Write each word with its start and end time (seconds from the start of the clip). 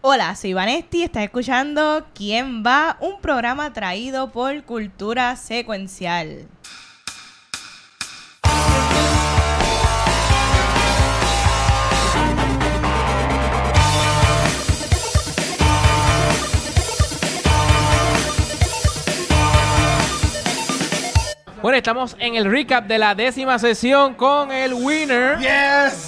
Hola, 0.00 0.36
soy 0.36 0.52
Vanesti, 0.52 1.02
estás 1.02 1.24
escuchando 1.24 2.06
¿Quién 2.14 2.62
va? 2.64 2.96
Un 3.00 3.20
programa 3.20 3.72
traído 3.72 4.30
por 4.30 4.62
Cultura 4.62 5.34
Secuencial. 5.34 6.46
Bueno, 21.60 21.76
estamos 21.76 22.14
en 22.20 22.36
el 22.36 22.44
recap 22.44 22.86
de 22.86 22.98
la 22.98 23.16
décima 23.16 23.58
sesión 23.58 24.14
con 24.14 24.52
el 24.52 24.74
winner. 24.74 25.38
Yes. 25.40 26.07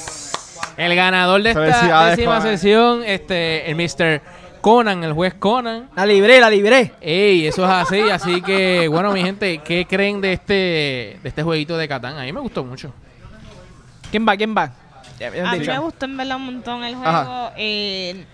El 0.77 0.95
ganador 0.95 1.43
de 1.43 1.51
esta 1.51 1.61
Felicidades, 1.63 2.17
décima 2.17 2.39
Conan. 2.39 2.53
sesión, 2.59 3.03
este, 3.05 3.71
el 3.71 3.77
Mr. 3.77 4.21
Conan, 4.61 5.05
el 5.05 5.13
juez 5.13 5.35
Conan. 5.35 5.89
La 5.97 6.07
libré, 6.07 6.41
la 6.41 6.51
libré. 6.51 6.93
Ey, 7.01 7.47
eso 7.47 7.65
es 7.65 7.71
así, 7.71 8.01
así 8.11 8.43
que, 8.43 8.89
bueno, 8.89 9.11
mi 9.13 9.23
gente, 9.23 9.59
¿qué 9.59 9.87
creen 9.87 10.21
de 10.21 10.33
este, 10.35 10.55
de 11.23 11.29
este 11.29 11.43
jueguito 11.43 11.77
de 11.77 11.89
Catán? 11.89 12.19
A 12.19 12.23
mí 12.23 12.33
me 12.33 12.41
gustó 12.41 12.65
mucho. 12.65 12.93
¿Quién 14.11 14.27
va? 14.27 14.37
¿Quién 14.37 14.55
va? 14.57 14.73
Ya, 15.19 15.29
A 15.29 15.53
mí 15.53 15.59
dicho. 15.61 15.71
me 15.73 15.79
gustó 15.79 16.07
en 16.07 16.17
verdad 16.17 16.37
un 16.37 16.47
montón 16.47 16.83
el 16.85 16.95
juego. 16.95 17.51
Eh, 17.57 18.25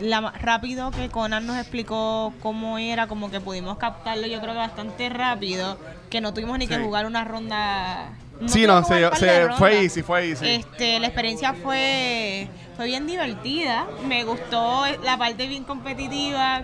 la, 0.00 0.32
rápido 0.40 0.90
que 0.90 1.08
Conan 1.08 1.46
nos 1.46 1.56
explicó 1.56 2.32
cómo 2.42 2.78
era, 2.78 3.06
como 3.06 3.30
que 3.30 3.40
pudimos 3.40 3.78
captarlo 3.78 4.26
yo 4.26 4.40
creo 4.40 4.52
que 4.52 4.58
bastante 4.58 5.08
rápido, 5.08 5.78
que 6.10 6.20
no 6.20 6.34
tuvimos 6.34 6.58
ni 6.58 6.66
que 6.66 6.76
Sí. 6.76 6.82
jugar 6.82 7.06
una 7.06 7.24
ronda. 7.24 8.08
Sí, 8.46 8.66
no, 8.66 8.84
se, 8.84 9.08
se- 9.16 9.48
fue 9.58 9.82
easy, 9.82 10.02
fue 10.02 10.28
easy. 10.30 10.46
Este, 10.48 10.98
la 11.00 11.06
experiencia 11.08 11.54
fue, 11.54 12.48
fue 12.76 12.86
bien 12.86 13.06
divertida. 13.06 13.86
Me 14.06 14.24
gustó 14.24 14.84
la 15.04 15.16
parte 15.16 15.46
bien 15.46 15.64
competitiva 15.64 16.62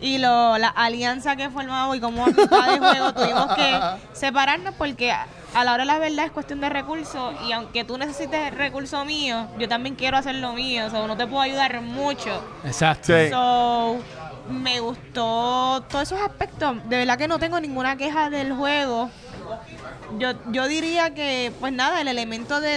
y 0.00 0.18
lo, 0.18 0.58
la 0.58 0.68
alianza 0.68 1.36
que 1.36 1.48
formamos 1.48 1.96
y 1.96 2.00
como 2.00 2.24
a 2.24 2.28
mitad 2.28 2.70
de 2.70 2.78
juego 2.78 3.14
tuvimos 3.14 3.54
que 3.54 3.80
separarnos 4.12 4.74
porque 4.74 5.10
a, 5.10 5.26
la 5.64 5.72
hora 5.72 5.84
de 5.84 5.86
la 5.86 5.98
verdad 5.98 6.26
es 6.26 6.32
cuestión 6.32 6.60
de 6.60 6.68
recursos 6.68 7.34
y 7.48 7.52
aunque 7.52 7.82
tú 7.84 7.96
necesites 7.96 8.52
recursos 8.54 9.06
míos, 9.06 9.46
yo 9.58 9.68
también 9.68 9.94
quiero 9.94 10.18
hacer 10.18 10.34
lo 10.34 10.52
mío, 10.52 10.86
o 10.86 10.90
sea, 10.90 11.06
no 11.06 11.16
te 11.16 11.26
puedo 11.26 11.40
ayudar 11.40 11.80
mucho. 11.80 12.44
Exacto. 12.64 13.06
Sí. 13.06 13.30
So, 13.30 13.96
me 14.50 14.80
gustó 14.80 15.82
todos 15.88 16.02
esos 16.12 16.20
aspectos. 16.20 16.76
De 16.88 16.98
verdad 16.98 17.16
que 17.18 17.26
no 17.26 17.38
tengo 17.38 17.58
ninguna 17.58 17.96
queja 17.96 18.28
del 18.30 18.52
juego. 18.52 19.10
Yo, 20.18 20.32
yo 20.50 20.68
diría 20.68 21.10
que, 21.14 21.52
pues 21.60 21.72
nada, 21.72 22.00
el 22.00 22.08
elemento 22.08 22.60
de 22.60 22.76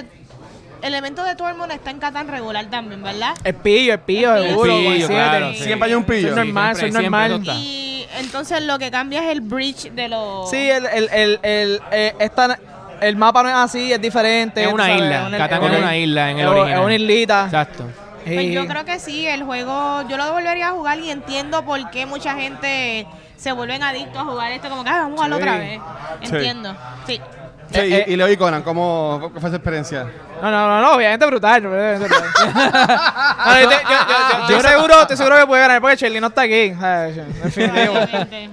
el 0.81 0.93
elemento 0.93 1.23
de 1.25 1.35
Tormund 1.35 1.71
está 1.73 1.91
en 1.91 1.99
Catán 1.99 2.29
regular 2.29 2.65
también, 2.69 3.03
¿verdad? 3.03 3.35
El 3.43 3.53
pillo, 3.55 3.93
el 3.93 3.99
pillo, 3.99 4.37
seguro. 4.41 4.71
pillo, 4.77 4.91
siete. 5.07 5.13
claro, 5.13 5.51
sí. 5.53 5.63
Siempre 5.63 5.89
hay 5.89 5.93
un 5.95 6.03
pillo. 6.05 6.19
Eso 6.19 6.29
es 6.29 6.35
normal, 6.45 6.71
eso 6.77 6.85
es 6.85 6.93
siempre 6.95 7.29
normal. 7.29 7.55
Y 7.57 8.05
entonces 8.17 8.63
lo 8.63 8.79
que 8.79 8.89
cambia 8.89 9.23
es 9.25 9.29
el 9.31 9.41
bridge 9.41 9.91
de 9.91 10.07
los... 10.07 10.49
Sí, 10.49 10.55
el, 10.69 10.85
el, 10.85 11.09
el, 11.11 11.39
el, 11.43 11.81
eh, 11.91 12.15
esta- 12.19 12.57
el 13.01 13.15
mapa 13.17 13.43
no 13.43 13.49
es 13.49 13.55
así, 13.55 13.91
es 13.91 13.99
diferente. 14.01 14.63
Es 14.63 14.71
una 14.71 14.85
sabes, 14.85 15.01
isla. 15.01 15.29
Catán 15.37 15.63
es 15.65 15.79
una 15.79 15.97
isla 15.97 16.31
en 16.31 16.39
el 16.39 16.45
es- 16.45 16.49
original. 16.51 16.79
Es 16.79 16.85
una 16.85 16.95
islita. 16.95 17.45
Exacto. 17.45 17.85
Pues 18.35 18.51
yo 18.53 18.67
creo 18.67 18.85
que 18.85 18.99
sí, 18.99 19.25
el 19.27 19.43
juego 19.43 20.03
yo 20.09 20.17
lo 20.17 20.31
volvería 20.33 20.69
a 20.69 20.71
jugar 20.71 20.99
y 20.99 21.09
entiendo 21.11 21.63
por 21.65 21.89
qué 21.91 22.05
mucha 22.05 22.33
gente 22.35 23.07
se 23.37 23.51
vuelven 23.51 23.83
adictos 23.83 24.17
a 24.21 24.25
jugar 24.25 24.51
esto, 24.51 24.69
como 24.69 24.83
que 24.83 24.89
"Ay, 24.89 24.99
vamos 24.99 25.13
a 25.13 25.15
jugarlo 25.15 25.35
Sí. 25.37 25.41
otra 25.41 25.57
vez. 25.57 25.81
Entiendo, 26.21 26.75
sí. 27.07 27.21
Sí, 27.71 27.79
Eh, 27.79 28.05
y, 28.07 28.13
y 28.13 28.15
Leo 28.15 28.27
y 28.27 28.35
Conan, 28.35 28.63
¿cómo 28.63 29.29
fue 29.39 29.47
esa 29.47 29.57
experiencia? 29.57 30.03
No, 30.41 30.49
no, 30.49 30.67
no, 30.67 30.81
no, 30.81 30.93
obviamente 30.95 31.23
brutal. 31.27 31.63
obviamente 31.67 32.07
brutal. 32.07 32.23
No, 33.45 33.59
yo, 33.61 33.69
te- 33.69 33.75
yo- 33.75 33.89
yo- 33.91 34.47
yo- 34.49 34.57
estoy 34.57 34.71
seguro, 34.71 35.01
estoy 35.01 35.17
seguro 35.17 35.37
que 35.37 35.45
puede 35.45 35.61
ganar 35.61 35.79
porque 35.79 35.95
Shelly 35.95 36.19
no 36.19 36.27
está 36.27 36.41
aquí. 36.41 36.73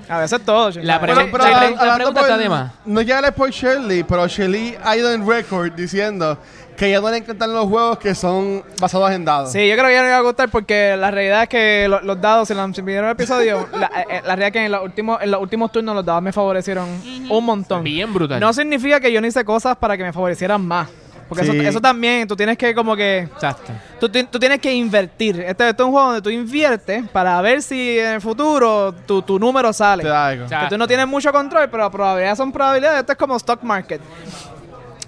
A 0.08 0.18
veces 0.18 0.44
todo. 0.44 0.70
Shelly. 0.70 0.86
La 0.86 1.00
pregunta- 1.00 1.28
Pero, 1.30 1.32
pero 1.32 1.44
Shirley, 1.44 1.74
habla- 1.78 1.86
la 1.86 1.94
pregunta 1.96 2.20
por- 2.20 2.28
está 2.30 2.38
de 2.42 2.48
más. 2.48 2.72
No 2.84 3.00
llega 3.02 3.32
por 3.32 3.50
Shirley, 3.50 4.02
pero 4.04 4.26
Shirley 4.26 4.76
ha 4.84 4.96
ido 4.96 5.12
en 5.12 5.26
record 5.26 5.72
diciendo 5.72 6.38
que 6.76 6.90
ya 6.90 7.00
no 7.00 7.10
le 7.10 7.16
encantan 7.18 7.52
los 7.52 7.66
juegos 7.66 7.98
que 7.98 8.14
son 8.14 8.62
basados 8.80 9.10
en 9.12 9.24
dados. 9.24 9.50
Sí, 9.52 9.66
yo 9.68 9.74
creo 9.74 9.86
que 9.86 9.92
ya 9.94 10.00
no 10.02 10.06
le 10.06 10.12
va 10.12 10.18
a 10.18 10.22
gustar 10.22 10.48
porque 10.50 10.96
la 10.96 11.10
realidad 11.10 11.44
es 11.44 11.48
que 11.48 11.86
lo- 11.88 12.00
los 12.02 12.20
dados, 12.20 12.48
si 12.48 12.54
si 12.74 12.82
vieron 12.82 13.06
el 13.06 13.12
episodio, 13.12 13.66
la, 13.78 13.86
eh, 13.86 14.06
eh, 14.10 14.20
la 14.26 14.36
realidad 14.36 14.46
es 14.48 14.52
que 14.52 14.64
en 14.66 14.72
los, 14.72 14.82
últimos, 14.84 15.20
en 15.22 15.30
los 15.30 15.40
últimos 15.40 15.72
turnos 15.72 15.94
los 15.94 16.04
dados 16.04 16.22
me 16.22 16.32
favorecieron 16.32 16.88
un 17.28 17.44
montón. 17.44 17.82
Bien 17.82 18.12
brutal. 18.12 18.38
No 18.40 18.52
significa 18.52 19.00
que 19.00 19.10
yo 19.10 19.20
no 19.20 19.26
hice 19.26 19.44
cosas 19.44 19.76
para 19.76 19.96
que 19.96 20.02
me 20.04 20.12
favorecieran 20.12 20.64
más. 20.66 20.88
Porque 21.28 21.44
Sí. 21.44 21.50
eso, 21.58 21.68
eso 21.70 21.80
también, 21.80 22.28
tú 22.28 22.36
tienes 22.36 22.56
que 22.56 22.72
como 22.72 22.94
que... 22.94 23.18
Exacto. 23.22 23.72
Tú, 23.98 24.08
ti- 24.08 24.22
tú 24.30 24.38
tienes 24.38 24.60
que 24.60 24.72
invertir. 24.72 25.40
Este, 25.40 25.68
este 25.70 25.82
es 25.82 25.84
un 25.86 25.90
juego 25.90 26.06
donde 26.06 26.22
tú 26.22 26.30
inviertes 26.30 27.08
para 27.08 27.40
ver 27.40 27.62
si 27.62 27.98
en 27.98 28.12
el 28.12 28.20
futuro 28.20 28.94
tu, 29.06 29.22
tu 29.22 29.36
número 29.36 29.72
sale. 29.72 30.04
Te 30.04 30.08
da 30.08 30.28
algo. 30.28 30.44
O 30.44 30.48
sea, 30.48 30.60
Que 30.60 30.68
tú 30.68 30.78
no 30.78 30.86
tienes 30.86 31.08
mucho 31.08 31.32
control, 31.32 31.68
pero 31.68 31.82
las 31.82 31.90
probabilidades 31.92 32.36
son 32.38 32.52
probabilidades. 32.52 33.00
Esto 33.00 33.10
es 33.12 33.18
como 33.18 33.34
stock 33.38 33.60
market. 33.64 34.00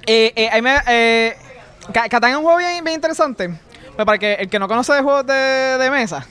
Eh, 0.06 0.32
eh, 0.34 0.48
ahí 0.50 0.60
me- 0.62 0.78
eh, 0.88 1.36
Catán 1.92 2.30
es 2.32 2.36
un 2.36 2.42
juego 2.42 2.58
bien, 2.58 2.84
bien 2.84 2.94
interesante. 2.96 3.50
Pero 3.92 4.06
para 4.06 4.18
que 4.18 4.34
el 4.34 4.48
que 4.48 4.58
no 4.58 4.68
conoce 4.68 4.92
de 4.92 5.02
juegos 5.02 5.26
de, 5.26 5.34
de 5.34 5.90
mesa, 5.90 6.24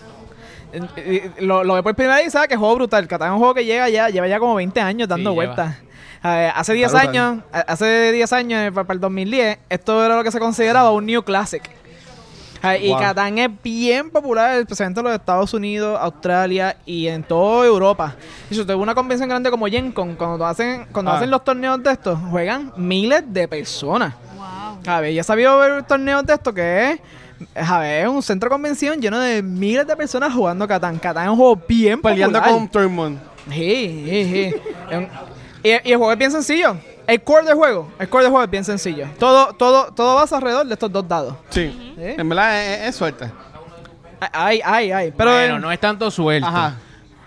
lo, 1.39 1.63
lo 1.63 1.73
ve 1.75 1.83
por 1.83 1.95
primera 1.95 2.17
vez 2.17 2.27
y 2.27 2.29
sabe 2.31 2.47
que 2.47 2.53
es 2.53 2.59
juego 2.59 2.75
brutal. 2.75 3.07
Catán 3.07 3.29
es 3.29 3.33
un 3.33 3.39
juego 3.39 3.53
que 3.53 3.65
llega 3.65 3.89
ya, 3.89 4.09
lleva 4.09 4.27
ya 4.27 4.39
como 4.39 4.55
20 4.55 4.79
años 4.81 5.07
dando 5.07 5.31
Sí, 5.31 5.35
vueltas. 5.35 5.75
Hace 6.21 6.73
10 6.73 6.91
brutal. 6.91 7.07
años, 7.09 7.43
hace 7.51 8.11
10 8.11 8.33
años, 8.33 8.61
eh, 8.67 8.71
para, 8.71 8.93
el 8.93 8.99
2010, 8.99 9.59
esto 9.69 10.03
era 10.05 10.15
lo 10.15 10.23
que 10.23 10.31
se 10.31 10.39
consideraba 10.39 10.91
un 10.91 11.05
new 11.05 11.21
classic. 11.23 11.63
Y 12.81 12.89
Wow. 12.89 12.99
Catán 12.99 13.37
es 13.37 13.49
bien 13.63 14.09
popular, 14.09 14.57
especialmente 14.57 14.99
en 14.99 15.05
los 15.05 15.13
Estados 15.15 15.53
Unidos, 15.53 15.97
Australia 16.01 16.75
y 16.85 17.07
en 17.07 17.23
toda 17.23 17.65
Europa. 17.65 18.15
Y 18.49 18.55
si 18.55 18.61
usted 18.61 18.73
ve 18.73 18.79
una 18.81 18.95
convención 18.95 19.29
grande 19.29 19.51
como 19.51 19.67
Gen 19.67 19.91
Con, 19.91 20.15
cuando 20.15 20.43
hacen, 20.45 20.87
cuando 20.91 21.11
Ah. 21.11 21.17
hacen 21.17 21.29
los 21.29 21.43
torneos 21.43 21.81
de 21.83 21.91
estos, 21.91 22.19
juegan 22.31 22.73
miles 22.75 23.23
de 23.27 23.47
personas. 23.47 24.15
Ver, 24.85 25.13
ya 25.13 25.23
sabido 25.23 25.57
ver 25.59 25.83
torneos 25.83 26.25
de 26.25 26.33
estos 26.33 26.53
que 26.53 26.91
es, 26.91 26.99
a 27.69 27.79
ver, 27.79 28.03
es 28.05 28.09
un 28.09 28.21
centro 28.23 28.49
de 28.49 28.53
convención 28.53 28.99
lleno 29.01 29.19
de 29.19 29.41
miles 29.43 29.85
de 29.85 29.95
personas 29.95 30.33
jugando 30.33 30.67
Catán. 30.67 30.97
Catán 30.97 31.25
es 31.25 31.29
un 31.31 31.37
juego 31.37 31.61
bien 31.67 32.01
Peleando 32.01 32.39
popular. 32.39 32.57
con 32.59 32.67
Tormund. 32.69 33.19
Sí, 33.49 34.05
sí, 34.09 34.23
sí. 34.53 34.55
Es 34.91 34.97
un- 34.97 35.07
y, 35.63 35.69
y 35.69 35.91
el 35.91 35.97
juego 35.97 36.11
es 36.11 36.17
bien 36.17 36.31
sencillo. 36.31 36.77
El 37.07 37.21
core 37.23 37.45
del 37.45 37.55
juego, 37.55 37.89
el 37.99 38.09
core 38.09 38.23
del 38.25 38.31
juego 38.31 38.43
es 38.43 38.49
bien 38.51 38.63
sencillo. 38.65 39.07
Todo, 39.17 39.53
todo, 39.53 39.91
todo 39.93 40.15
va 40.15 40.23
alrededor 40.23 40.65
de 40.67 40.73
estos 40.73 40.91
dos 40.91 41.07
dados. 41.07 41.35
Sí. 41.49 41.95
¿Eh? 41.97 42.15
En 42.17 42.27
verdad 42.29 42.61
es, 42.63 42.89
es 42.89 42.95
suerte. 42.95 43.31
Ay, 44.33 44.61
ay, 44.63 44.91
ay. 44.91 45.13
Pero 45.15 45.31
bueno, 45.31 45.59
no 45.59 45.71
es 45.71 45.79
tanto 45.79 46.09
suerte. 46.11 46.45
Ajá. 46.47 46.75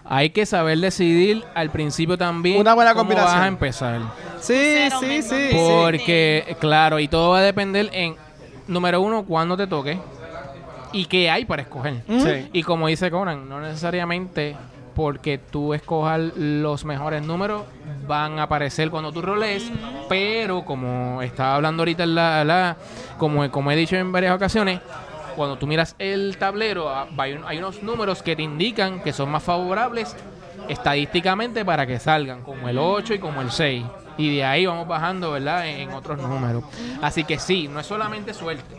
Hay 0.04 0.30
que 0.30 0.44
saber 0.44 0.76
decidir 0.78 1.44
al 1.54 1.70
principio 1.70 2.18
también 2.18 2.60
Una 2.60 2.74
buena 2.74 2.90
cómo 2.92 3.02
combinación. 3.02 3.36
vas 3.38 3.44
a 3.44 3.48
empezar. 3.48 4.00
Sí, 4.40 4.54
Cero 4.54 4.96
sí, 5.00 5.22
sí. 5.22 5.48
Porque, 5.52 6.56
claro, 6.60 6.98
y 6.98 7.08
todo 7.08 7.30
va 7.30 7.38
a 7.38 7.42
depender 7.42 7.88
en, 7.92 8.16
número 8.66 9.00
uno, 9.00 9.24
cuándo 9.24 9.56
te 9.56 9.66
toque 9.66 9.98
y 10.92 11.04
qué 11.06 11.30
hay 11.30 11.44
para 11.44 11.62
escoger. 11.62 12.02
Sí. 12.08 12.48
Y 12.52 12.62
como 12.62 12.88
dice 12.88 13.10
Conan, 13.10 13.48
no 13.48 13.60
necesariamente 13.60 14.56
porque 14.94 15.38
tú 15.38 15.72
escojas 15.72 16.20
los 16.36 16.84
mejores 16.84 17.22
números 17.24 17.62
van 18.06 18.38
a 18.38 18.42
aparecer 18.44 18.90
cuando 18.90 19.12
tú 19.12 19.22
roles, 19.22 19.70
pero 20.08 20.64
como 20.64 21.22
estaba 21.22 21.54
hablando 21.54 21.82
ahorita 21.82 22.02
en 22.02 22.14
la, 22.16 22.44
la- 22.44 22.76
como, 23.18 23.48
como 23.50 23.70
he 23.70 23.76
dicho 23.76 23.96
en 23.96 24.10
varias 24.10 24.34
ocasiones, 24.34 24.80
cuando 25.36 25.56
tú 25.56 25.66
miras 25.68 25.94
el 25.98 26.36
tablero, 26.38 26.88
ah, 26.90 27.06
hay 27.46 27.58
unos 27.58 27.82
números 27.84 28.22
que 28.22 28.34
te 28.34 28.42
indican 28.42 29.00
que 29.00 29.12
son 29.12 29.30
más 29.30 29.42
favorables 29.44 30.16
estadísticamente 30.68 31.64
para 31.64 31.86
que 31.86 31.98
salgan, 31.98 32.42
como 32.42 32.68
el 32.68 32.78
8 32.78 33.14
y 33.14 33.18
como 33.18 33.40
el 33.42 33.50
6. 33.50 33.84
Y 34.20 34.36
de 34.36 34.44
ahí 34.44 34.66
vamos 34.66 34.86
bajando, 34.86 35.32
¿verdad? 35.32 35.66
En, 35.68 35.80
en 35.88 35.90
otros 35.92 36.18
números. 36.18 36.64
Así 37.00 37.24
que 37.24 37.38
sí, 37.38 37.68
no 37.68 37.80
es 37.80 37.86
solamente 37.86 38.34
suerte. 38.34 38.76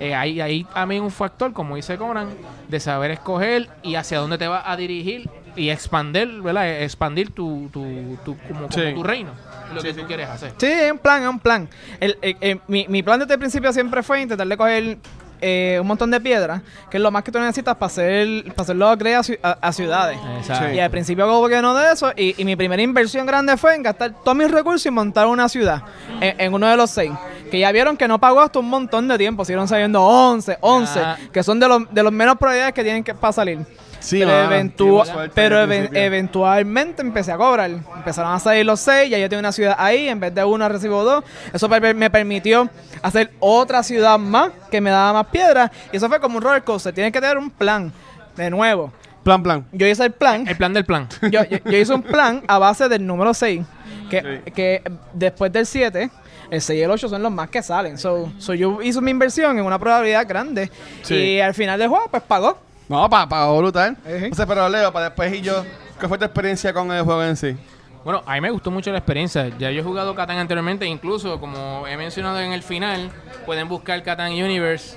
Eh, 0.00 0.14
hay, 0.14 0.40
hay 0.40 0.62
también 0.64 1.02
un 1.02 1.10
factor, 1.10 1.52
como 1.52 1.74
dice 1.74 1.96
Conan, 1.96 2.28
de 2.68 2.78
saber 2.78 3.10
escoger 3.10 3.68
y 3.82 3.96
hacia 3.96 4.18
dónde 4.20 4.38
te 4.38 4.46
vas 4.46 4.62
a 4.64 4.76
dirigir 4.76 5.28
y 5.56 5.70
expandir, 5.70 6.40
¿verdad? 6.40 6.82
Expandir 6.82 7.32
tu, 7.32 7.68
tu, 7.72 8.16
tu, 8.24 8.36
como, 8.46 8.68
como 8.68 8.70
Sí. 8.70 8.94
tu 8.94 9.02
reino, 9.02 9.30
lo 9.74 9.82
que 9.82 9.92
tú 9.92 10.02
quieres 10.06 10.28
hacer. 10.28 10.52
Sí, 10.56 10.66
es 10.66 10.92
un 10.92 10.98
plan, 10.98 11.22
es 11.24 11.28
un 11.28 11.40
plan. 11.40 11.68
El, 11.98 12.16
el- 12.22 12.36
el- 12.40 12.60
mi, 12.68 12.86
mi 12.88 13.02
plan 13.02 13.18
desde 13.18 13.32
el 13.34 13.40
principio 13.40 13.72
siempre 13.72 14.04
fue 14.04 14.20
intentar 14.22 14.46
de 14.46 14.56
coger 14.56 14.98
eh, 15.40 15.78
un 15.80 15.86
montón 15.86 16.10
de 16.10 16.20
piedras, 16.20 16.62
que 16.90 16.96
es 16.96 17.02
lo 17.02 17.10
más 17.10 17.22
que 17.24 17.30
tú 17.32 17.38
necesitas 17.38 17.74
para 17.76 17.86
hacer, 17.86 18.44
para 18.54 18.62
hacer 18.62 18.76
los 18.76 18.94
upgrades 18.94 19.38
a, 19.42 19.48
a- 19.50 19.58
a 19.68 19.72
ciudades. 19.72 20.18
Exacto. 20.38 20.72
Y 20.72 20.80
al 20.80 20.90
principio 20.90 21.26
como 21.26 21.48
que 21.48 21.60
no 21.62 21.74
de 21.74 21.92
eso, 21.92 22.12
y, 22.16 22.34
y 22.40 22.44
mi 22.44 22.56
primera 22.56 22.82
inversión 22.82 23.26
grande 23.26 23.56
fue 23.56 23.74
en 23.74 23.82
gastar 23.82 24.12
todos 24.24 24.36
mis 24.36 24.50
recursos 24.50 24.84
y 24.86 24.90
montar 24.90 25.26
una 25.26 25.48
ciudad 25.48 25.82
en, 26.20 26.40
en 26.40 26.54
uno 26.54 26.66
de 26.68 26.76
los 26.76 26.90
seis. 26.90 27.12
que 27.50 27.58
ya 27.58 27.72
vieron 27.72 27.96
que 27.96 28.06
no 28.08 28.18
pagó 28.18 28.40
hasta 28.40 28.58
un 28.58 28.68
montón 28.68 29.08
de 29.08 29.16
tiempo. 29.18 29.44
Siguieron 29.44 29.66
saliendo 29.68 30.02
11, 30.02 30.58
11, 30.60 31.00
Ah. 31.00 31.16
que 31.32 31.42
son 31.42 31.58
de 31.60 31.68
los, 31.68 31.82
de 31.92 32.02
los 32.02 32.12
menos 32.12 32.36
probabilidades 32.36 32.74
que 32.74 32.82
tienen 32.82 33.02
que 33.04 33.14
para 33.14 33.32
salir. 33.32 33.58
Sí, 34.00 34.20
pero 34.20 34.30
mano, 34.30 34.50
eventu- 34.56 35.30
pero 35.34 35.62
eventualmente 35.62 37.02
empecé 37.02 37.32
a 37.32 37.36
cobrar. 37.36 37.70
Empezaron 37.70 38.32
a 38.32 38.38
salir 38.38 38.64
los 38.64 38.80
seis, 38.80 39.10
ya 39.10 39.18
yo 39.18 39.28
tengo 39.28 39.40
una 39.40 39.52
ciudad 39.52 39.74
ahí, 39.78 40.08
en 40.08 40.20
vez 40.20 40.34
de 40.34 40.44
una 40.44 40.68
recibo 40.68 41.02
dos. 41.04 41.24
Eso 41.52 41.68
me 41.68 42.10
permitió 42.10 42.68
hacer 43.02 43.32
otra 43.40 43.82
ciudad 43.82 44.18
más 44.18 44.50
que 44.70 44.80
me 44.80 44.90
daba 44.90 45.12
más 45.12 45.26
piedras. 45.26 45.70
Y 45.92 45.96
eso 45.96 46.08
fue 46.08 46.20
como 46.20 46.38
un 46.38 46.42
roller 46.44 46.62
coaster. 46.64 46.94
Tienes 46.94 47.12
que 47.12 47.20
tener 47.20 47.38
un 47.38 47.50
plan, 47.50 47.92
de 48.36 48.50
nuevo. 48.50 48.92
Plan, 49.24 49.42
plan. 49.42 49.66
Yo 49.72 49.86
hice 49.86 50.04
el 50.04 50.12
plan. 50.12 50.46
El 50.48 50.56
plan 50.56 50.72
del 50.72 50.84
plan. 50.84 51.08
yo, 51.30 51.44
yo- 51.44 51.58
yo 51.64 51.76
hice 51.78 51.92
un 51.92 52.02
plan 52.02 52.42
a 52.46 52.58
base 52.58 52.88
del 52.88 53.06
número 53.06 53.34
6, 53.34 53.62
que, 54.08 54.42
que 54.54 54.82
después 55.12 55.52
del 55.52 55.66
7, 55.66 56.08
el 56.50 56.62
6 56.62 56.78
y 56.78 56.82
el 56.82 56.90
8 56.90 57.08
son 57.08 57.22
los 57.22 57.32
más 57.32 57.50
que 57.50 57.62
salen. 57.62 57.98
So, 57.98 58.32
so 58.38 58.54
yo 58.54 58.80
hice 58.80 59.00
mi 59.02 59.10
inversión 59.10 59.58
en 59.58 59.64
una 59.66 59.78
probabilidad 59.78 60.26
grande 60.26 60.70
Sí. 61.02 61.14
y 61.14 61.40
al 61.40 61.52
final 61.52 61.78
del 61.78 61.88
juego 61.88 62.06
pues 62.10 62.22
pagó. 62.22 62.58
No, 62.88 63.08
para 63.10 63.28
pa, 63.28 63.52
brutal. 63.52 63.96
Sea, 64.32 64.46
pero 64.46 64.68
Leo, 64.68 64.92
para 64.92 65.06
después 65.06 65.32
y 65.34 65.40
yo, 65.42 65.64
¿qué 66.00 66.08
fue 66.08 66.16
tu 66.18 66.24
experiencia 66.24 66.72
con 66.72 66.90
el 66.90 67.02
juego 67.02 67.22
en 67.24 67.36
sí? 67.36 67.56
Bueno, 68.04 68.22
a 68.24 68.34
mí 68.34 68.40
me 68.40 68.50
gustó 68.50 68.70
mucho 68.70 68.90
la 68.90 68.98
experiencia. 68.98 69.48
Ya 69.58 69.70
yo 69.70 69.80
he 69.80 69.84
jugado 69.84 70.14
Catán 70.14 70.38
anteriormente, 70.38 70.86
incluso 70.86 71.38
como 71.38 71.86
he 71.86 71.96
mencionado 71.96 72.40
en 72.40 72.52
el 72.52 72.62
final, 72.62 73.10
pueden 73.44 73.68
buscar 73.68 74.02
Catán 74.02 74.32
Universe. 74.32 74.96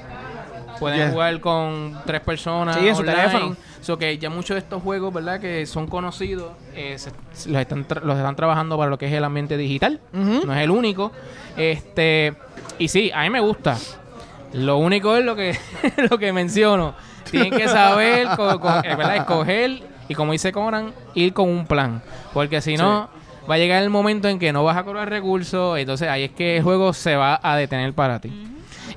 Pueden 0.80 0.98
Yeah. 1.00 1.12
jugar 1.12 1.40
con 1.42 2.00
tres 2.06 2.22
personas 2.22 2.78
Sí, 2.78 2.88
en 2.88 2.96
su 2.96 3.04
teléfono. 3.04 3.56
So 3.82 3.98
que 3.98 4.18
ya 4.18 4.30
muchos 4.30 4.56
de 4.56 4.60
estos 4.60 4.82
juegos, 4.82 5.14
¿verdad? 5.14 5.40
Que 5.40 5.66
son 5.68 5.86
conocidos, 5.88 6.54
eh, 6.74 6.98
se- 6.98 7.12
los, 7.52 7.62
están 7.62 7.88
tra- 7.88 8.02
los 8.02 8.16
están 8.18 8.36
trabajando 8.36 8.78
para 8.78 8.90
lo 8.90 8.98
que 8.98 9.06
es 9.08 9.14
el 9.14 9.24
ambiente 9.24 9.58
digital. 9.58 10.00
No 10.14 10.54
es 10.56 10.62
el 10.64 10.72
único. 10.72 11.12
Este 11.58 12.34
Y 12.80 12.88
sí, 12.88 13.12
a 13.14 13.22
mí 13.24 13.30
me 13.30 13.40
gusta. 13.42 13.78
Lo 14.54 14.78
único 14.78 15.16
es 15.16 15.24
lo 15.26 15.36
que, 15.36 15.56
lo 16.10 16.18
que 16.18 16.34
menciono. 16.34 16.96
Tienen 17.30 17.52
que 17.52 17.68
saber, 17.68 18.28
co- 18.36 18.60
co- 18.60 18.70
eh, 18.84 18.96
¿verdad? 18.96 19.16
Escoger 19.18 19.80
y 20.08 20.16
como 20.16 20.32
dice 20.34 20.52
Conan, 20.52 20.94
ir 21.14 21.34
con 21.34 21.48
un 21.50 21.66
plan. 21.66 22.02
Porque 22.34 22.62
si 22.62 22.76
no, 22.78 23.10
va 23.50 23.56
a 23.56 23.58
llegar 23.58 23.82
el 23.84 23.90
momento 23.90 24.28
en 24.28 24.40
que 24.40 24.52
no 24.54 24.64
vas 24.64 24.78
a 24.78 24.84
cobrar 24.84 25.10
recursos. 25.10 25.78
Entonces 25.78 26.08
ahí 26.08 26.24
es 26.24 26.32
que 26.32 26.58
el 26.58 26.64
juego 26.64 26.94
se 26.94 27.16
va 27.16 27.40
a 27.42 27.56
detener 27.56 27.94
para 27.94 28.20
ti. 28.20 28.32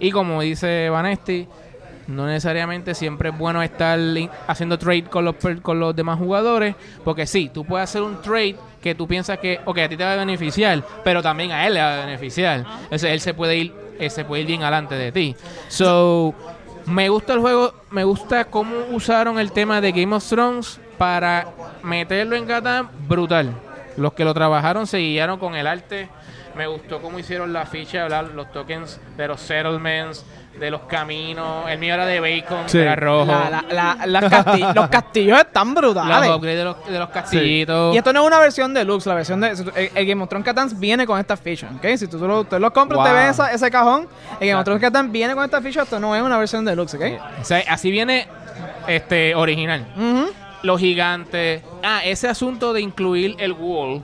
Y 0.01 0.11
como 0.11 0.41
dice 0.43 0.89
Vanesti, 0.91 1.47
no 2.09 2.27
necesariamente 2.27 2.95
siempre 2.95 3.31
es 3.31 3.39
bueno 3.39 3.63
estar 3.63 3.99
in- 3.99 4.29
haciendo 4.47 4.79
trade 4.79 5.05
con 5.05 5.25
los, 5.25 5.37
per- 5.37 5.63
con 5.63 5.79
los 5.81 5.95
demás 5.95 6.19
jugadores. 6.19 6.75
Porque 7.05 7.27
sí, 7.27 7.51
tú 7.53 7.65
puedes 7.65 7.85
hacer 7.89 8.03
un 8.03 8.21
trade 8.21 8.57
que 8.83 8.95
tú 8.95 9.07
piensas 9.09 9.39
que, 9.39 9.61
ok, 9.65 9.79
a 9.79 9.89
ti 9.89 9.97
te 9.97 10.05
va 10.05 10.13
a 10.13 10.17
beneficiar, 10.17 10.83
pero 11.03 11.23
también 11.23 11.53
a 11.53 11.67
él 11.67 11.75
le 11.75 11.81
va 11.81 12.03
a 12.03 12.07
beneficiar. 12.07 12.67
Entonces 12.83 13.11
él 13.13 13.21
se 13.21 13.33
puede 13.33 13.57
ir, 13.57 13.73
él 13.99 14.11
se 14.11 14.25
puede 14.27 14.43
ir 14.43 14.49
bien 14.49 14.63
adelante 14.63 14.95
de 14.97 15.11
ti. 15.13 15.35
So, 15.69 16.35
me 16.87 17.09
gusta 17.09 17.33
el 17.33 17.41
juego, 17.41 17.75
me 17.91 18.05
gusta 18.05 18.45
cómo 18.45 18.75
usaron 18.91 19.39
el 19.39 19.53
tema 19.53 19.81
de 19.81 19.93
Game 19.93 20.15
of 20.15 20.29
Thrones 20.29 20.81
para 20.99 21.49
meterlo 21.83 22.37
en 22.37 22.47
Catán 22.47 22.91
brutal. 23.09 23.55
Los 23.97 24.13
que 24.13 24.25
lo 24.25 24.35
trabajaron 24.35 24.87
se 24.87 24.99
guiaron 24.99 25.39
con 25.39 25.55
el 25.55 25.67
arte. 25.67 26.09
Me 26.57 26.67
gustó 26.67 27.01
cómo 27.01 27.19
hicieron 27.19 27.53
la 27.53 27.67
ficha, 27.67 28.09
los 28.23 28.53
tokens 28.53 29.01
de 29.17 29.29
los 29.29 29.41
settlements, 29.41 30.25
de 30.59 30.71
los 30.71 30.83
caminos. 30.83 31.69
El 31.69 31.79
mío 31.79 31.95
era 31.95 32.07
de 32.07 32.21
bacon, 32.21 32.69
Sí. 32.69 32.79
era 32.79 32.95
rojo. 32.97 33.27
La- 33.27 33.65
la- 33.69 33.97
la- 34.07 34.07
las 34.07 34.25
casti- 34.33 34.73
los 34.75 34.89
castillos 34.89 35.39
están 35.39 35.69
los 35.75 35.83
brutales. 35.83 36.31
upgrades 36.31 36.59
de 36.59 36.65
los, 36.65 36.87
de 36.87 36.99
los 36.99 37.09
castillitos. 37.11 37.95
Y 37.95 37.99
esto 37.99 38.13
no 38.13 38.21
es 38.23 38.27
una 38.27 38.39
versión 38.39 38.73
deluxe, 38.73 39.07
la 39.07 39.15
versión 39.15 39.41
de. 39.41 39.49
El, 39.51 39.91
el 39.95 40.07
Game 40.07 40.23
of 40.23 40.29
Thrones 40.29 40.45
Catán 40.45 40.71
viene 40.81 41.07
con 41.07 41.19
esta 41.19 41.37
ficha, 41.37 41.69
¿ok? 41.77 41.97
Si 41.97 42.07
tú 42.07 42.19
lo, 42.19 42.41
usted 42.43 42.59
lo 42.61 42.73
compra, 42.73 42.99
usted 42.99 43.11
Wow. 43.11 43.19
ve 43.21 43.29
esa- 43.29 43.53
ese 43.53 43.71
cajón. 43.71 44.09
El 44.41 44.49
Game 44.49 44.59
of 44.61 44.65
Thrones 44.65 44.81
Catán 44.83 45.11
viene 45.11 45.35
con 45.35 45.45
esta 45.45 45.61
ficha, 45.61 45.83
esto 45.83 45.99
no 45.99 46.15
es 46.15 46.23
una 46.23 46.39
versión 46.39 46.65
deluxe, 46.65 46.95
¿ok? 46.95 47.03
O 47.41 47.45
sea, 47.45 47.63
así 47.69 47.91
viene 47.91 48.29
este 48.87 49.35
original. 49.35 49.87
Ujú. 49.97 50.31
Los 50.63 50.81
gigantes. 50.81 51.63
Ah, 51.83 52.01
ese 52.05 52.29
asunto 52.29 52.73
de 52.73 52.81
incluir 52.81 53.35
el 53.39 53.53
wall 53.53 54.03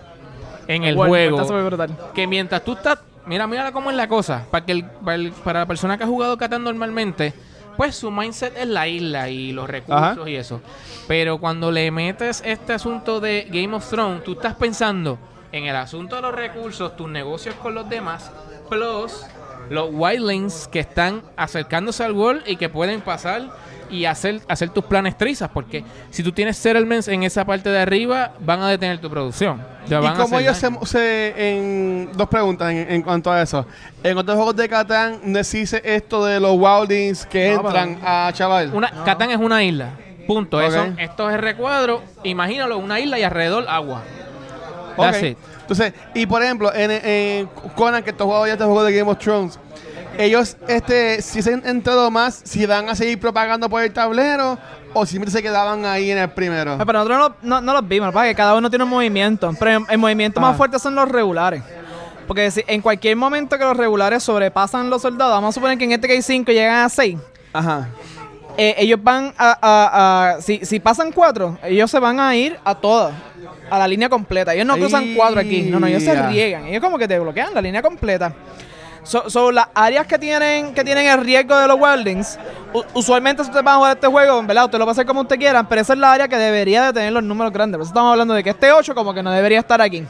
en 0.69 0.85
el 0.85 0.94
Bueno, 0.94 1.08
juego. 1.11 1.37
Está 1.41 1.49
súper 1.49 1.64
brutal. 1.64 1.97
que 2.14 2.26
mientras 2.26 2.62
tú 2.62 2.73
estás, 2.75 2.99
mira, 3.31 3.47
mira 3.47 3.71
cómo 3.73 3.91
es 3.91 3.97
la 3.97 4.09
cosa, 4.09 4.44
para 4.50 4.67
que 4.67 4.73
el- 4.73 4.85
para, 4.85 5.15
el- 5.15 5.31
para 5.32 5.61
la 5.61 5.67
persona 5.67 5.97
que 5.97 6.05
ha 6.05 6.06
jugado 6.06 6.37
Catán 6.37 6.65
normalmente, 6.65 7.32
pues 7.77 7.94
su 7.97 8.11
mindset 8.11 8.56
es 8.59 8.67
la 8.67 8.88
isla 8.88 9.29
y 9.31 9.53
los 9.53 9.71
recursos 9.71 10.19
Ajá. 10.19 10.29
y 10.29 10.35
eso. 10.35 10.61
Pero 11.09 11.38
cuando 11.38 11.71
le 11.71 11.91
metes 11.93 12.43
este 12.44 12.73
asunto 12.75 13.21
de 13.21 13.47
Game 13.50 13.75
of 13.75 13.88
Thrones, 13.88 14.25
tú 14.25 14.32
estás 14.32 14.55
pensando 14.55 15.19
en 15.53 15.65
el 15.67 15.77
asunto 15.77 16.17
de 16.17 16.23
los 16.23 16.35
recursos, 16.35 16.97
tus 16.97 17.09
negocios 17.09 17.55
con 17.56 17.75
los 17.75 17.88
demás, 17.88 18.31
plus 18.69 19.25
los 19.69 19.89
wildlings 19.93 20.69
que 20.69 20.81
están 20.81 21.23
acercándose 21.37 22.03
al 22.05 22.12
world 22.12 22.43
y 22.47 22.57
que 22.57 22.69
pueden 22.69 23.01
pasar 23.01 23.43
y 23.91 24.05
hacer, 24.05 24.41
hacer 24.47 24.71
tus 24.71 24.85
planes 24.85 25.19
trizas, 25.19 25.51
porque 25.53 25.85
si 26.11 26.23
tú 26.23 26.31
tienes 26.31 26.57
settlements 26.57 27.09
en 27.09 27.25
esa 27.25 27.45
parte 27.45 27.71
de 27.71 27.81
arriba, 27.81 28.33
van 28.39 28.62
a 28.62 28.69
detener 28.69 29.01
tu 29.01 29.11
producción. 29.11 29.61
¿Y 29.87 29.91
cómo 30.17 30.39
ellos 30.39 30.61
daño. 30.61 30.79
se, 30.85 30.87
se- 30.87 31.35
en 31.59 32.11
dos 32.15 32.29
preguntas 32.29 32.71
en, 32.71 32.89
en 32.89 33.03
cuanto 33.03 33.33
a 33.33 33.43
eso? 33.43 33.67
En 34.05 34.17
otros 34.17 34.37
juegos 34.37 34.55
de 34.55 34.69
Catán 34.69 35.19
no 35.25 35.41
existe 35.41 35.83
esto 35.95 36.25
de 36.25 36.39
los 36.39 36.53
wildings 36.57 37.27
que 37.27 37.55
No, 37.55 37.62
entran 37.62 37.99
a 38.05 38.31
chaval. 38.33 38.71
Una, 38.73 38.91
Catán 39.05 39.31
es 39.33 39.39
una 39.39 39.62
isla. 39.65 39.91
Punto. 40.27 40.61
Eso, 40.61 40.87
esto 40.97 41.29
es 41.29 41.41
recuadro. 41.41 42.03
Imagínalo, 42.23 42.79
una 42.79 43.01
isla 43.01 43.19
y 43.19 43.25
alrededor 43.25 43.67
agua. 43.69 44.03
That's 44.97 45.23
it. 45.23 45.39
Entonces, 45.71 45.93
y 46.15 46.27
por 46.27 46.43
ejemplo, 46.43 46.75
en, 46.75 46.91
en 46.91 47.47
Conan, 47.77 48.03
que 48.03 48.11
has 48.11 48.17
jugado 48.17 48.45
ya 48.47 48.55
este 48.55 48.65
juego 48.65 48.83
de 48.83 48.93
Game 48.93 49.09
of 49.09 49.19
Thrones, 49.19 49.57
ellos, 50.19 50.57
este, 50.67 51.23
si 51.23 51.41
se 51.43 51.55
han 51.55 51.65
entrado 51.65 52.11
más, 52.11 52.41
si 52.45 52.67
van 52.67 52.89
a 52.89 52.97
seguir 52.97 53.21
propagando 53.21 53.71
por 53.71 53.81
el 53.83 53.93
tablero 53.93 54.59
o 54.93 55.07
simplemente 55.07 55.39
se 55.39 55.43
quedaban 55.45 55.85
ahí 55.85 56.11
en 56.11 56.19
el 56.19 56.29
primero. 56.31 56.73
Ah, 56.79 56.85
Pero 56.85 57.05
nosotros 57.05 57.19
no, 57.43 57.49
no, 57.49 57.61
no 57.61 57.73
los 57.75 57.87
vimos, 57.87 58.13
para 58.13 58.27
que 58.29 58.35
cada 58.35 58.57
uno 58.57 58.69
tiene 58.69 58.83
un 58.85 58.91
movimiento. 58.91 59.55
Pero 59.61 59.87
el, 59.89 59.99
movimiento 59.99 60.41
Ah. 60.41 60.49
más 60.49 60.57
fuerte 60.57 60.81
son 60.81 60.97
los 60.97 61.09
regulares. 61.09 61.63
Porque 62.27 62.51
si 62.51 62.65
en 62.67 62.81
cualquier 62.83 63.15
momento 63.17 63.57
que 63.57 63.65
los 63.65 63.77
regulares 63.77 64.25
sobrepasan 64.25 64.91
los 64.91 65.03
soldados, 65.03 65.35
vamos 65.35 65.51
a 65.51 65.53
suponer 65.55 65.79
que 65.79 65.85
en 65.85 65.93
este 65.93 66.09
que 66.09 66.15
hay 66.15 66.23
5 66.23 66.51
llegan 66.51 66.85
a 66.85 66.89
6. 66.89 67.17
Ajá. 67.53 67.89
eh, 68.57 68.75
ellos 68.79 68.99
van 69.03 69.33
a, 69.39 69.57
a- 69.63 70.31
a- 70.35 70.41
si, 70.43 70.65
si 70.67 70.81
pasan 70.81 71.13
cuatro, 71.13 71.57
ellos 71.63 71.89
se 71.91 71.99
van 72.01 72.19
a 72.21 72.35
ir 72.35 72.59
a 72.65 72.75
todas, 72.75 73.15
a 73.71 73.79
la 73.79 73.87
línea 73.89 74.09
completa. 74.09 74.53
Ellos 74.55 74.67
no 74.67 74.77
cruzan 74.77 75.15
cuatro 75.15 75.41
aquí, 75.41 75.63
no, 75.63 75.79
no, 75.81 75.87
ellos 75.87 76.03
se 76.03 76.21
riegan. 76.29 76.67
Ellos 76.67 76.83
como 76.83 76.99
que 76.99 77.07
te 77.09 77.19
bloquean 77.19 77.55
la 77.55 77.61
línea 77.63 77.81
completa. 77.83 78.33
So, 79.03 79.31
so, 79.31 79.51
las 79.51 79.69
áreas 79.75 80.07
que 80.07 80.19
tienen 80.19 80.75
que 80.75 80.85
tienen 80.85 81.07
el 81.07 81.25
riesgo 81.25 81.57
de 81.57 81.67
los 81.67 81.79
wildlings, 81.81 82.39
u- 82.75 82.83
usualmente 82.93 83.43
si 83.43 83.49
usted 83.51 83.65
va 83.65 83.73
a 83.73 83.77
jugar 83.77 83.97
este 83.97 84.07
juego, 84.07 84.43
¿verdad? 84.43 84.67
Usted 84.67 84.79
lo 84.79 84.85
va 84.85 84.91
a 84.91 84.93
hacer 84.93 85.07
como 85.07 85.23
usted 85.23 85.39
quiera, 85.39 85.67
pero 85.67 85.81
esa 85.81 85.95
es 85.95 85.99
la 85.99 86.13
área 86.13 86.29
que 86.29 86.37
debería 86.37 86.85
de 86.87 86.93
tener 86.93 87.13
los 87.13 87.23
números 87.23 87.51
grandes. 87.51 87.79
Por 87.79 87.83
eso 87.85 87.91
estamos 87.93 88.13
hablando 88.13 88.35
de 88.35 88.45
que 88.45 88.51
este 88.51 88.71
8 88.73 88.95
como 88.95 89.15
que 89.15 89.23
no 89.23 89.31
debería 89.33 89.61
estar 89.61 89.81
aquí. 89.81 90.05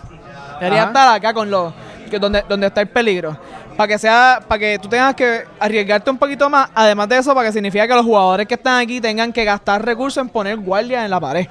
Debería 0.59 0.83
Ajá. 0.83 0.89
estar 0.91 1.15
acá 1.17 1.33
con 1.33 1.49
los 1.49 1.73
que 2.11 2.19
donde, 2.19 2.45
donde 2.49 2.67
está 2.67 2.81
el 2.81 2.89
peligro. 2.89 3.39
Para 3.77 3.87
que 3.89 3.97
sea, 3.99 4.41
para 4.47 4.59
que 4.59 4.79
tú 4.81 4.89
tengas 4.89 5.15
que 5.15 5.45
arriesgarte 5.61 6.11
un 6.11 6.19
poquito 6.19 6.51
más. 6.51 6.69
Además 6.75 7.09
de 7.09 7.19
eso, 7.19 7.33
para 7.33 7.47
que 7.47 7.53
significa 7.53 7.87
que 7.87 7.95
los 7.95 8.05
jugadores 8.05 8.47
que 8.49 8.55
están 8.55 8.81
aquí 8.81 9.01
tengan 9.01 9.33
que 9.33 9.45
gastar 9.45 9.85
recursos 9.85 10.21
en 10.21 10.29
poner 10.29 10.57
guardias 10.59 11.05
en 11.05 11.11
la 11.11 11.21
pared. 11.21 11.47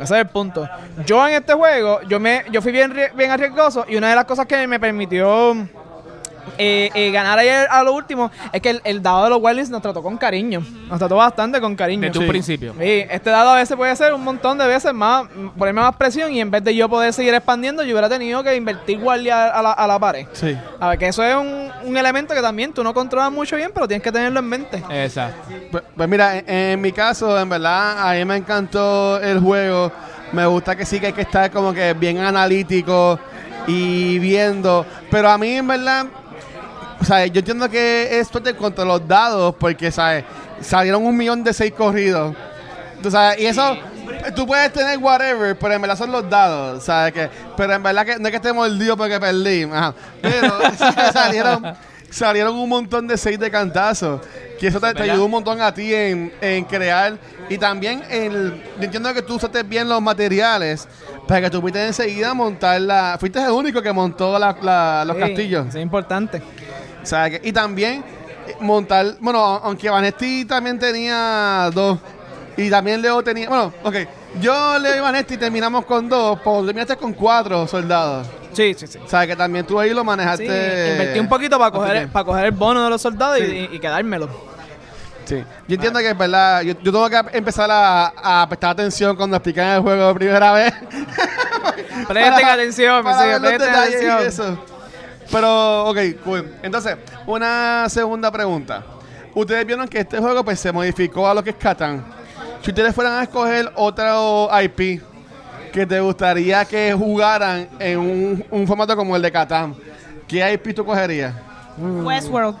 Ese 0.00 0.14
es 0.14 0.20
el 0.20 0.26
punto. 0.26 0.68
Yo 1.06 1.26
en 1.26 1.34
este 1.34 1.54
juego, 1.54 2.00
yo 2.02 2.18
me, 2.18 2.44
yo 2.50 2.60
fui 2.62 2.72
bien, 2.72 2.92
bien 3.14 3.30
arriesgoso 3.30 3.84
y 3.88 3.96
una 3.96 4.10
de 4.10 4.16
las 4.16 4.24
cosas 4.24 4.46
que 4.46 4.66
me 4.66 4.80
permitió 4.80 5.56
eh, 6.58 6.90
eh, 6.94 7.10
ganar 7.10 7.38
ayer 7.38 7.66
a 7.70 7.82
lo 7.82 7.92
último 7.92 8.30
es 8.52 8.60
que 8.60 8.70
el, 8.70 8.80
el 8.84 9.02
dado 9.02 9.24
de 9.24 9.30
los 9.30 9.38
Wildlings 9.42 9.70
nos 9.70 9.80
trató 9.82 10.02
con 10.02 10.16
cariño. 10.16 10.62
Nos 10.88 10.98
trató 10.98 11.16
bastante 11.16 11.60
con 11.60 11.74
cariño. 11.76 12.02
Desde 12.02 12.18
un 12.18 12.24
Sí. 12.24 12.30
principio. 12.30 12.74
Sí, 12.78 13.04
este 13.10 13.30
dado 13.30 13.50
a 13.50 13.56
veces 13.56 13.76
puede 13.76 13.94
ser 13.96 14.12
un 14.12 14.22
montón 14.24 14.58
de 14.58 14.66
veces 14.66 14.92
más, 14.92 15.24
ponerme 15.56 15.80
más 15.80 15.96
presión 15.96 16.32
y 16.32 16.40
en 16.40 16.50
vez 16.50 16.62
de 16.64 16.74
yo 16.74 16.88
poder 16.88 17.12
seguir 17.12 17.32
expandiendo, 17.34 17.82
yo 17.82 17.92
hubiera 17.94 18.08
tenido 18.08 18.42
que 18.42 18.54
invertir 18.56 18.98
guardia 19.00 19.46
a 19.48 19.62
la, 19.62 19.72
a 19.72 19.86
la 19.86 19.98
pared. 19.98 20.26
Sí. 20.32 20.56
A 20.80 20.88
ver, 20.90 20.98
que 20.98 21.08
eso 21.08 21.22
es 21.22 21.34
un, 21.34 21.70
un 21.84 21.96
elemento 21.96 22.34
que 22.34 22.40
también 22.42 22.72
tú 22.72 22.82
no 22.84 22.92
controlas 22.92 23.30
mucho 23.32 23.56
bien, 23.56 23.70
pero 23.74 23.86
tienes 23.88 24.02
que 24.02 24.12
tenerlo 24.12 24.40
en 24.40 24.46
mente. 24.46 24.82
Exacto. 24.90 25.48
Pues, 25.70 25.82
pues 25.96 26.08
mira, 26.08 26.38
en, 26.38 26.48
en 26.48 26.80
mi 26.80 26.92
caso, 26.92 27.38
en 27.38 27.48
verdad, 27.48 28.08
a 28.10 28.14
mí 28.14 28.24
me 28.24 28.36
encantó 28.36 29.20
el 29.20 29.38
juego. 29.40 29.90
Me 30.32 30.46
gusta 30.46 30.74
que 30.74 30.86
sí 30.86 30.98
que 30.98 31.08
hay 31.08 31.12
que 31.12 31.22
estar 31.22 31.50
como 31.50 31.74
que 31.74 31.92
bien 31.94 32.18
analítico 32.18 33.18
y 33.66 34.18
viendo. 34.18 34.84
Pero 35.10 35.28
a 35.30 35.38
mí, 35.38 35.52
en 35.56 35.66
verdad, 35.66 36.06
o 37.02 37.04
sea, 37.04 37.26
yo 37.26 37.40
entiendo 37.40 37.68
que 37.68 38.18
es 38.20 38.28
suerte 38.28 38.54
contra 38.54 38.84
los 38.84 39.06
dados 39.06 39.54
porque, 39.58 39.90
¿sabes? 39.90 40.24
Salieron 40.60 41.04
un 41.04 41.16
millón 41.16 41.42
de 41.42 41.52
seis 41.52 41.72
corridos. 41.76 42.34
Tú 43.02 43.10
sabes, 43.10 43.40
y 43.40 43.46
eso, 43.46 43.76
tú 44.36 44.46
puedes 44.46 44.72
tener 44.72 44.96
whatever, 44.98 45.58
pero 45.58 45.74
en 45.74 45.82
verdad 45.82 45.98
son 45.98 46.12
los 46.12 46.30
dados, 46.30 46.84
¿sabes? 46.84 47.12
Que, 47.12 47.28
pero 47.56 47.72
en 47.74 47.82
verdad 47.82 48.06
que 48.06 48.16
no 48.18 48.26
es 48.28 48.30
que 48.30 48.36
esté 48.36 48.52
mordido 48.52 48.96
porque 48.96 49.18
perdí, 49.18 49.64
ajá. 49.64 49.92
Pero 50.20 50.54
salieron, 51.12 51.74
salieron 52.10 52.54
un 52.54 52.68
montón 52.68 53.08
de 53.08 53.16
seis 53.16 53.38
de 53.40 53.50
cantazo. 53.50 54.20
Que 54.60 54.68
eso 54.68 54.78
te, 54.78 54.94
te 54.94 55.02
ayudó 55.02 55.24
un 55.24 55.32
montón 55.32 55.60
a 55.60 55.74
ti 55.74 55.92
en, 55.92 56.32
en 56.40 56.64
crear. 56.64 57.18
Y 57.48 57.58
también, 57.58 58.04
el, 58.08 58.62
yo 58.78 58.84
entiendo 58.84 59.12
que 59.12 59.22
tú 59.22 59.34
usaste 59.34 59.64
bien 59.64 59.88
los 59.88 60.00
materiales 60.00 60.86
para 61.26 61.40
que 61.40 61.50
tú 61.50 61.60
pudieras 61.60 61.88
enseguida 61.98 62.32
montar 62.32 62.80
la. 62.80 63.16
Fuiste 63.18 63.42
el 63.42 63.50
único 63.50 63.82
que 63.82 63.92
montó 63.92 64.38
la- 64.38 64.56
la- 64.62 65.04
los 65.04 65.16
Sí, 65.16 65.20
castillos. 65.22 65.66
Eso 65.66 65.78
es 65.78 65.82
importante. 65.82 66.40
O 67.02 67.06
sea, 67.06 67.28
que- 67.30 67.40
y 67.42 67.52
también 67.52 68.04
eh, 68.46 68.56
montar, 68.60 69.14
bueno, 69.20 69.38
aunque 69.40 69.88
Vanetti 69.90 70.44
también 70.44 70.78
tenía 70.78 71.70
dos, 71.72 71.98
y 72.56 72.68
también 72.70 73.00
Leo 73.02 73.22
tenía, 73.22 73.48
bueno, 73.48 73.72
ok, 73.82 73.94
yo, 74.40 74.78
Leo 74.78 74.96
y 74.96 75.00
Vanetti 75.00 75.36
terminamos 75.36 75.84
con 75.84 76.08
dos, 76.08 76.38
pues 76.42 76.64
terminaste 76.66 76.96
con 76.96 77.12
cuatro 77.12 77.66
soldados. 77.66 78.26
Sí, 78.52 78.74
sí, 78.76 78.86
sí. 78.86 78.98
O 78.98 79.08
sea, 79.08 79.26
que 79.26 79.34
también 79.36 79.64
tú 79.66 79.78
ahí 79.80 79.90
lo 79.94 80.00
Sí, 80.02 80.06
manejaste. 80.06 80.44
invertí 80.92 81.18
un 81.20 81.28
poquito 81.28 81.58
para 81.58 81.70
coger, 81.70 81.88
bastante 81.88 82.12
para 82.12 82.24
coger 82.24 82.44
el 82.46 82.50
bono 82.52 82.84
de 82.84 82.90
los 82.90 83.00
soldados 83.00 83.38
y- 83.40 83.46
Sí. 83.46 83.68
y, 83.72 83.76
y 83.76 83.78
quedármelo. 83.78 84.28
Sí. 85.24 85.36
Yo 85.68 85.74
entiendo 85.76 86.00
que 86.00 86.10
es 86.10 86.18
verdad. 86.18 86.62
Yo, 86.62 86.74
yo 86.82 86.92
tengo 86.92 87.08
que 87.08 87.22
empezar 87.38 87.70
a, 87.70 88.42
a 88.42 88.48
prestar 88.48 88.70
atención 88.70 89.16
cuando 89.16 89.36
explican 89.36 89.68
el 89.68 89.80
juego 89.80 90.08
por 90.08 90.16
primera 90.18 90.52
vez. 90.52 90.74
Presten 92.08 92.32
Para- 92.34 92.52
atención, 92.54 93.04
para 93.04 93.24
ver 93.26 93.40
los 93.40 93.52
y 93.52 93.54
atención. 93.54 94.26
eso. 94.26 94.58
Pero, 95.32 95.86
ok, 95.88 95.98
cool. 96.24 96.54
Entonces, 96.62 96.96
una 97.26 97.88
segunda 97.88 98.30
pregunta. 98.30 98.84
Ustedes 99.34 99.64
vieron 99.66 99.88
que 99.88 100.00
este 100.00 100.18
juego 100.18 100.44
pues, 100.44 100.60
se 100.60 100.70
modificó 100.70 101.26
a 101.26 101.34
lo 101.34 101.42
que 101.42 101.50
es 101.50 101.56
Catán. 101.56 102.04
Si 102.60 102.70
ustedes 102.70 102.94
fueran 102.94 103.14
a 103.18 103.22
escoger 103.22 103.72
otro 103.74 104.48
IP 104.62 105.02
que 105.72 105.86
te 105.86 105.98
gustaría 106.00 106.64
que 106.66 106.92
jugaran 106.92 107.68
en 107.78 107.98
un, 107.98 108.44
un 108.50 108.66
formato 108.66 108.94
como 108.94 109.16
el 109.16 109.22
de 109.22 109.32
Catán, 109.32 109.74
¿qué 110.28 110.52
IP 110.52 110.74
tú 110.74 110.84
cogerías? 110.84 111.34
Westworld. 111.78 112.56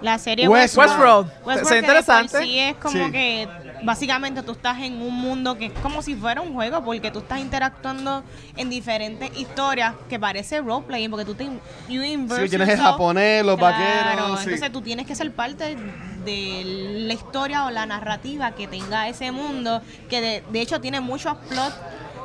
La 0.00 0.18
serie 0.18 0.48
Westworld. 0.48 0.90
Westworld. 0.90 1.26
Westworld. 1.26 1.46
Westworld 1.46 1.68
por 1.68 1.76
interesante. 1.76 2.42
Sí, 2.42 2.58
es 2.58 2.74
como 2.76 3.04
Sí. 3.06 3.12
que 3.12 3.48
básicamente 3.84 4.42
tú 4.42 4.52
estás 4.52 4.80
en 4.80 5.00
un 5.00 5.14
mundo 5.14 5.56
que 5.56 5.66
es 5.66 5.72
como 5.80 6.02
si 6.02 6.14
fuera 6.14 6.40
un 6.40 6.52
juego 6.54 6.82
porque 6.84 7.10
tú 7.10 7.20
estás 7.20 7.38
interactuando 7.40 8.22
en 8.56 8.70
diferentes 8.70 9.36
historias 9.36 9.94
que 10.08 10.18
parece 10.18 10.60
roleplaying 10.60 11.10
porque 11.10 11.24
tú 11.24 11.34
te 11.34 11.44
you 11.88 12.02
Sí, 12.02 12.48
tienes 12.48 12.68
el 12.70 12.78
japonés, 12.80 13.44
los 13.44 13.56
Claro, 13.56 13.76
vaqueros. 13.76 14.38
sí. 14.40 14.44
Entonces 14.44 14.72
tú 14.72 14.80
tienes 14.82 15.06
que 15.06 15.14
ser 15.14 15.30
parte 15.32 15.76
de 16.24 16.62
la 17.06 17.12
historia 17.14 17.66
o 17.66 17.70
la 17.70 17.86
narrativa 17.86 18.52
que 18.52 18.66
tenga 18.66 19.08
ese 19.08 19.30
mundo 19.32 19.82
que 20.08 20.20
de, 20.20 20.44
de 20.50 20.60
hecho 20.60 20.80
tiene 20.80 21.00
muchos 21.00 21.36
plots. 21.48 21.76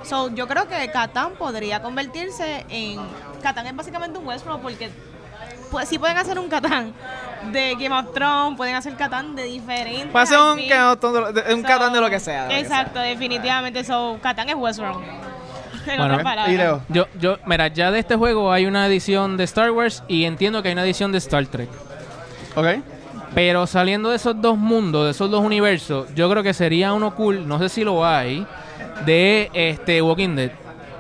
So, 0.04 0.34
yo 0.34 0.48
creo 0.48 0.68
que 0.68 0.90
Catán 0.92 1.34
podría 1.38 1.82
convertirse 1.82 2.66
en 2.70 2.98
Catán 3.44 3.68
es 3.68 3.76
básicamente 3.76 4.18
un 4.18 4.26
Westworld 4.26 4.62
porque 4.62 4.90
pues 5.72 5.88
sí 5.90 5.98
pueden 6.00 6.18
hacer 6.18 6.38
un 6.40 6.50
Catán 6.50 6.94
de 7.52 7.76
Game 7.76 7.92
of 7.92 8.14
Thrones, 8.14 8.58
pueden 8.58 8.76
hacer 8.76 8.96
Catán 8.96 9.36
de 9.36 9.44
diferentes. 9.44 10.08
Puede 10.12 10.26
ser 10.28 10.40
un, 10.40 10.58
de- 10.58 10.70
So, 10.70 11.64
catán 11.64 11.94
de 11.94 12.02
lo 12.02 12.10
que 12.10 12.20
sea. 12.20 12.44
de 12.44 12.50
lo 12.50 12.56
que 12.56 12.60
Exacto, 12.60 13.00
definitivamente. 13.00 13.84
So, 13.84 14.20
Catán 14.22 14.50
es 14.50 14.56
Westworld. 14.56 15.00
En 15.88 15.98
Bueno. 15.98 16.22
Y 16.48 16.58
Leo. 16.58 16.82
Yo, 16.90 17.08
yo, 17.20 17.38
mira, 17.46 17.68
ya 17.70 17.90
de 17.90 18.00
este 18.00 18.16
juego 18.16 18.52
hay 18.52 18.66
una 18.66 18.86
edición 18.86 19.38
de 19.38 19.46
Star 19.46 19.72
Wars 19.72 20.04
y 20.08 20.26
entiendo 20.26 20.62
que 20.62 20.68
hay 20.68 20.74
una 20.74 20.84
edición 20.84 21.12
de 21.12 21.18
Star 21.18 21.46
Trek. 21.48 21.70
¿Ok? 22.56 22.68
Pero 23.34 23.66
saliendo 23.66 24.10
de 24.10 24.18
esos 24.18 24.40
dos 24.40 24.58
mundos, 24.58 25.06
de 25.06 25.12
esos 25.12 25.32
dos 25.32 25.44
universos, 25.44 26.14
yo 26.16 26.30
creo 26.30 26.44
que 26.44 26.54
sería 26.54 26.94
uno 26.94 27.16
cool, 27.16 27.48
no 27.48 27.60
sé 27.60 27.70
si 27.70 27.84
lo 27.84 28.06
hay, 28.06 28.46
de 29.06 29.50
este 29.54 30.02
Walking 30.02 30.36
Dead. 30.36 30.52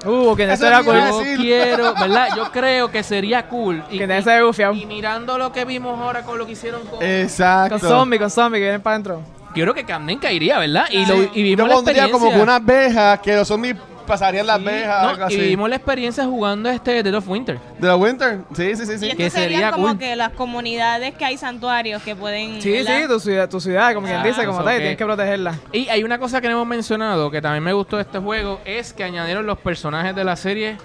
Uh, 0.05 0.35
que 0.35 0.43
Eso 0.43 0.53
eso 0.53 0.67
era 0.67 0.83
cool. 0.83 0.95
Yo 0.95 1.41
quiero, 1.41 1.93
¿verdad? 1.93 2.27
Yo 2.35 2.51
creo 2.51 2.89
que 2.89 3.03
sería 3.03 3.47
cool. 3.47 3.83
Y, 3.89 3.97
Que 3.97 4.07
de 4.07 4.17
ese 4.19 4.41
bufiado. 4.41 4.73
y 4.73 4.85
mirando 4.85 5.37
lo 5.37 5.51
que 5.51 5.65
vimos 5.65 5.99
ahora 5.99 6.23
con 6.23 6.37
lo 6.37 6.45
que 6.45 6.53
hicieron 6.53 6.85
con... 6.85 7.03
Exacto. 7.03 7.79
Con 7.79 7.89
zombies, 7.89 8.21
con 8.21 8.29
zombies 8.29 8.59
que 8.59 8.63
vienen 8.63 8.81
para 8.81 8.95
adentro. 8.95 9.21
Yo 9.55 9.63
creo 9.63 9.73
que 9.73 9.83
Camden 9.83 10.19
caería, 10.19 10.59
¿verdad? 10.59 10.85
Y, 10.91 11.05
lo, 11.05 11.15
y 11.33 11.43
vimos 11.43 11.57
yo 11.57 11.67
la 11.67 11.73
pondría 11.75 12.03
experiencia. 12.03 12.11
como 12.11 12.31
que 12.31 12.39
unas 12.39 12.63
vejas 12.63 13.19
que 13.19 13.35
los 13.35 13.47
zombies 13.47 13.75
pasarían 14.09 14.45
las 14.47 14.57
Sí, 14.57 14.63
vejas. 14.65 15.03
no, 15.03 15.09
algo 15.09 15.25
y 15.29 15.37
vimos 15.37 15.69
la 15.69 15.75
experiencia 15.77 16.25
jugando 16.25 16.69
este 16.69 17.01
Dead 17.03 17.13
of 17.15 17.27
Winter. 17.29 17.59
De 17.79 17.87
la 17.87 17.95
Winter. 17.95 18.39
Sí, 18.53 18.75
sí, 18.75 18.85
sí. 18.85 18.93
Y 18.93 18.97
sí. 18.97 19.05
esto 19.05 19.17
que 19.17 19.29
sería 19.29 19.49
sería 19.49 19.71
como 19.71 19.87
cool. 19.87 19.97
que 19.97 20.15
las 20.17 20.31
comunidades 20.33 21.13
que 21.15 21.23
hay 21.25 21.37
santuarios 21.37 22.01
que 22.03 22.15
pueden. 22.15 22.61
Sí, 22.61 22.71
¿verdad? 22.71 23.01
sí, 23.01 23.07
tu 23.07 23.19
ciudad, 23.21 23.49
tu 23.49 23.61
ciudad 23.61 23.93
como 23.93 24.07
quien 24.07 24.21
dice, 24.23 24.45
como 24.45 24.63
tal, 24.63 24.73
y 24.73 24.75
que- 24.75 24.79
tienes 24.81 24.97
que 24.97 25.05
protegerla. 25.05 25.59
Y 25.71 25.87
hay 25.87 26.03
una 26.03 26.19
cosa 26.19 26.41
que 26.41 26.47
no 26.49 26.55
hemos 26.55 26.67
mencionado 26.67 27.31
que 27.31 27.41
también 27.41 27.63
me 27.63 27.71
gustó 27.73 27.95
de 27.95 28.01
este 28.01 28.19
juego, 28.19 28.59
es 28.65 28.91
que 28.91 29.03
añadieron 29.05 29.45
los 29.45 29.57
personajes 29.59 30.13
de 30.15 30.23
la 30.25 30.35
serie 30.35 30.77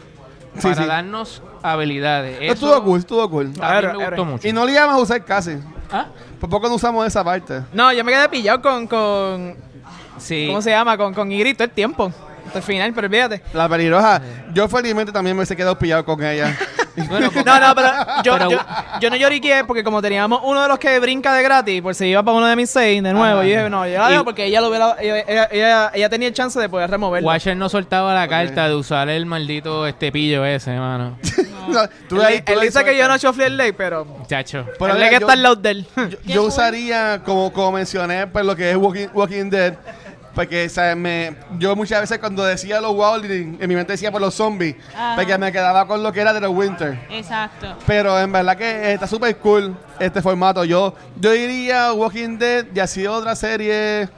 Sí, 0.56 0.60
para 0.62 0.74
sí. 0.76 0.84
darnos 0.86 1.42
habilidades. 1.62 2.36
Eso 2.40 2.52
Estuvo 2.52 2.84
cool, 2.84 2.98
estuvo 3.00 3.28
cool. 3.30 3.52
A 3.60 3.72
ver, 3.74 3.84
me 3.86 3.90
a 3.90 3.96
ver. 3.96 4.08
gustó 4.10 4.24
mucho. 4.24 4.46
Y 4.48 4.52
no 4.52 4.64
le 4.64 4.72
íbamos 4.72 4.94
a 4.96 4.98
usar 4.98 5.24
casi. 5.24 5.56
¿Ah? 5.90 6.06
Por 6.40 6.48
poco 6.50 6.68
no 6.68 6.74
usamos 6.74 7.06
esa 7.06 7.24
parte. 7.24 7.62
No, 7.72 7.92
yo 7.92 8.04
me 8.04 8.12
quedé 8.12 8.28
pillado 8.28 8.60
con, 8.62 8.86
con 8.86 9.56
Sí. 10.18 10.46
¿cómo 10.48 10.62
se 10.62 10.70
llama? 10.70 10.96
Con, 10.96 11.12
con 11.12 11.28
todo 11.28 11.64
el 11.64 11.70
tiempo. 11.70 12.12
Hasta 12.46 12.58
el 12.58 12.64
final, 12.64 12.92
pero 12.94 13.06
olvídate. 13.06 13.42
La 13.52 13.68
peligrosa. 13.68 14.20
Yo 14.52 14.68
felizmente 14.68 15.12
también 15.12 15.36
me 15.36 15.44
he 15.44 15.46
quedado 15.56 15.78
pillado 15.78 16.04
con 16.04 16.22
ella. 16.24 16.56
Bueno, 17.08 17.28
No, 17.44 17.58
no, 17.58 17.74
pero 17.74 17.88
yo, 18.22 18.32
Pero- 18.38 18.50
yo, 18.50 18.58
yo 19.00 19.10
no 19.10 19.16
lloriqué 19.16 19.64
porque 19.66 19.82
como 19.82 20.00
teníamos 20.00 20.40
uno 20.44 20.62
de 20.62 20.68
los 20.68 20.78
que 20.78 20.96
brinca 21.00 21.34
de 21.34 21.42
gratis, 21.42 21.82
pues 21.82 21.96
se 21.96 22.06
iba 22.06 22.22
para 22.22 22.36
uno 22.36 22.46
de 22.46 22.54
mis 22.54 22.70
seis 22.70 23.02
de 23.02 23.12
nuevo. 23.12 23.42
Y 23.42 23.48
dije, 23.48 23.68
no, 23.68 23.84
yo 23.84 23.98
la 23.98 24.14
Y- 24.14 24.22
porque 24.22 24.44
ella 24.44 24.60
lo 24.60 24.68
hubiera, 24.68 24.94
ella, 25.00 25.24
ella, 25.26 25.48
ella- 25.50 25.90
ella 25.92 26.08
tenía 26.08 26.28
el 26.28 26.34
chance 26.34 26.56
de 26.60 26.68
poder 26.68 26.88
removerlo. 26.88 27.26
Watcher 27.26 27.56
no 27.56 27.68
soltaba 27.68 28.14
la 28.14 28.28
carta 28.28 28.68
de 28.68 28.76
usar 28.76 29.08
el 29.08 29.26
maldito 29.26 29.88
este 29.88 30.12
pillo 30.12 30.44
ese, 30.44 30.78
mano. 30.78 31.18
Tú 32.08 32.20
él 32.20 32.22
ahí- 32.26 32.42
tú 32.42 32.52
él 32.52 32.58
ahí 32.60 32.66
dice 32.68 32.84
que 32.84 32.92
yo 32.96 33.02
no 33.08 33.18
sueltas. 33.18 33.20
choflé 33.22 33.46
el 33.46 33.56
ley, 33.56 33.72
pero 33.72 34.06
Chacho. 34.28 34.64
Pero 34.78 34.94
mira, 34.94 35.06
que 35.08 35.14
yo- 35.14 35.18
está 35.22 35.32
al 35.32 35.42
lado 35.42 35.56
de 35.56 35.70
él. 35.70 35.86
Yo, 35.96 36.18
yo 36.34 36.42
usaría, 36.44 37.22
como, 37.24 37.52
como 37.52 37.72
mencioné, 37.72 38.28
pues 38.28 38.44
lo 38.46 38.54
que 38.54 38.70
es 38.70 38.76
Walking, 38.76 39.08
Walking 39.14 39.50
Dead. 39.50 39.74
Porque, 40.34 40.68
¿sabes? 40.68 40.96
Me, 40.96 41.36
yo 41.58 41.76
muchas 41.76 42.00
veces 42.00 42.18
cuando 42.18 42.44
decía 42.44 42.80
los 42.80 42.92
Wilding, 42.94 43.58
en 43.60 43.68
mi 43.68 43.74
mente 43.74 43.92
decía 43.92 44.10
por 44.10 44.20
los 44.20 44.34
zombies. 44.34 44.76
Ajá. 44.94 45.14
Porque 45.16 45.38
me 45.38 45.52
quedaba 45.52 45.86
con 45.86 46.02
lo 46.02 46.12
que 46.12 46.20
era 46.20 46.32
de 46.32 46.40
los 46.40 46.50
Winter. 46.50 46.98
Exacto. 47.10 47.76
Pero 47.86 48.18
en 48.18 48.32
verdad 48.32 48.56
que 48.56 48.92
está 48.92 49.06
súper 49.06 49.36
cool 49.38 49.76
este 50.00 50.20
formato. 50.20 50.64
Yo, 50.64 50.94
yo 51.20 51.30
diría 51.30 51.92
Walking 51.92 52.38
Dead 52.38 52.66
y 52.74 52.80
así 52.80 53.06
otra 53.06 53.36
serie. 53.36 54.08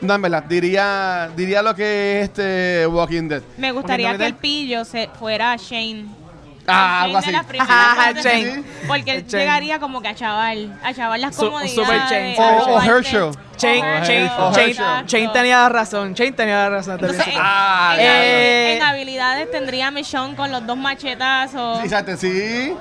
No, 0.00 0.14
en 0.14 0.22
verdad, 0.22 0.44
diría, 0.44 1.30
diría 1.34 1.62
lo 1.62 1.74
que 1.74 2.20
es 2.20 2.24
este 2.28 2.86
Walking 2.86 3.28
Dead. 3.28 3.42
Me 3.56 3.72
gustaría 3.72 4.16
que 4.16 4.26
el 4.26 4.34
pillo 4.34 4.84
se 4.84 5.08
fuera 5.18 5.56
Shane. 5.56 6.23
Ah, 6.66 7.02
algo 7.02 7.18
así. 7.18 7.26
de 7.26 7.32
las 7.32 7.44
primeras 7.46 7.68
Ah, 7.70 7.94
partes, 7.96 8.24
Shane. 8.24 8.64
Porque 8.88 9.10
él 9.16 9.26
Shane. 9.26 9.42
llegaría 9.44 9.78
como 9.78 10.00
que 10.00 10.08
a 10.08 10.14
chaval, 10.14 10.78
a 10.82 10.94
chaval 10.94 11.20
las 11.20 11.34
Su- 11.36 11.42
comodidades. 11.46 11.74
super 11.74 11.96
a 11.96 12.62
O- 12.66 12.80
Herschel. 12.80 13.30
Chain, 13.56 13.84
o 13.84 14.04
Chain, 14.04 14.30
Oh, 14.38 14.52
Chain, 14.52 14.68
Herschel. 14.70 15.06
Chain 15.06 15.32
tenía 15.32 15.68
razón. 15.68 16.14
Chain 16.14 16.34
tenía 16.34 16.68
razón. 16.70 16.94
Entonces, 17.00 17.26
en, 17.26 17.34
Ah, 17.36 17.94
en- 17.98 18.00
eh. 18.06 18.76
en 18.76 18.82
habilidades 18.82 19.50
tendría 19.50 19.88
a 19.88 19.90
Michonne 19.90 20.34
con 20.36 20.50
los 20.50 20.66
dos 20.66 20.76
machetazos. 20.76 21.78
Sí, 21.78 21.84
exacto, 21.84 22.16
sí. 22.16 22.74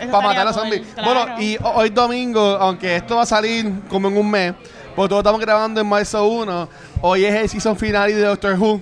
Eso 0.00 0.10
Para 0.12 0.28
matar 0.28 0.42
a 0.42 0.44
los 0.44 0.52
cool, 0.56 0.62
zombies. 0.62 0.94
claro. 0.94 1.14
Bueno, 1.26 1.40
y 1.42 1.56
ho- 1.56 1.72
hoy 1.74 1.90
domingo, 1.90 2.40
aunque 2.60 2.96
esto 2.96 3.16
va 3.16 3.22
a 3.22 3.26
salir 3.26 3.72
como 3.88 4.08
en 4.08 4.16
un 4.16 4.30
mes, 4.30 4.54
porque 4.94 5.08
todos 5.08 5.20
estamos 5.20 5.40
grabando 5.40 5.80
en 5.80 5.86
marzo 5.88 6.24
1, 6.28 6.68
hoy 7.00 7.24
es 7.24 7.34
el 7.34 7.48
season 7.48 7.76
final 7.76 8.08
de 8.08 8.20
Doctor 8.22 8.54
Who. 8.58 8.80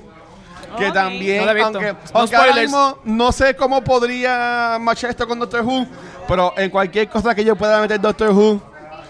Que 0.78 0.90
también, 0.92 1.38
No 1.38 1.44
lo 1.46 1.50
he 1.50 1.54
visto. 1.54 1.78
aunque, 1.78 1.92
No 1.92 1.98
aunque 2.20 2.36
ahora 2.36 2.48
spoilers. 2.52 2.70
mismo 2.72 2.98
no 3.04 3.32
sé 3.32 3.54
cómo 3.56 3.82
podría 3.84 4.76
marchar 4.80 5.10
esto 5.10 5.26
con 5.26 5.38
Doctor 5.38 5.62
Who, 5.62 5.86
pero 6.28 6.52
en 6.56 6.70
cualquier 6.70 7.08
cosa 7.08 7.34
que 7.34 7.44
yo 7.44 7.56
pueda 7.56 7.80
meter 7.80 8.00
Doctor 8.00 8.30
Who, 8.30 8.60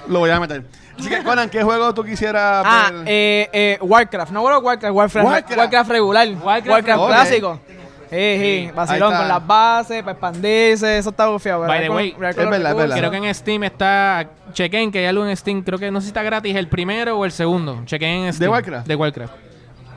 lo 0.09 0.19
voy 0.21 0.31
a 0.31 0.41
meter. 0.41 0.65
Así 0.99 1.11
que, 1.11 1.23
Conan, 1.23 1.51
¿qué 1.51 1.63
juego 1.63 1.93
tú 1.93 2.03
quisieras 2.03 2.63
Ah, 2.67 2.91
ver? 2.91 3.03
eh, 3.07 3.51
eh, 3.53 3.79
Warcraft. 3.83 4.33
No 4.33 4.43
World 4.43 4.59
of 4.59 4.65
Warcraft, 4.65 4.95
Warcraft, 4.95 5.27
Warcraft. 5.27 5.59
Warcraft, 5.59 5.91
regular. 5.91 6.29
Warcraft 6.43 7.07
clásico. 7.07 7.61
Eh, 8.09 8.67
sí, 8.69 8.73
vacilón 8.75 9.09
Ahí 9.13 9.15
está. 9.15 9.19
con 9.19 9.29
las 9.29 9.47
bases, 9.49 10.01
para 10.03 10.13
expandirse, 10.13 10.97
eso 10.99 11.11
está 11.11 11.27
bufiado. 11.27 11.63
By 11.63 11.81
the 11.81 11.89
¿verdad? 11.89 11.97
way, 11.97 12.09
es 12.11 12.19
verdad, 12.19 12.71
es 12.71 12.77
verdad. 12.77 12.97
Creo 12.99 13.11
que 13.11 13.17
en 13.17 13.35
Steam 13.35 13.65
está. 13.65 14.29
Chequen 14.53 14.93
que 14.93 15.01
hay 15.01 15.07
algo 15.07 15.27
en 15.27 15.37
Steam. 15.37 15.63
Creo 15.63 15.77
que 15.79 15.91
no 15.91 16.01
sé 16.01 16.05
si 16.05 16.11
está 16.11 16.23
gratis 16.23 16.55
el 16.55 16.69
primero 16.69 17.19
o 17.19 17.25
el 17.25 17.33
segundo. 17.33 17.83
Chequen 17.85 18.27
en 18.27 18.33
Steam. 18.33 18.51
Warcraft? 18.53 18.87
De 18.87 18.95
Warcraft. 18.95 19.35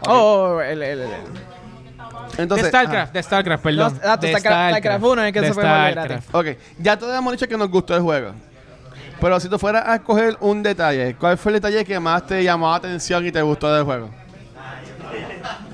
Oh, 0.08 0.56
oh, 0.56 0.62
el, 0.62 0.82
el, 0.82 1.00
el, 1.02 1.10
Entonces, 2.38 2.64
de 2.66 2.70
StarCraft, 2.70 3.14
de 3.14 3.24
StarCraft, 3.24 3.64
perdón. 3.64 3.94
No, 4.04 4.10
ah, 4.10 4.18
de 4.18 4.34
Starcraft- 4.34 4.70
Starcraft 4.70 5.04
uno 5.04 5.22
en 5.22 5.28
el 5.28 5.34
que 5.34 5.42
de 5.42 5.48
se 5.50 5.54
puede 5.54 5.68
jugar 5.68 5.92
StarCraft. 5.92 6.30
ajá. 6.30 6.38
Ok, 6.38 6.48
ya 6.78 6.98
todos 7.00 7.18
hemos 7.18 7.34
dicho 7.34 7.48
que 7.48 7.58
nos 7.58 7.70
gustó 7.70 7.96
el 7.96 8.02
juego. 8.02 8.32
Pero 9.20 9.40
si 9.40 9.50
tú 9.50 9.60
fueras 9.60 9.86
a 9.86 9.96
escoger 9.96 10.38
un 10.40 10.64
detalle, 10.64 11.16
¿cuál 11.16 11.38
fue 11.38 11.52
el 11.52 11.56
detalle 11.62 11.84
que 11.84 12.00
más 12.00 12.26
te 12.26 12.42
llamó 12.44 12.70
la 12.70 12.78
atención 12.78 13.26
y 13.26 13.32
te 13.32 13.42
gustó 13.42 13.74
del 13.74 13.84
juego? 13.84 14.10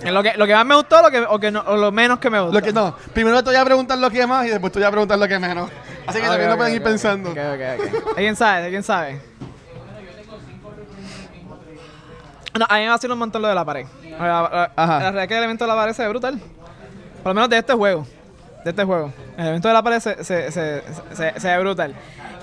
lo, 0.04 0.24
que, 0.24 0.34
lo 0.36 0.46
que 0.48 0.54
más 0.56 0.66
me 0.66 0.76
gustó 0.76 1.02
lo 1.02 1.12
que, 1.12 1.20
o, 1.22 1.40
que 1.40 1.52
no, 1.52 1.62
o 1.68 1.76
lo 1.78 1.92
menos 1.92 2.20
que 2.20 2.30
me 2.30 2.40
gustó. 2.40 2.54
Lo 2.54 2.62
que 2.66 2.74
no, 2.74 2.96
primero 3.14 3.44
te 3.44 3.50
voy 3.52 3.58
a 3.60 3.66
preguntar 3.66 3.98
lo 4.00 4.10
que 4.10 4.26
más 4.26 4.46
y 4.46 4.50
después 4.50 4.72
te 4.74 4.80
voy 4.80 4.88
a 4.88 4.92
preguntar 4.92 5.20
lo 5.20 5.28
que 5.28 5.38
menos. 5.40 5.70
Así 6.08 6.20
que 6.20 6.26
Ah, 6.26 6.30
también 6.30 6.50
ok, 6.50 6.54
lo 6.54 6.58
pueden 6.58 6.74
ir 6.74 6.82
ok. 6.82 6.86
pensando. 6.88 7.30
Ok, 7.32 7.38
ok, 7.38 7.62
ok. 8.04 8.18
¿Alguien 8.18 8.36
sabe? 8.36 8.64
¿Alguien 8.66 8.84
sabe? 8.84 9.22
No, 12.58 12.66
a 12.70 12.76
mí 12.78 12.84
me 12.84 12.90
vacila 12.90 13.14
un 13.14 13.20
montón 13.20 13.42
lo 13.42 13.48
de 13.50 13.56
la 13.56 13.66
pared. 13.66 13.86
La, 14.20 14.28
la- 14.28 14.72
la 14.76 15.00
realidad 15.00 15.24
es 15.24 15.28
que 15.28 15.34
el 15.34 15.40
elemento 15.40 15.64
de 15.66 15.68
la 15.70 15.76
pared 15.76 15.94
se 15.94 16.04
ve 16.04 16.10
brutal. 16.10 16.40
Por 17.24 17.30
lo 17.32 17.34
menos 17.34 17.50
de 17.50 17.58
este 17.58 17.74
juego. 17.74 18.06
De 18.64 18.70
este 18.72 18.84
juego. 18.84 19.12
El 19.38 19.44
elemento 19.44 19.68
de 19.68 19.74
la 19.74 19.84
pared 19.84 20.00
se, 20.00 20.24
se, 20.24 20.52
se, 20.52 20.84
se- 21.14 21.40
se 21.40 21.48
ve 21.48 21.60
brutal. 21.60 21.94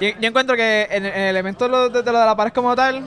Yo, 0.00 0.08
yo 0.20 0.28
encuentro 0.28 0.56
que 0.56 0.88
el, 0.90 1.06
el 1.06 1.12
elemento 1.28 1.64
de 1.64 1.70
lo 1.70 1.88
de, 1.88 2.02
de 2.02 2.12
lo 2.12 2.18
de 2.18 2.26
la 2.26 2.36
pared 2.36 2.52
como 2.52 2.74
tal 2.76 3.02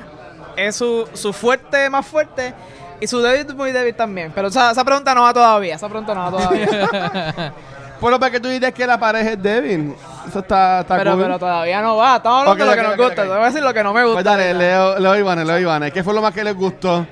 es 0.56 0.76
su, 0.76 1.08
su 1.14 1.34
fuerte 1.34 1.90
más 1.90 2.06
fuerte 2.06 2.54
y 3.02 3.08
su 3.08 3.22
débil 3.22 3.54
muy 3.56 3.72
débil 3.72 3.94
también. 3.96 4.32
Pero 4.34 4.48
esa, 4.48 4.72
esa 4.72 4.84
pregunta 4.86 5.14
no 5.14 5.24
va 5.24 5.34
todavía. 5.34 5.76
Esa 5.76 5.88
pregunta 5.90 6.14
no 6.16 6.22
va 6.24 6.32
todavía. 6.32 7.54
Bueno, 8.02 8.20
para 8.20 8.30
que 8.30 8.42
tú 8.42 8.50
dirías 8.50 8.74
que 8.74 8.86
la 8.86 9.00
pared 9.00 9.26
es 9.26 9.42
débil. 9.42 9.96
Eso 10.28 10.40
está, 10.40 10.82
está 10.82 10.98
Pero, 10.98 11.14
cool. 11.14 11.24
pero 11.24 11.40
todavía 11.40 11.82
no 11.82 11.96
va. 11.96 12.18
Estamos 12.18 12.42
hablando 12.42 12.66
de 12.66 12.70
lo 12.72 12.76
que 12.76 12.88
nos 12.90 12.98
gusta. 12.98 13.22
Te 13.24 13.28
voy 13.30 13.38
a 13.40 13.46
decir 13.46 13.64
lo 13.64 13.74
que 13.74 13.84
no 13.84 13.94
me 13.94 14.02
gusta. 14.04 14.16
Pues 14.16 14.26
dale, 14.26 14.54
Leo, 14.54 15.00
Leo 15.00 15.16
Iván, 15.16 15.48
Leo 15.48 15.58
Iván. 15.60 15.90
¿Qué 15.92 16.04
fue 16.04 16.14
lo 16.14 16.22
más 16.22 16.34
que 16.34 16.44
les 16.44 16.54
gustó 16.56 17.08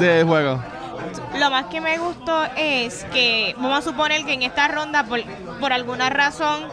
del 0.00 0.26
juego? 0.26 0.60
Lo 1.38 1.50
más 1.50 1.66
que 1.66 1.80
me 1.80 1.98
gustó 1.98 2.44
es 2.56 3.04
que, 3.12 3.54
vamos 3.56 3.78
a 3.78 3.82
suponer 3.82 4.24
que 4.24 4.32
en 4.34 4.42
esta 4.42 4.68
ronda, 4.68 5.04
por, 5.04 5.22
por 5.60 5.72
alguna 5.72 6.10
razón, 6.10 6.68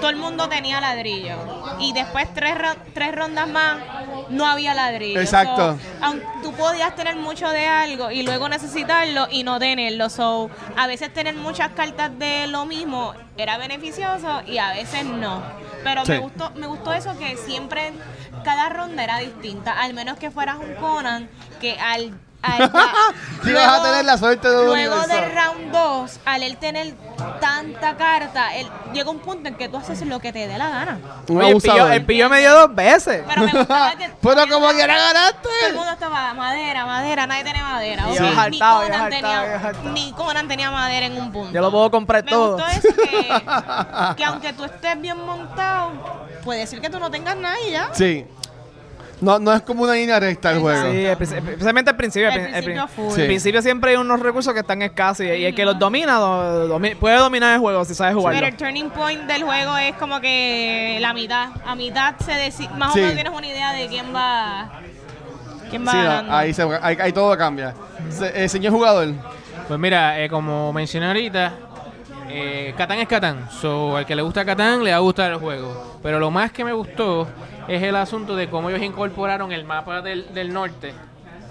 todo 0.00 0.08
el 0.10 0.16
mundo 0.16 0.48
tenía 0.48 0.80
ladrillo. 0.80 1.36
Y 1.80 1.92
después 1.92 2.32
tres, 2.34 2.54
tres 2.92 3.14
rondas 3.14 3.48
más, 3.48 3.76
no 4.28 4.46
había 4.46 4.74
ladrillo. 4.74 5.20
Exacto. 5.20 5.78
So, 5.78 6.04
aun- 6.04 6.22
tú 6.42 6.52
podías 6.52 6.94
tener 6.96 7.16
mucho 7.16 7.48
de 7.50 7.66
algo 7.66 8.10
y 8.10 8.22
luego 8.22 8.48
necesitarlo 8.48 9.28
y 9.30 9.42
no 9.44 9.58
tenerlo. 9.58 10.10
So, 10.10 10.50
a 10.76 10.86
veces 10.86 11.12
tener 11.12 11.34
muchas 11.34 11.70
cartas 11.72 12.16
de 12.18 12.46
lo 12.46 12.66
mismo 12.66 13.14
era 13.36 13.56
beneficioso 13.58 14.42
y 14.46 14.58
a 14.58 14.72
veces 14.74 15.04
no. 15.04 15.42
Pero 15.82 16.04
Sí. 16.04 16.12
me 16.12 16.18
gustó 16.18 16.50
me 16.56 16.66
gustó 16.66 16.92
eso 16.94 17.16
que 17.18 17.36
siempre 17.36 17.92
cada 18.44 18.68
ronda 18.68 19.02
era 19.04 19.18
distinta. 19.18 19.72
Al 19.80 19.94
menos 19.94 20.18
que 20.18 20.30
fueras 20.30 20.56
un 20.58 20.74
Conan, 20.74 21.28
que 21.60 21.78
al... 21.78 22.12
al 22.44 22.70
Sí 23.44 23.52
vas 23.52 23.80
a 23.80 23.82
tener 23.82 24.04
la 24.04 24.16
suerte 24.18 24.48
de 24.48 24.56
un 24.56 24.66
Luego 24.66 24.94
universo. 24.96 25.14
del 25.20 25.32
round 25.34 25.72
2, 25.72 26.20
al 26.24 26.42
él 26.42 26.56
tener 26.56 26.94
tanta 27.40 27.96
carta, 27.96 28.54
él 28.56 28.66
llega 28.92 29.10
un 29.10 29.18
punto 29.18 29.48
en 29.48 29.54
que 29.54 29.68
tú 29.68 29.76
haces 29.76 30.00
lo 30.06 30.18
que 30.20 30.32
te 30.32 30.46
dé 30.46 30.56
la 30.58 30.68
gana. 30.70 30.98
Un 31.28 31.38
Oye, 31.38 31.50
el 31.50 31.56
pillo, 31.60 31.72
abusador. 31.72 31.92
el 31.92 32.04
pillo 32.04 32.28
me 32.30 32.40
dio 32.40 32.54
dos 32.54 32.74
veces. 32.74 33.22
Pero 33.26 33.42
me 33.42 33.52
gustaba 33.52 33.92
que. 33.98 34.10
Pero 34.20 34.48
como 34.48 34.68
quiera 34.70 34.96
ganaste. 34.96 35.38
Todo 35.42 35.68
el 35.68 35.74
mundo 35.74 35.90
estaba 35.92 36.34
madera, 36.34 36.86
madera, 36.86 37.26
nadie 37.26 37.44
tenía 37.44 37.64
madera. 37.64 38.04
Sí. 38.12 38.22
Ni, 38.50 38.58
Conan 38.58 39.10
tenía, 39.10 39.72
ni 39.92 40.12
Conan 40.12 40.48
tenía 40.48 40.70
madera 40.70 41.06
en 41.06 41.16
un 41.20 41.32
punto. 41.32 41.52
Yo 41.52 41.60
lo 41.60 41.70
puedo 41.70 41.90
comprar 41.90 42.24
me 42.24 42.30
todo. 42.30 42.52
gustó 42.56 42.66
eso 42.68 42.88
que, 42.96 43.42
que 44.16 44.24
aunque 44.24 44.52
tú 44.54 44.64
estés 44.64 45.00
bien 45.00 45.18
montado, 45.18 45.92
puede 46.44 46.66
ser 46.66 46.80
que 46.80 46.88
tú 46.90 46.98
no 46.98 47.10
tengas 47.10 47.36
nada 47.36 47.56
y 47.66 47.72
ya. 47.72 47.90
Sí. 47.92 48.26
No, 49.20 49.38
no 49.38 49.52
es 49.52 49.62
como 49.62 49.84
una 49.84 49.92
línea 49.94 50.18
recta 50.20 50.50
el 50.52 50.58
juego. 50.60 50.90
Sí, 50.90 50.98
espe- 50.98 51.22
especialmente 51.50 51.90
al 51.90 51.96
principio. 51.96 52.28
Al 52.28 52.34
al 52.34 52.40
prin- 52.40 52.54
al 52.54 52.62
principio 52.64 52.82
prin- 52.86 52.88
full. 52.94 53.14
Sí. 53.14 53.20
Al 53.20 53.26
principio 53.26 53.62
siempre 53.62 53.90
hay 53.92 53.96
unos 53.96 54.20
recursos 54.20 54.52
que 54.52 54.60
están 54.60 54.82
escasos 54.82 55.24
y, 55.24 55.28
y 55.30 55.44
el 55.46 55.54
que 55.54 55.64
los 55.64 55.78
domina 55.78 56.16
do- 56.16 56.68
domi- 56.68 56.96
puede 56.96 57.16
dominar 57.16 57.54
el 57.54 57.60
juego 57.60 57.84
si 57.84 57.94
sabes 57.94 58.14
jugarlo. 58.14 58.38
Pero 58.40 58.48
el 58.50 58.56
turning 58.56 58.90
point 58.90 59.22
del 59.22 59.44
juego 59.44 59.76
es 59.76 59.94
como 59.96 60.20
que 60.20 60.98
la 61.00 61.14
mitad. 61.14 61.50
A 61.64 61.74
mitad 61.74 62.14
se 62.24 62.32
decide, 62.32 62.68
más 62.76 62.92
Sí. 62.92 62.98
o 62.98 63.02
menos 63.02 63.14
tienes 63.14 63.32
una 63.32 63.46
idea 63.46 63.72
de 63.72 63.86
quién 63.88 64.14
va, 64.14 64.70
quién 65.70 65.86
va 65.86 65.90
Sí, 65.92 65.96
no, 65.98 66.02
ganando. 66.04 66.36
ahí, 66.36 66.52
se, 66.52 66.62
ahí, 66.82 66.96
ahí 67.00 67.12
todo 67.12 67.36
cambia. 67.38 67.74
Se- 68.10 68.44
eh, 68.44 68.48
señor 68.48 68.72
jugador. 68.72 69.08
Pues 69.68 69.80
mira, 69.80 70.20
eh, 70.20 70.28
como 70.28 70.72
mencioné 70.72 71.06
ahorita, 71.06 71.52
eh, 72.28 72.74
Catán 72.76 72.98
es 72.98 73.08
Catán. 73.08 73.48
So, 73.50 73.96
al 73.96 74.04
que 74.04 74.14
le 74.16 74.22
gusta 74.22 74.44
Catán, 74.44 74.82
le 74.84 74.90
va 74.90 74.96
a 74.96 75.00
gustar 75.00 75.30
el 75.32 75.38
juego. 75.38 75.98
Pero 76.02 76.18
lo 76.18 76.30
más 76.30 76.52
que 76.52 76.64
me 76.64 76.72
gustó 76.72 77.26
es 77.68 77.82
el 77.82 77.96
asunto 77.96 78.36
de 78.36 78.48
cómo 78.48 78.70
ellos 78.70 78.82
incorporaron 78.82 79.52
el 79.52 79.64
mapa 79.64 80.00
del, 80.02 80.32
del 80.34 80.52
norte 80.52 80.94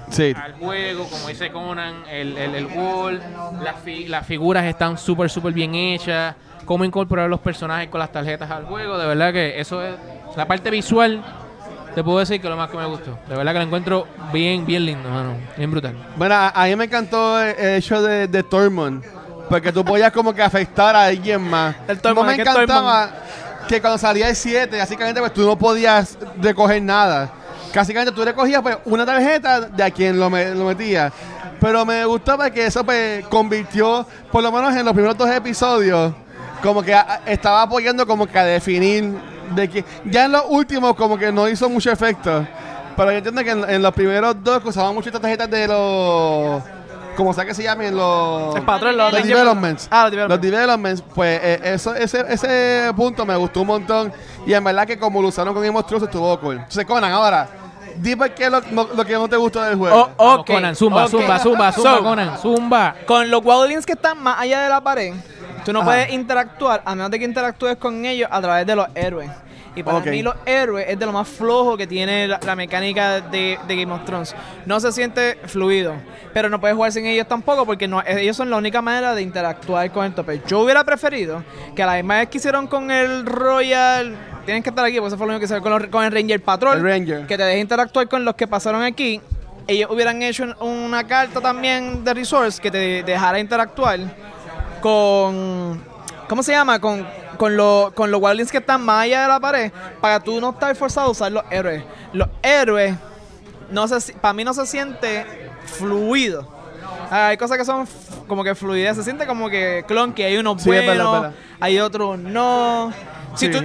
Sí. 0.10 0.34
al 0.36 0.54
juego, 0.54 1.08
como 1.10 1.28
dice 1.30 1.50
Conan, 1.52 2.04
el, 2.12 2.38
el, 2.38 2.56
el 2.56 2.66
wall, 2.68 3.22
las, 3.64 3.80
fi- 3.84 4.08
las 4.08 4.26
figuras 4.28 4.66
están 4.66 4.98
súper, 4.98 5.30
súper 5.30 5.54
bien 5.54 5.74
hechas, 5.74 6.36
cómo 6.66 6.84
incorporar 6.84 7.30
los 7.30 7.40
personajes 7.40 7.88
con 7.90 8.00
las 8.00 8.12
tarjetas 8.12 8.52
al 8.52 8.66
juego, 8.66 8.98
de 8.98 9.08
verdad 9.08 9.32
que 9.32 9.60
eso 9.60 9.82
es, 9.82 9.96
la 10.36 10.46
parte 10.46 10.70
visual, 10.70 11.24
te 11.96 12.04
puedo 12.04 12.20
decir 12.20 12.42
que 12.42 12.50
lo 12.50 12.58
más 12.58 12.70
que 12.70 12.78
me 12.78 12.86
gustó, 12.86 13.18
de 13.28 13.36
verdad 13.36 13.54
que 13.54 13.60
lo 13.60 13.66
encuentro 13.66 14.08
bien, 14.34 14.66
bien 14.66 14.86
lindo, 14.86 15.10
mano, 15.10 15.36
bien 15.58 15.72
brutal. 15.72 15.96
Bueno, 16.18 16.36
a, 16.54 16.66
mí 16.66 16.76
me 16.76 16.84
encantó 16.86 17.42
el, 17.42 17.56
hecho 17.78 18.02
de, 18.02 18.28
de 18.28 18.44
Tormund. 18.44 19.04
Porque 19.50 19.74
tú 19.74 19.84
podías 19.84 20.12
como 20.12 20.34
que 20.34 20.42
afectar 20.42 20.96
a 20.96 21.06
alguien 21.06 21.42
más. 21.42 21.76
El 21.88 22.00
Tormund, 22.00 22.26
no 22.26 22.32
me 22.32 22.36
¿qué 22.38 22.44
es 22.44 22.48
encantaba 22.48 23.12
que 23.68 23.82
cuando 23.82 23.98
salía 23.98 24.30
el 24.30 24.36
7, 24.36 24.78
básicamente 24.78 25.20
pues 25.20 25.34
tú 25.34 25.42
no 25.46 25.58
podías 25.58 26.18
recoger 26.42 26.82
nada. 26.82 27.30
Básicamente 27.74 28.12
tú 28.14 28.24
recogías 28.24 28.62
pues 28.62 28.78
una 28.86 29.06
tarjeta 29.06 29.62
de 29.62 29.84
a 29.84 29.90
quien 29.92 30.20
lo, 30.20 30.30
me- 30.30 30.54
metía. 30.54 31.12
Pero 31.60 31.86
me 31.86 32.06
gustaba 32.06 32.50
que 32.52 32.66
eso 32.66 32.84
pues 32.84 33.26
convirtió, 33.28 34.06
por 34.32 34.44
lo 34.44 34.52
menos 34.52 34.76
en 34.76 34.86
los 34.86 34.94
primeros 34.94 35.18
dos 35.18 35.30
episodios, 35.30 36.14
como 36.62 36.84
que 36.84 36.96
estaba 37.26 37.62
apoyando 37.64 38.06
como 38.06 38.28
que 38.28 38.38
a 38.38 38.44
definir 38.46 39.16
de 39.56 39.70
que 39.70 39.86
ya 40.06 40.26
en 40.26 40.34
los 40.34 40.44
últimos 40.50 40.96
como 40.96 41.18
que 41.18 41.32
no 41.32 41.48
hizo 41.48 41.70
mucho 41.70 41.92
efecto. 41.92 42.46
Pero 42.96 43.12
yo 43.12 43.18
entiendo 43.18 43.44
que 43.44 43.50
en, 43.52 43.68
en 43.70 43.82
los 43.82 43.94
primeros 43.94 44.36
dos 44.44 44.62
usaban 44.66 44.94
mucho 44.94 45.10
estas 45.10 45.22
tarjetas 45.22 45.50
de 45.50 45.68
los 45.68 46.62
como 47.16 47.34
sea 47.34 47.46
que 47.46 47.54
se 47.54 47.64
llamen 47.64 47.96
los 47.96 48.56
El 48.56 48.64
patrón, 48.64 48.98
los 48.98 49.12
los 49.14 49.24
developments. 49.24 49.88
Ah, 49.92 50.04
los 50.04 50.12
developments. 50.12 50.30
Los 50.30 50.52
developments, 50.52 51.04
pues 51.14 51.40
eh, 51.44 51.60
eso, 51.64 51.96
ese, 51.96 52.26
ese 52.30 52.92
punto 52.96 53.26
me 53.26 53.36
gustó 53.36 53.62
un 53.62 53.68
montón. 53.68 54.14
Y 54.46 54.54
en 54.54 54.64
verdad 54.64 54.86
que 54.88 54.98
como 54.98 55.22
lo 55.22 55.28
usaron 55.30 55.54
con 55.54 55.64
Game 55.64 55.82
Thrones 55.84 56.04
estuvo 56.04 56.40
cool. 56.40 56.56
Entonces, 56.58 56.86
Conan, 56.86 57.12
ahora, 57.12 57.48
dime 57.98 58.32
qué 58.34 58.46
es 58.46 58.52
lo, 58.52 58.62
no- 58.72 58.88
lo 58.96 59.06
que 59.06 59.14
no 59.14 59.28
te 59.28 59.38
gustó 59.38 59.62
del 59.62 59.78
juego. 59.78 60.12
Oh, 60.18 60.24
Vamos, 60.26 60.40
ok, 60.42 60.48
Conan, 60.48 60.76
zumba, 60.76 61.06
ok. 61.06 61.12
zumba, 61.12 61.40
zumba, 61.40 61.72
zumba, 61.72 61.92
So, 61.98 62.04
Conan, 62.04 62.38
zumba. 62.40 62.96
Con 63.06 63.30
los 63.30 63.42
Wildlings 63.44 63.86
que 63.86 63.94
están 63.94 64.22
más 64.22 64.40
allá 64.40 64.62
de 64.64 64.70
la 64.70 64.82
pared, 64.82 65.14
tú 65.64 65.72
no 65.74 65.80
Ajá. 65.80 65.88
puedes 65.90 66.12
interactuar 66.12 66.82
a 66.86 66.96
menos 66.96 67.12
de 67.12 67.20
que 67.20 67.26
interactúes 67.26 67.78
con 67.78 68.06
ellos 68.06 68.28
a 68.32 68.42
través 68.42 68.66
de 68.66 68.76
los 68.76 68.88
héroes. 68.96 69.30
Y 69.76 69.82
para 69.84 70.00
mí 70.02 70.22
los 70.22 70.36
héroes 70.46 70.86
es 70.88 71.00
de 71.00 71.06
lo 71.06 71.12
más 71.12 71.28
flojo 71.28 71.76
que 71.78 71.88
tiene 71.88 72.28
la, 72.28 72.40
la 72.46 72.56
mecánica 72.56 73.22
de, 73.22 73.58
de 73.68 73.76
Game 73.76 73.92
of 73.92 74.06
Thrones. 74.06 74.36
No 74.68 74.80
se 74.80 74.92
siente 74.92 75.38
fluido, 75.48 75.96
pero 76.34 76.48
no 76.50 76.60
puedes 76.60 76.76
jugar 76.76 76.92
sin 76.92 77.06
ellos 77.08 77.28
tampoco 77.28 77.66
porque 77.66 77.88
no, 77.88 78.04
ellos 78.06 78.38
son 78.38 78.50
la 78.52 78.58
única 78.58 78.82
manera 78.84 79.16
de 79.16 79.24
interactuar 79.24 79.92
con 79.92 80.06
el 80.06 80.14
tope. 80.14 80.42
Yo 80.48 80.60
hubiera 80.60 80.84
preferido 80.84 81.44
que 81.76 81.82
a 81.82 81.88
la 81.88 81.96
misma 81.96 82.18
vez 82.20 82.30
que 82.30 82.38
hicieron 82.38 82.68
con 82.68 82.92
el 82.92 83.26
Royal... 83.26 84.16
Tienen 84.46 84.62
que 84.62 84.70
estar 84.70 84.84
aquí 84.84 84.98
porque 84.98 85.08
eso 85.08 85.18
fue 85.18 85.26
lo 85.26 85.32
único 85.34 85.40
que 85.40 85.46
hicieron 85.46 85.64
con, 85.64 85.72
los- 85.72 85.90
con 85.90 86.04
el 86.04 86.12
Ranger 86.12 86.42
Patrol. 86.44 86.78
El 86.78 86.84
Ranger. 86.84 87.26
Que 87.28 87.38
te 87.38 87.44
deje 87.44 87.60
interactuar 87.60 88.10
con 88.10 88.26
los 88.26 88.36
que 88.36 88.46
pasaron 88.46 88.84
aquí. 88.84 89.22
Ellos 89.68 89.90
hubieran 89.90 90.22
hecho 90.22 90.44
un- 90.44 90.56
una 90.68 91.06
carta 91.08 91.40
también 91.40 92.04
de 92.04 92.14
Resource 92.14 92.62
que 92.62 92.70
te 92.70 93.04
dejara 93.04 93.40
interactuar 93.40 94.00
con. 94.82 95.82
¿Cómo 96.28 96.44
se 96.44 96.52
llama? 96.52 96.80
Con, 96.80 97.08
con, 97.38 97.56
lo- 97.58 97.92
con 97.96 98.12
los 98.12 98.22
Wildlings 98.22 98.52
que 98.52 98.58
están 98.60 98.84
más 98.84 99.04
allá 99.04 99.22
de 99.24 99.28
la 99.28 99.40
pared. 99.40 99.72
Para 100.02 100.20
tú 100.20 100.40
no 100.42 100.52
estar 100.52 100.76
forzado 100.76 101.08
a 101.08 101.12
usar 101.12 101.32
los 101.32 101.44
héroes. 101.50 101.84
Los 102.14 102.28
héroes, 102.42 102.96
no 103.70 103.88
se, 103.88 104.14
para 104.14 104.34
mí 104.34 104.44
no 104.44 104.54
se 104.54 104.66
siente 104.66 105.26
fluido. 105.66 106.48
Ah, 107.10 107.28
Hay 107.28 107.38
cosas 107.38 107.58
que 107.58 107.66
son 107.66 107.88
como 108.28 108.44
que 108.44 108.56
fluidez. 108.56 108.96
Se 108.98 109.04
siente 109.04 109.26
como 109.28 109.50
que 109.50 109.84
clunky. 109.88 110.24
Hay 110.24 110.38
unos 110.38 110.62
Sí, 110.62 110.70
es 110.72 110.86
buenos, 110.86 110.88
verdad, 110.98 111.16
es 111.16 111.22
verdad. 111.22 111.34
hay 111.60 111.80
otros 111.80 112.18
no. 112.20 112.92
Si 113.36 113.48
Sí, 113.48 113.52
tú- 113.52 113.60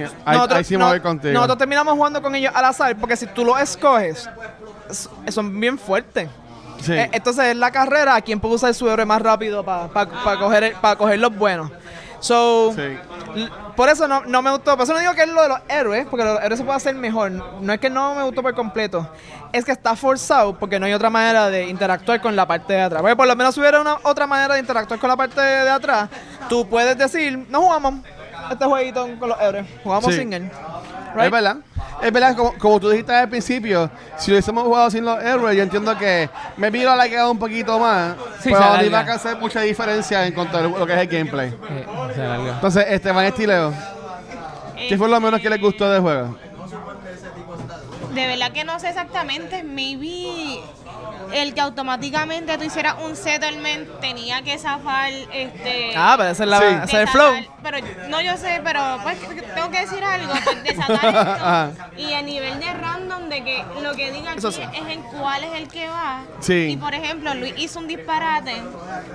sí 0.63 0.77
me 0.77 0.83
voy 0.85 0.99
contigo. 0.99 1.33
nosotros 1.33 1.57
terminamos 1.59 1.93
jugando 1.93 2.21
con 2.21 2.33
ellos 2.35 2.51
al 2.55 2.65
azar. 2.65 2.95
Porque 2.97 3.15
si 3.15 3.27
tú 3.27 3.45
los 3.45 3.59
escoges, 3.59 4.27
son 5.29 5.59
bien 5.59 5.77
fuertes. 5.77 6.27
Sí. 6.81 6.93
Eh, 6.93 7.09
entonces 7.11 7.45
es 7.45 7.55
la 7.57 7.71
carrera 7.71 8.15
a 8.15 8.21
quien 8.21 8.39
puede 8.39 8.55
usar 8.55 8.73
su 8.73 8.89
héroe 8.89 9.05
más 9.05 9.21
rápido 9.21 9.63
para 9.65 9.89
coger, 10.39 10.63
el- 10.63 10.73
pa 10.75 10.95
coger 10.95 11.19
los 11.19 11.35
buenos. 11.35 11.69
So, 12.19 12.73
Sí. 12.75 12.97
por 13.75 13.89
eso 13.89 14.07
no, 14.07 14.21
no 14.25 14.41
me 14.41 14.51
gustó. 14.51 14.75
Por 14.75 14.83
eso 14.83 14.93
no 14.93 14.99
digo 14.99 15.13
que 15.13 15.23
es 15.23 15.29
lo 15.29 15.41
de 15.41 15.47
los 15.49 15.59
héroes, 15.69 16.05
porque 16.09 16.25
los 16.25 16.39
héroes 16.41 16.59
se 16.59 16.65
puede 16.65 16.77
hacer 16.77 16.95
mejor. 16.95 17.31
No 17.31 17.73
es 17.73 17.79
que 17.79 17.89
no 17.89 18.15
me 18.15 18.23
gustó 18.23 18.41
por 18.41 18.53
completo. 18.53 19.07
Es 19.51 19.65
que 19.65 19.71
está 19.71 19.95
forzado 19.95 20.57
porque 20.57 20.79
no 20.79 20.85
hay 20.85 20.93
otra 20.93 21.09
manera 21.09 21.49
de 21.49 21.67
interactuar 21.69 22.21
con 22.21 22.35
la 22.35 22.45
parte 22.47 22.73
de 22.73 22.81
atrás. 22.81 23.01
Porque 23.01 23.15
por 23.15 23.27
lo 23.27 23.35
menos 23.35 23.53
si 23.55 23.61
hubiera 23.61 23.79
una 23.81 23.97
otra 24.03 24.27
manera 24.27 24.53
de 24.55 24.59
interactuar 24.59 24.99
con 24.99 25.09
la 25.09 25.15
parte 25.17 25.39
de, 25.41 25.63
de 25.63 25.69
atrás, 25.69 26.09
tú 26.49 26.67
puedes 26.67 26.97
decir, 26.97 27.45
no 27.49 27.61
jugamos 27.61 27.95
este 28.51 28.65
jueguito 28.65 29.07
con 29.19 29.29
los 29.29 29.39
héroes. 29.41 29.65
Jugamos 29.83 30.13
Sí. 30.13 30.19
sin 30.19 30.33
él. 30.33 30.51
Es 31.19 31.31
verdad. 31.31 31.57
Es 32.01 32.11
verdad, 32.13 32.35
como, 32.35 32.53
como 32.57 32.79
tú 32.79 32.89
dijiste 32.89 33.13
al 33.13 33.27
principio, 33.27 33.89
si 34.17 34.31
lo 34.31 34.35
hubiésemos 34.35 34.63
jugado 34.63 34.89
sin 34.89 35.03
los 35.03 35.21
héroes, 35.21 35.57
yo 35.57 35.63
entiendo 35.63 35.97
que 35.97 36.29
me 36.55 36.69
vino 36.69 36.95
la 36.95 37.09
quedado 37.09 37.31
un 37.31 37.39
poquito 37.39 37.77
más, 37.77 38.15
Sí, 38.39 38.49
pero 38.49 38.57
se 38.59 38.63
alarga. 38.63 38.85
iba 38.85 38.99
a 38.99 39.15
hacer 39.15 39.37
mucha 39.37 39.59
diferencia 39.61 40.25
en 40.25 40.33
cuanto 40.33 40.57
a 40.57 40.61
lo 40.61 40.85
que 40.85 40.93
es 40.93 40.99
el 40.99 41.07
gameplay. 41.07 41.49
Eh, 41.49 41.85
se. 42.15 42.23
Entonces, 42.51 42.85
Esteban 42.89 43.25
Estileo, 43.25 43.73
¿qué 44.87 44.97
fue 44.97 45.09
lo 45.09 45.19
menos 45.19 45.41
que 45.41 45.49
les 45.49 45.59
gustó 45.59 45.89
del 45.89 46.01
juego? 46.01 46.37
De 48.13 48.27
verdad 48.27 48.51
que 48.51 48.63
no 48.63 48.79
sé 48.79 48.89
exactamente, 48.89 49.63
maybe 49.63 50.59
el 51.33 51.53
que 51.53 51.61
automáticamente 51.61 52.57
tú 52.57 52.63
hicieras 52.63 52.95
un 53.03 53.15
settlement 53.15 53.87
tenía 53.99 54.41
que 54.41 54.57
zafar 54.57 55.11
este 55.33 55.93
Ah, 55.95 56.15
pero 56.17 56.29
ese 56.29 56.43
es, 56.43 56.49
la, 56.49 56.59
Sí. 56.59 56.65
ese 56.65 56.83
es 56.85 56.93
el 56.93 57.07
flow. 57.09 57.33
pero 57.63 57.77
no 58.09 58.21
yo 58.21 58.35
sé, 58.37 58.61
pero 58.63 58.81
pues 59.03 59.17
tengo 59.55 59.69
que 59.71 59.79
decir 59.81 60.03
algo, 60.03 60.33
pues, 60.43 60.63
desatar 60.63 61.05
esto 61.75 61.83
y 61.97 62.13
a 62.13 62.21
nivel 62.21 62.59
de 62.59 62.73
random 62.73 63.29
de 63.29 63.43
que 63.43 63.63
lo 63.81 63.93
que 63.93 64.11
diga 64.11 64.31
aquí 64.31 64.41
sí. 64.41 64.61
es 64.61 64.87
en 64.89 65.01
cuál 65.03 65.43
es 65.43 65.53
el 65.53 65.67
que 65.67 65.87
va. 65.87 66.21
Sí. 66.39 66.69
Y 66.71 66.77
por 66.77 66.93
ejemplo, 66.93 67.33
Luis 67.35 67.53
hizo 67.57 67.79
un 67.79 67.87
disparate 67.87 68.61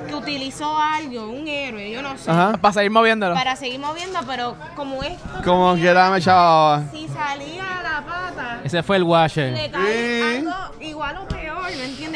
que 0.08 0.14
utilizó 0.14 0.78
algo, 0.78 1.28
un 1.28 1.48
héroe, 1.48 1.90
yo 1.90 2.02
no 2.02 2.16
sé, 2.16 2.30
Ajá. 2.30 2.52
Para 2.60 2.72
seguir 2.74 2.90
moviéndolo. 2.90 3.34
para 3.34 3.56
seguir 3.56 3.80
moviendo, 3.80 4.20
pero 4.26 4.56
como 4.76 5.02
esto 5.02 5.22
Como 5.44 5.68
también, 5.68 5.84
quiera 5.86 6.10
me 6.10 6.18
echaba. 6.18 6.82
si 6.92 7.08
salía 7.08 7.64
la 7.82 8.02
pata 8.06 8.60
Ese 8.64 8.82
fue 8.82 8.96
el 8.96 9.02
Washer. 9.04 9.52
le 9.52 9.70
cae 9.70 9.94
Sí. 9.94 10.38
algo 10.38 10.54
igual 10.80 11.16
o 11.18 11.28
peor, 11.28 11.43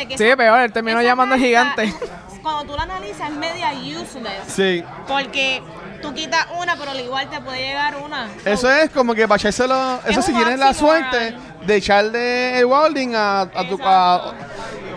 Que 0.08 0.16
Sí, 0.18 0.24
esa- 0.24 0.36
peor, 0.36 0.60
él 0.60 0.72
terminó 0.72 1.02
llamando 1.02 1.34
carta, 1.34 1.46
gigante. 1.46 1.94
Cuando 2.42 2.72
tú 2.72 2.76
la 2.76 2.84
analizas 2.84 3.30
es 3.30 3.36
media 3.36 3.70
useless. 3.72 4.42
Sí. 4.46 4.82
Porque 5.06 5.60
tú 6.00 6.14
quitas 6.14 6.46
una, 6.58 6.76
pero 6.76 6.92
al 6.92 7.00
igual 7.00 7.28
te 7.28 7.40
puede 7.40 7.58
llegar 7.60 7.96
una. 8.02 8.28
Eso 8.44 8.70
es 8.70 8.90
como 8.90 9.14
que 9.14 9.26
para 9.26 9.36
echárselo. 9.38 10.00
Eso 10.06 10.20
Es 10.20 10.26
si 10.26 10.32
tienes 10.32 10.58
la 10.58 10.72
suerte 10.72 11.34
de 11.66 11.76
echarle 11.76 12.58
el 12.60 12.64
wilding 12.66 13.14
a, 13.14 13.40
a 13.42 13.68
tu. 13.68 13.78
a- 13.82 14.32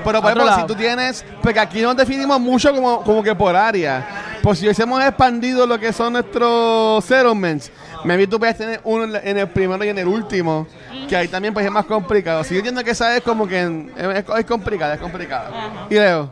pero 0.04 0.22
por 0.22 0.32
ejemplo, 0.32 0.56
si 0.56 0.66
tú 0.68 0.76
tienes. 0.76 1.26
Porque 1.42 1.60
aquí 1.60 1.82
nos 1.82 1.96
definimos 1.96 2.40
mucho 2.40 2.74
como, 2.74 3.02
como 3.04 3.22
que 3.24 3.36
por 3.36 3.56
área. 3.56 4.38
Pues 4.42 4.60
si 4.60 4.66
hubiésemos 4.66 5.04
expandido 5.04 5.68
lo 5.68 5.80
que 5.80 5.92
son 5.94 6.14
nuestros 6.14 7.04
settlements, 7.06 7.72
maybe 8.04 8.28
tú 8.28 8.40
puedes 8.40 8.58
tener 8.58 8.80
uno 8.84 9.04
en, 9.04 9.14
la- 9.14 9.20
en 9.20 9.38
el 9.38 9.48
primero 9.50 9.84
y 9.84 9.90
en 9.90 9.98
el 9.98 10.08
último. 10.08 10.68
Que 11.08 11.16
ahí 11.18 11.28
también 11.28 11.54
pues 11.54 11.66
es 11.66 11.72
más 11.72 11.86
complicado. 11.86 12.44
Si 12.44 12.54
yo 12.54 12.60
entiendo 12.60 12.84
que 12.84 12.92
esa 12.92 13.16
es 13.16 13.24
como 13.24 13.48
que. 13.48 13.60
en- 13.62 13.92
Es, 13.98 14.24
es 14.38 14.46
complicada, 14.46 14.94
es 14.96 15.00
complicada. 15.02 15.50
Y 15.90 15.96
Leo. 15.96 16.30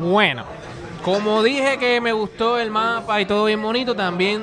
Bueno, 0.00 0.44
como 1.04 1.42
dije 1.42 1.78
que 1.78 2.00
me 2.00 2.12
gustó 2.12 2.58
el 2.58 2.70
mapa 2.70 3.20
y 3.20 3.26
todo 3.26 3.46
bien 3.46 3.60
bonito, 3.62 3.94
también 3.96 4.42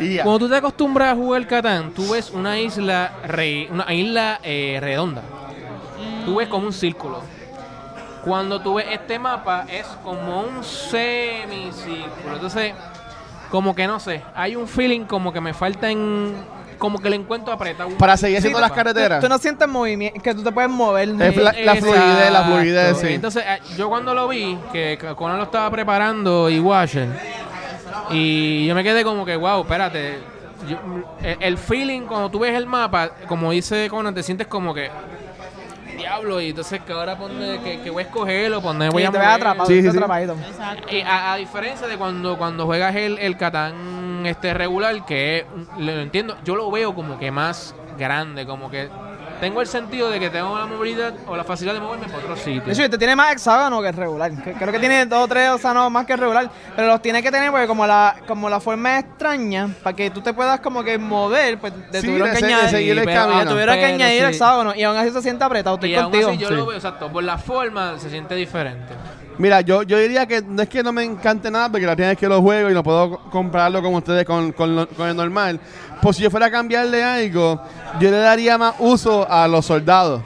y 0.00 0.14
ya. 0.14 0.22
cuando 0.22 0.38
tú 0.46 0.48
te 0.48 0.56
acostumbras 0.56 1.12
a 1.12 1.16
jugar 1.16 1.46
Catán, 1.46 1.90
tú 1.92 2.12
ves 2.12 2.30
una 2.30 2.58
isla 2.58 3.12
re- 3.26 3.68
una 3.70 3.92
isla 3.92 4.40
eh, 4.42 4.78
redonda. 4.80 5.22
Tú 6.24 6.36
ves 6.36 6.48
como 6.48 6.66
un 6.66 6.72
círculo. 6.72 7.22
Cuando 8.24 8.60
tú 8.60 8.74
ves 8.74 8.86
este 8.92 9.18
mapa 9.18 9.64
es 9.68 9.86
como 10.04 10.40
un 10.42 10.62
semicírculo. 10.64 12.34
Entonces, 12.34 12.72
como 13.50 13.74
que 13.74 13.86
no 13.86 13.98
sé, 14.00 14.22
hay 14.34 14.56
un 14.56 14.66
feeling 14.68 15.04
como 15.04 15.32
que 15.32 15.40
me 15.40 15.52
falta 15.54 15.90
en 15.90 16.34
como 16.78 16.98
que 16.98 17.10
le 17.10 17.16
encuentro 17.16 17.52
apretado. 17.52 17.90
Para 17.98 18.16
seguir 18.16 18.38
haciendo 18.38 18.58
Sí, 18.58 18.62
las 18.62 18.72
carreteras. 18.72 19.20
Tú 19.20 19.28
no 19.28 19.36
sientes 19.36 19.68
movimiento, 19.68 20.18
que 20.22 20.34
tú 20.34 20.42
te 20.42 20.50
puedes 20.50 20.70
mover. 20.70 21.10
Es 21.10 21.36
la, 21.36 21.52
fluidez, 21.76 22.32
la 22.32 22.44
fluidez, 22.44 22.96
sí. 22.96 23.08
Entonces, 23.08 23.44
eh, 23.46 23.58
yo 23.76 23.90
cuando 23.90 24.14
lo 24.14 24.26
vi, 24.28 24.56
que 24.72 24.98
Conan 25.14 25.36
lo 25.36 25.44
estaba 25.44 25.70
preparando 25.70 26.48
y 26.48 26.58
Washer, 26.58 27.08
y 28.10 28.66
yo 28.66 28.74
me 28.74 28.82
quedé 28.82 29.04
como 29.04 29.24
que, 29.26 29.36
wow, 29.36 29.60
espérate. 29.60 30.18
yo- 30.68 30.78
el 31.40 31.58
feeling 31.58 32.02
cuando 32.02 32.30
tú 32.30 32.38
ves 32.38 32.54
el 32.54 32.64
mapa, 32.66 33.10
como 33.28 33.50
dice 33.50 33.88
Conan, 33.90 34.14
te 34.14 34.22
sientes 34.22 34.46
como 34.46 34.72
que. 34.72 34.90
Diablo, 36.00 36.40
y 36.40 36.50
entonces 36.50 36.80
que 36.80 36.92
ahora 36.92 37.16
ponme 37.16 37.60
que, 37.62 37.80
que 37.80 37.90
voy 37.90 38.02
a 38.02 38.06
escogerlo, 38.06 38.60
ponme 38.60 38.88
voy 38.90 39.04
a 39.04 39.10
te 39.10 39.18
mover. 39.18 39.30
atrapado, 39.30 39.66
Sí, 39.68 39.76
sí, 39.76 39.82
ves 39.82 39.92
sí. 39.92 39.98
atrapadito. 39.98 40.32
Exacto. 40.34 40.94
Y 40.94 41.00
a, 41.02 41.32
a 41.32 41.36
diferencia 41.36 41.86
de 41.86 41.96
cuando, 41.96 42.36
cuando 42.38 42.66
juegas 42.66 42.94
el, 42.96 43.18
el 43.18 43.36
Catán 43.36 44.26
este 44.26 44.52
regular, 44.54 45.04
que 45.06 45.38
es- 45.38 45.46
lo 45.78 45.92
entiendo, 45.92 46.36
yo 46.44 46.56
lo 46.56 46.70
veo 46.70 46.94
como 46.94 47.18
que 47.18 47.30
más 47.30 47.74
grande, 47.98 48.46
como 48.46 48.70
que 48.70 48.88
tengo 49.40 49.60
el 49.60 49.66
sentido 49.66 50.10
de 50.10 50.20
que 50.20 50.30
tengo 50.30 50.56
la 50.58 50.66
movilidad 50.66 51.14
o 51.26 51.36
la 51.36 51.44
facilidad 51.44 51.74
de 51.74 51.80
moverme 51.80 52.06
por 52.08 52.20
otros 52.20 52.38
De 52.38 52.44
sitios. 52.44 52.68
hecho, 52.68 52.84
este 52.84 52.98
tiene 52.98 53.16
más 53.16 53.32
hexágono 53.32 53.80
que 53.82 53.90
regular. 53.92 54.30
Creo 54.58 54.72
que 54.72 54.78
tiene 54.78 55.06
dos 55.06 55.24
o 55.24 55.28
tres, 55.28 55.50
o 55.50 55.58
sea, 55.58 55.72
no, 55.74 55.88
más 55.90 56.06
que 56.06 56.16
regular. 56.16 56.50
Pero 56.76 56.88
los 56.88 57.02
tiene 57.02 57.22
que 57.22 57.30
tener 57.30 57.50
porque 57.50 57.66
como 57.66 57.86
la, 57.86 58.16
como 58.28 58.48
la 58.50 58.60
forma 58.60 58.98
es 58.98 59.04
extraña, 59.04 59.68
para 59.82 59.96
que 59.96 60.10
tú 60.10 60.20
te 60.20 60.32
puedas 60.34 60.60
como 60.60 60.84
que 60.84 60.98
mover, 60.98 61.58
pues 61.58 61.72
te 61.90 62.00
Sí, 62.00 62.06
tuvieron 62.06 62.30
de 62.32 62.38
que 62.38 62.46
de 62.46 62.52
añadir. 62.54 62.70
seguir 62.70 62.98
el 62.98 63.04
pero- 63.04 63.20
camino. 63.22 63.40
ah, 63.40 63.46
tuvieron 63.46 63.74
que 63.76 63.84
añadir 63.86 64.20
sí. 64.22 64.28
hexágono 64.30 64.74
y 64.74 64.82
aún 64.82 64.96
así 64.96 65.10
se 65.10 65.22
siente 65.22 65.42
apretado. 65.44 65.76
Estoy 65.76 65.90
y 65.92 65.94
aún 65.94 66.04
contigo. 66.04 66.28
así 66.30 66.38
yo 66.38 66.48
Sí. 66.48 66.54
lo 66.54 66.66
veo, 66.66 66.76
exacto, 66.76 67.10
por 67.10 67.24
la 67.24 67.38
forma 67.38 67.98
se 67.98 68.10
siente 68.10 68.34
diferente. 68.34 68.92
Mira, 69.40 69.62
yo, 69.62 69.82
yo 69.84 69.96
diría 69.98 70.26
que 70.26 70.42
no 70.42 70.60
es 70.62 70.68
que 70.68 70.82
no 70.82 70.92
me 70.92 71.02
encante 71.02 71.50
nada, 71.50 71.70
porque 71.70 71.86
la 71.86 71.94
primera 71.94 72.10
vez 72.10 72.18
que 72.18 72.28
lo 72.28 72.42
juego 72.42 72.68
y 72.70 72.74
no 72.74 72.82
puedo 72.82 73.10
co- 73.10 73.30
comprarlo 73.30 73.82
como 73.82 73.96
ustedes 73.96 74.26
con, 74.26 74.52
con, 74.52 74.86
con 74.94 75.08
el 75.08 75.16
normal. 75.16 75.58
Pues 76.02 76.16
si 76.16 76.22
yo 76.22 76.30
fuera 76.30 76.46
a 76.46 76.50
cambiarle 76.50 77.02
algo, 77.02 77.58
yo 77.98 78.10
le 78.10 78.18
daría 78.18 78.58
más 78.58 78.74
uso 78.78 79.26
a 79.30 79.48
los 79.48 79.64
soldados. 79.64 80.20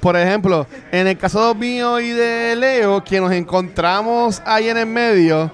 Por 0.00 0.16
ejemplo, 0.16 0.66
en 0.90 1.06
el 1.06 1.18
caso 1.18 1.54
mío 1.54 2.00
y 2.00 2.10
de 2.10 2.56
Leo, 2.56 3.04
que 3.04 3.20
nos 3.20 3.30
encontramos 3.32 4.42
ahí 4.46 4.70
en 4.70 4.78
el 4.78 4.86
medio, 4.86 5.50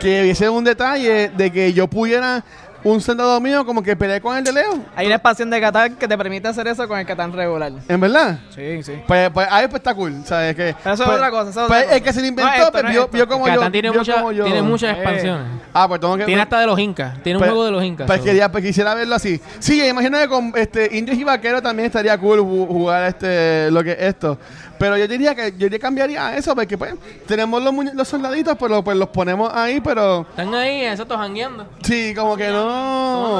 que 0.00 0.22
hubiese 0.22 0.48
un 0.48 0.64
detalle 0.64 1.28
de 1.36 1.52
que 1.52 1.72
yo 1.72 1.86
pudiera 1.86 2.44
un 2.84 3.00
soldado 3.00 3.40
mío 3.40 3.64
como 3.66 3.82
que 3.82 3.96
pelear 3.96 4.20
con 4.20 4.36
el 4.36 4.44
de 4.44 4.52
Leo. 4.52 4.78
Hay 4.94 5.06
una 5.06 5.16
expansión 5.16 5.50
de 5.50 5.60
Catán 5.60 5.96
que 5.96 6.06
te 6.06 6.16
permite 6.16 6.46
hacer 6.48 6.66
eso 6.68 6.86
con 6.86 6.98
el 6.98 7.06
Catán 7.06 7.32
regular. 7.32 7.72
¿En 7.88 8.00
verdad? 8.00 8.38
Sí, 8.54 8.82
sí. 8.82 8.92
Pues, 9.06 9.30
pues 9.30 9.48
ahí 9.50 9.66
pues 9.66 9.80
está 9.80 9.94
cool, 9.94 10.14
¿sabes? 10.24 10.54
Que, 10.54 10.74
Pero 10.82 10.94
eso 10.94 11.02
es 11.02 11.08
pues- 11.08 11.16
otra 11.18 11.30
cosa, 11.30 11.50
eso 11.50 11.62
es 11.62 11.66
pues 11.68 11.84
otra 11.84 11.96
el 11.96 12.02
que 12.02 12.12
se 12.12 12.20
lo 12.20 12.26
inventó, 12.26 12.50
No, 12.50 12.56
esto 12.58 12.72
pues 12.72 12.84
no 12.84 12.90
vio, 13.08 13.28
como 13.28 13.44
Catán 13.44 13.64
yo. 13.64 13.70
tiene, 13.72 13.90
vio 13.90 14.00
mucha- 14.00 14.14
como 14.14 14.32
yo. 14.32 14.44
tiene 14.44 14.62
muchas 14.62 14.90
Eh. 14.90 15.00
expansiones. 15.00 15.46
Ah, 15.74 15.88
pues 15.88 16.00
tengo 16.00 16.16
que. 16.16 16.24
Tiene 16.24 16.42
hasta 16.42 16.60
de 16.60 16.66
los 16.66 16.78
incas. 16.78 17.22
Tiene 17.22 17.38
un 17.38 17.44
juego 17.44 17.64
de 17.64 17.70
los 17.72 17.84
incas. 17.84 18.06
Pues, 18.06 18.20
quería, 18.20 18.50
pues 18.50 18.64
quisiera 18.64 18.94
verlo 18.94 19.14
así. 19.16 19.40
Sí, 19.58 19.84
imagino 19.86 20.18
que 20.18 20.28
con 20.28 20.52
este 20.56 20.96
indios 20.96 21.18
y 21.18 21.24
vaqueros 21.24 21.62
también 21.62 21.86
estaría 21.86 22.16
cool 22.18 22.40
ju- 22.40 22.66
jugar 22.68 23.04
este 23.08 23.70
lo 23.70 23.82
que 23.82 23.92
es 23.92 23.98
esto. 24.02 24.38
Pero 24.78 24.96
yo 24.96 25.08
diría 25.08 25.34
que 25.34 25.54
yo 25.58 25.68
le 25.68 25.76
cambiaría 25.80 26.28
a 26.28 26.36
eso 26.36 26.54
porque 26.54 26.78
pues 26.78 26.94
tenemos 27.26 27.60
los, 27.60 27.74
los 27.94 28.06
soldaditos, 28.06 28.56
pero 28.60 28.82
pues 28.84 28.96
los 28.96 29.08
ponemos 29.08 29.52
ahí, 29.52 29.80
pero 29.80 30.24
Están 30.30 30.54
ahí, 30.54 30.84
exacto, 30.84 31.18
jangueando. 31.18 31.66
sí, 31.82 32.14
como 32.14 32.36
que 32.36 32.48
no. 32.48 32.67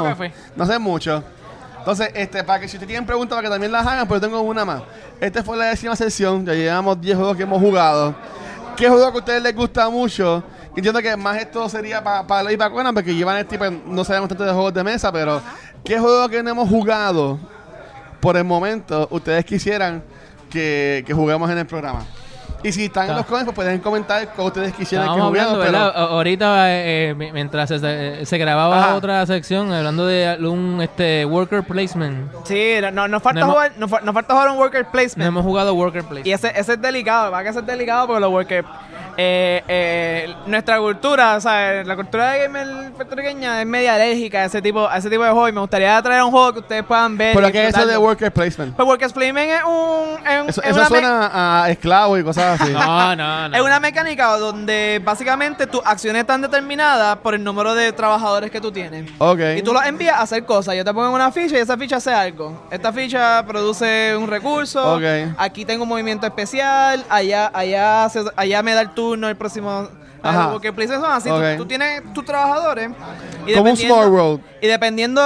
Café. 0.04 0.32
No 0.56 0.66
sé 0.66 0.78
mucho. 0.78 1.22
Entonces, 1.78 2.10
este, 2.14 2.44
para 2.44 2.60
que 2.60 2.68
si 2.68 2.76
ustedes 2.76 2.88
tienen 2.88 3.06
preguntas 3.06 3.36
para 3.36 3.48
que 3.48 3.52
también 3.52 3.72
las 3.72 3.86
hagan, 3.86 4.06
pues 4.06 4.20
tengo 4.20 4.40
una 4.40 4.64
más. 4.64 4.82
Esta 5.20 5.42
fue 5.42 5.56
la 5.56 5.66
décima 5.66 5.96
sesión, 5.96 6.44
ya 6.44 6.52
llevamos 6.52 7.00
10 7.00 7.16
juegos 7.16 7.36
que 7.36 7.44
hemos 7.44 7.60
jugado. 7.60 8.14
¿Qué 8.76 8.88
juego 8.88 9.10
que 9.10 9.16
a 9.16 9.20
ustedes 9.20 9.42
les 9.42 9.56
gusta 9.56 9.88
mucho? 9.88 10.44
Entiendo 10.76 11.00
que 11.00 11.16
más 11.16 11.38
esto 11.38 11.68
sería 11.68 12.04
para 12.04 12.52
y 12.52 12.56
para 12.56 12.70
Conan, 12.70 12.94
porque 12.94 13.14
llevan 13.14 13.38
el 13.38 13.46
tipo, 13.46 13.64
no 13.86 14.04
sabemos 14.04 14.28
tanto 14.28 14.44
de 14.44 14.52
juegos 14.52 14.74
de 14.74 14.84
mesa, 14.84 15.10
pero 15.10 15.40
¿qué 15.84 15.98
juego 15.98 16.28
que 16.28 16.42
no 16.42 16.50
hemos 16.50 16.68
jugado 16.68 17.38
por 18.20 18.36
el 18.36 18.44
momento 18.44 19.08
ustedes 19.10 19.44
quisieran 19.44 20.04
que, 20.50 21.02
que 21.06 21.14
juguemos 21.14 21.50
en 21.50 21.58
el 21.58 21.66
programa? 21.66 22.04
Y 22.62 22.72
si 22.72 22.86
están 22.86 23.08
en 23.10 23.14
los 23.16 23.24
comments, 23.26 23.44
pues 23.46 23.54
pueden 23.54 23.78
comentar 23.78 24.32
cómo 24.34 24.48
ustedes 24.48 24.74
quisieran 24.74 25.06
que 25.06 25.12
Estábamos 25.12 25.28
hablando, 25.38 25.60
pero- 25.60 25.72
¿verdad? 25.72 25.92
A- 25.94 26.04
Ahorita, 26.08 26.70
eh, 26.72 27.10
eh, 27.10 27.14
mientras 27.32 27.68
se, 27.68 28.38
grababa 28.38 28.78
Ajá. 28.80 28.94
otra 28.96 29.24
sección, 29.26 29.72
hablando 29.72 30.04
de 30.06 30.36
un 30.40 30.80
este, 30.82 31.24
worker 31.24 31.62
placement. 31.62 32.32
Sí, 32.44 32.72
no, 32.82 32.90
no- 32.90 33.06
nos, 33.08 33.22
falta 33.22 33.40
No 33.40 33.46
hemos- 33.46 33.54
jugar, 33.54 33.72
nos, 33.78 33.90
fa- 33.90 34.00
nos 34.00 34.12
falta 34.12 34.34
jugar 34.34 34.48
un 34.50 34.58
worker 34.58 34.84
No 34.84 34.90
placement. 34.90 35.28
hemos 35.28 35.44
jugado 35.44 35.72
worker 35.74 36.02
Y 36.02 36.06
placement. 36.06 36.26
ese, 36.34 36.48
ese 36.60 36.72
es 36.72 36.82
delicado, 36.82 37.30
va 37.30 37.38
a 37.38 37.42
que 37.44 37.50
ese 37.50 37.60
es 37.60 37.66
delicado 37.66 38.06
porque 38.08 38.20
los 38.20 38.30
workers. 38.32 38.66
Eh, 39.20 39.64
eh, 39.66 40.34
nuestra 40.46 40.78
cultura, 40.78 41.34
o 41.34 41.40
sea, 41.40 41.82
la 41.82 41.96
cultura 41.96 42.30
de 42.30 42.38
gamer 42.44 42.92
puertorriqueña 42.92 43.60
es 43.60 43.66
media 43.66 43.96
alérgica 43.96 44.42
a 44.42 44.44
ese 44.44 44.62
tipo, 44.62 44.88
a 44.88 44.96
ese 44.96 45.10
tipo 45.10 45.24
de 45.24 45.30
juego. 45.32 45.48
Y 45.48 45.52
me 45.52 45.60
gustaría 45.60 46.00
traer 46.00 46.22
un 46.22 46.30
juego 46.30 46.52
que 46.52 46.58
ustedes 46.60 46.84
puedan 46.84 47.18
ver. 47.18 47.34
¿Pero 47.34 47.50
qué 47.50 47.66
es 47.66 47.74
eso 47.76 47.84
de 47.84 47.98
worker 47.98 48.30
placement? 48.32 48.76
Pues 48.76 48.86
Workers 48.86 49.12
Placement 49.12 49.50
es 49.50 49.62
un. 49.64 50.24
Es, 50.24 50.42
un- 50.42 50.48
Eso, 50.50 50.62
es 50.62 50.68
eso 50.68 50.74
una 50.76 50.82
me- 50.84 50.88
suena 50.88 51.30
a 51.64 51.68
esclavo 51.70 52.16
y 52.16 52.22
cosas 52.22 52.60
así. 52.60 52.72
No, 52.72 53.16
no, 53.16 53.48
no. 53.48 53.56
Es 53.56 53.60
una 53.60 53.80
mecánica 53.80 54.36
donde 54.36 55.00
básicamente 55.04 55.66
tus 55.66 55.80
acciones 55.84 56.20
están 56.20 56.40
determinadas 56.40 57.16
por 57.16 57.34
el 57.34 57.42
número 57.42 57.74
de 57.74 57.90
trabajadores 57.92 58.52
que 58.52 58.60
tú 58.60 58.70
tienes. 58.70 59.10
Ok. 59.18 59.40
Y 59.56 59.62
tú 59.62 59.72
los 59.72 59.84
envías 59.84 60.14
a 60.14 60.20
hacer 60.22 60.44
cosas. 60.44 60.76
Yo 60.76 60.84
te 60.84 60.94
pongo 60.94 61.08
en 61.08 61.14
una 61.14 61.32
ficha 61.32 61.56
y 61.56 61.60
esa 61.60 61.76
ficha 61.76 61.96
hace 61.96 62.12
algo. 62.14 62.68
Esta 62.70 62.92
ficha 62.92 63.44
produce 63.44 64.14
un 64.16 64.28
recurso. 64.28 64.94
Ok. 64.94 65.02
Aquí 65.38 65.64
tengo 65.64 65.82
un 65.82 65.88
movimiento 65.88 66.24
especial. 66.24 67.04
Allá, 67.08 67.50
allá, 67.52 68.08
se- 68.10 68.22
allá 68.36 68.62
me 68.62 68.74
da 68.74 68.82
el 68.82 68.90
turno 68.90 69.07
el 69.14 69.36
próximo. 69.36 69.88
Ajá. 70.22 70.50
Porque 70.50 70.72
son 70.86 71.04
así. 71.04 71.30
Ok. 71.30 71.42
Tú, 71.52 71.58
tú 71.58 71.66
tienes 71.66 72.02
tus 72.12 72.24
trabajadores. 72.24 72.90
Y 73.46 73.54
Como 73.54 73.70
un 73.70 73.76
Small 73.76 74.08
World. 74.10 74.40
Y 74.60 74.66
dependiendo. 74.66 75.20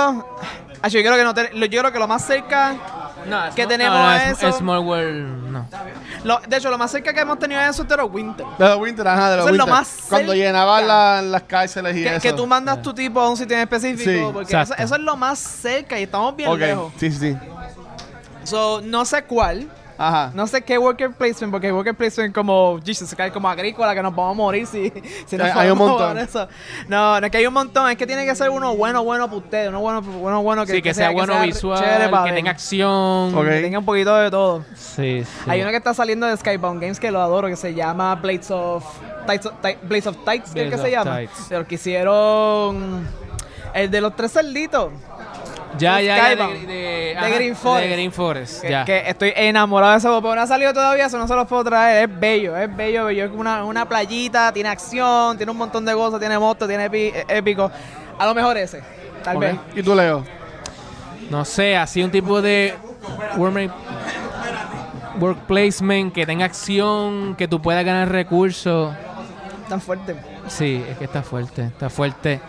Ah, 0.85 0.89
yo 0.89 1.01
creo 1.01 1.15
que 1.17 1.23
no 1.25 1.33
te- 1.33 1.53
lo- 1.55 1.67
yo 1.67 1.81
creo 1.81 1.93
que 1.93 1.99
lo 1.99 2.09
más 2.09 2.25
cerca. 2.25 2.75
No, 3.29 3.45
es- 3.47 3.55
que 3.55 3.63
no, 3.63 3.69
tenemos 3.69 3.97
no, 3.99 4.09
a 4.09 4.17
es- 4.25 4.43
eso. 4.43 4.53
Small 4.59 4.81
World, 4.81 5.49
no. 5.53 5.69
lo- 6.25 6.41
de 6.41 6.57
hecho, 6.57 6.71
lo 6.71 6.77
más 6.77 6.91
cerca 6.91 7.13
que 7.15 7.21
hemos 7.21 7.39
tenido 7.39 7.61
a 7.61 7.69
eso 7.69 7.83
es 7.83 7.89
Zero 7.89 8.07
Winter. 8.07 8.45
De 8.59 8.69
los 8.69 8.79
Winter, 8.79 9.07
ajá, 9.07 9.31
de 9.31 9.37
los 9.37 9.47
Eso 9.47 9.53
es 9.55 9.59
lo 9.59 9.65
Winter. 9.65 9.79
más 9.81 9.97
Cuando 10.09 10.35
llenaban 10.35 10.89
la- 10.89 11.23
las 11.23 11.43
cárceles 11.45 11.97
y 11.97 12.03
Que, 12.03 12.09
eso. 12.17 12.21
que 12.21 12.33
tú 12.33 12.47
mandas 12.49 12.83
tu 12.83 12.93
tipo 12.93 13.21
a 13.21 13.31
un 13.31 13.37
sitio 13.37 13.55
en 13.57 13.63
específico. 13.63 14.11
Sí, 14.11 14.31
porque 14.33 14.61
eso, 14.61 14.75
eso 14.77 14.95
es 14.97 15.01
lo 15.01 15.17
más 15.17 15.39
cerca 15.39 16.01
y 16.01 16.03
estamos 16.03 16.35
bien 16.35 16.51
Ok, 16.51 16.59
lejos. 16.59 16.93
sí, 16.97 17.13
sí, 17.13 17.19
sí. 17.33 17.39
So, 18.45 18.81
no 18.83 19.05
sé 19.05 19.23
cuál. 19.23 19.69
Ajá. 20.03 20.33
No 20.35 20.47
sé 20.47 20.63
qué 20.63 20.79
worker 20.79 21.13
placement, 21.13 21.53
porque 21.53 21.71
worker 21.73 21.95
placement 21.95 22.35
como, 22.35 22.81
Jesus, 22.85 23.09
se 23.09 23.15
cae 23.15 23.31
como 23.31 23.49
agrícola, 23.49 23.95
que 23.95 24.03
nos 24.03 24.15
vamos 24.15 24.33
a 24.33 24.37
morir 24.37 24.67
si, 24.67 24.93
si 25.27 25.37
nos 25.37 25.47
Hay- 25.49 25.67
hay 25.67 25.71
un 25.71 25.79
montón. 25.79 26.19
Eso. 26.19 26.49
No, 26.89 27.21
no 27.21 27.27
es 27.27 27.31
que 27.31 27.39
hay 27.39 27.47
un 27.47 27.55
montón, 27.55 27.89
es 27.91 27.97
que 27.97 28.07
tiene 28.07 28.25
que 28.27 28.35
ser 28.35 28.51
uno 28.51 28.75
bueno, 28.77 29.05
bueno 29.05 29.27
para 29.27 29.39
ustedes, 29.39 29.69
uno 29.69 29.81
bueno, 29.81 30.03
bueno, 30.03 30.43
bueno 30.43 30.67
que, 30.67 30.73
Sí, 30.73 30.83
que, 30.83 30.93
sea, 30.93 31.11
bueno 31.11 31.41
visual, 31.41 31.79
chévere 31.79 32.11
que 32.11 32.17
ver, 32.17 32.35
tenga 32.35 32.51
acción. 32.51 33.33
Que 33.45 33.61
tenga 33.63 33.79
un 33.79 33.85
poquito 33.85 34.15
de 34.17 34.31
todo. 34.31 34.65
Sí, 34.75 35.23
sí. 35.25 35.51
Hay 35.51 35.61
uno 35.63 35.71
que 35.71 35.77
está 35.77 35.95
saliendo 35.95 36.27
de 36.27 36.37
Skybound 36.37 36.81
Games 36.81 36.99
que 36.99 37.11
lo 37.11 37.21
adoro, 37.21 37.49
que 37.49 37.57
se 37.57 37.75
llama 37.75 38.15
Blades 38.17 38.51
of 38.51 38.85
Tights, 39.27 39.51
Blades 39.83 40.07
of 40.09 40.17
Tights, 40.25 40.51
que 40.53 40.69
que 40.69 40.79
se 40.79 40.91
llama. 40.91 41.21
Lo 41.51 41.67
que 41.67 41.77
hicieron 41.77 43.07
el 43.75 43.91
de 43.91 44.01
los 44.01 44.15
tres 44.17 44.33
cerditos. 44.33 44.93
Ya, 45.79 46.01
ya, 46.01 46.17
ya, 46.17 46.29
de, 46.29 46.35
Skybound. 46.35 46.67
de, 46.67 46.75
De 46.75 47.17
ajá, 47.19 47.29
Green 47.31 47.57
Forest. 47.57 47.87
De 47.89 47.93
Green 47.95 48.13
Forest, 48.13 48.63
Que, 48.63 48.71
ya. 48.71 48.85
que 48.85 49.03
estoy 49.09 49.33
enamorado 49.35 49.93
de 49.93 49.99
ese 49.99 50.07
juego, 50.09 50.23
pero 50.23 50.35
no 50.35 50.43
ha 50.43 50.47
salido 50.47 50.73
todavía, 50.75 51.07
eso 51.07 51.17
no 51.19 51.27
se 51.27 51.35
los 51.35 51.47
puedo 51.47 51.65
traer. 51.65 52.09
Es 52.11 52.21
bello, 52.21 52.57
es 52.57 52.77
bello, 52.77 53.07
bello. 53.07 53.25
Es 53.25 53.31
una, 53.33 53.65
una 53.65 53.89
playita, 53.89 54.53
tiene 54.53 54.69
acción, 54.69 55.37
tiene 55.37 55.51
un 55.51 55.59
montón 55.59 55.85
de 55.85 55.95
cosas, 55.95 56.21
tiene 56.21 56.39
monstruos, 56.39 56.69
tiene 56.69 56.91
epi- 56.91 57.15
eh, 57.15 57.25
épico. 57.29 57.71
A 58.19 58.27
lo 58.27 58.35
mejor 58.35 58.57
ese, 58.59 58.83
tal 59.25 59.39
vez. 59.39 59.57
¿Y 59.75 59.83
tú, 59.83 59.95
Leo? 59.95 60.25
No 61.31 61.45
sé, 61.45 61.77
así 61.77 62.03
un 62.03 62.11
tipo 62.11 62.43
de 62.43 62.75
work, 63.37 63.73
work 65.19 65.39
placement 65.47 66.13
que 66.13 66.27
tenga 66.27 66.45
acción, 66.45 67.35
que 67.37 67.49
tú 67.49 67.61
puedas 67.63 67.85
ganar 67.85 68.11
recursos. 68.11 68.95
tan 69.69 69.81
fuerte. 69.81 70.15
Sí, 70.49 70.85
es 70.89 70.99
que 70.99 71.05
está 71.05 71.23
fuerte, 71.23 71.63
está 71.63 71.89
fuerte. 71.89 72.41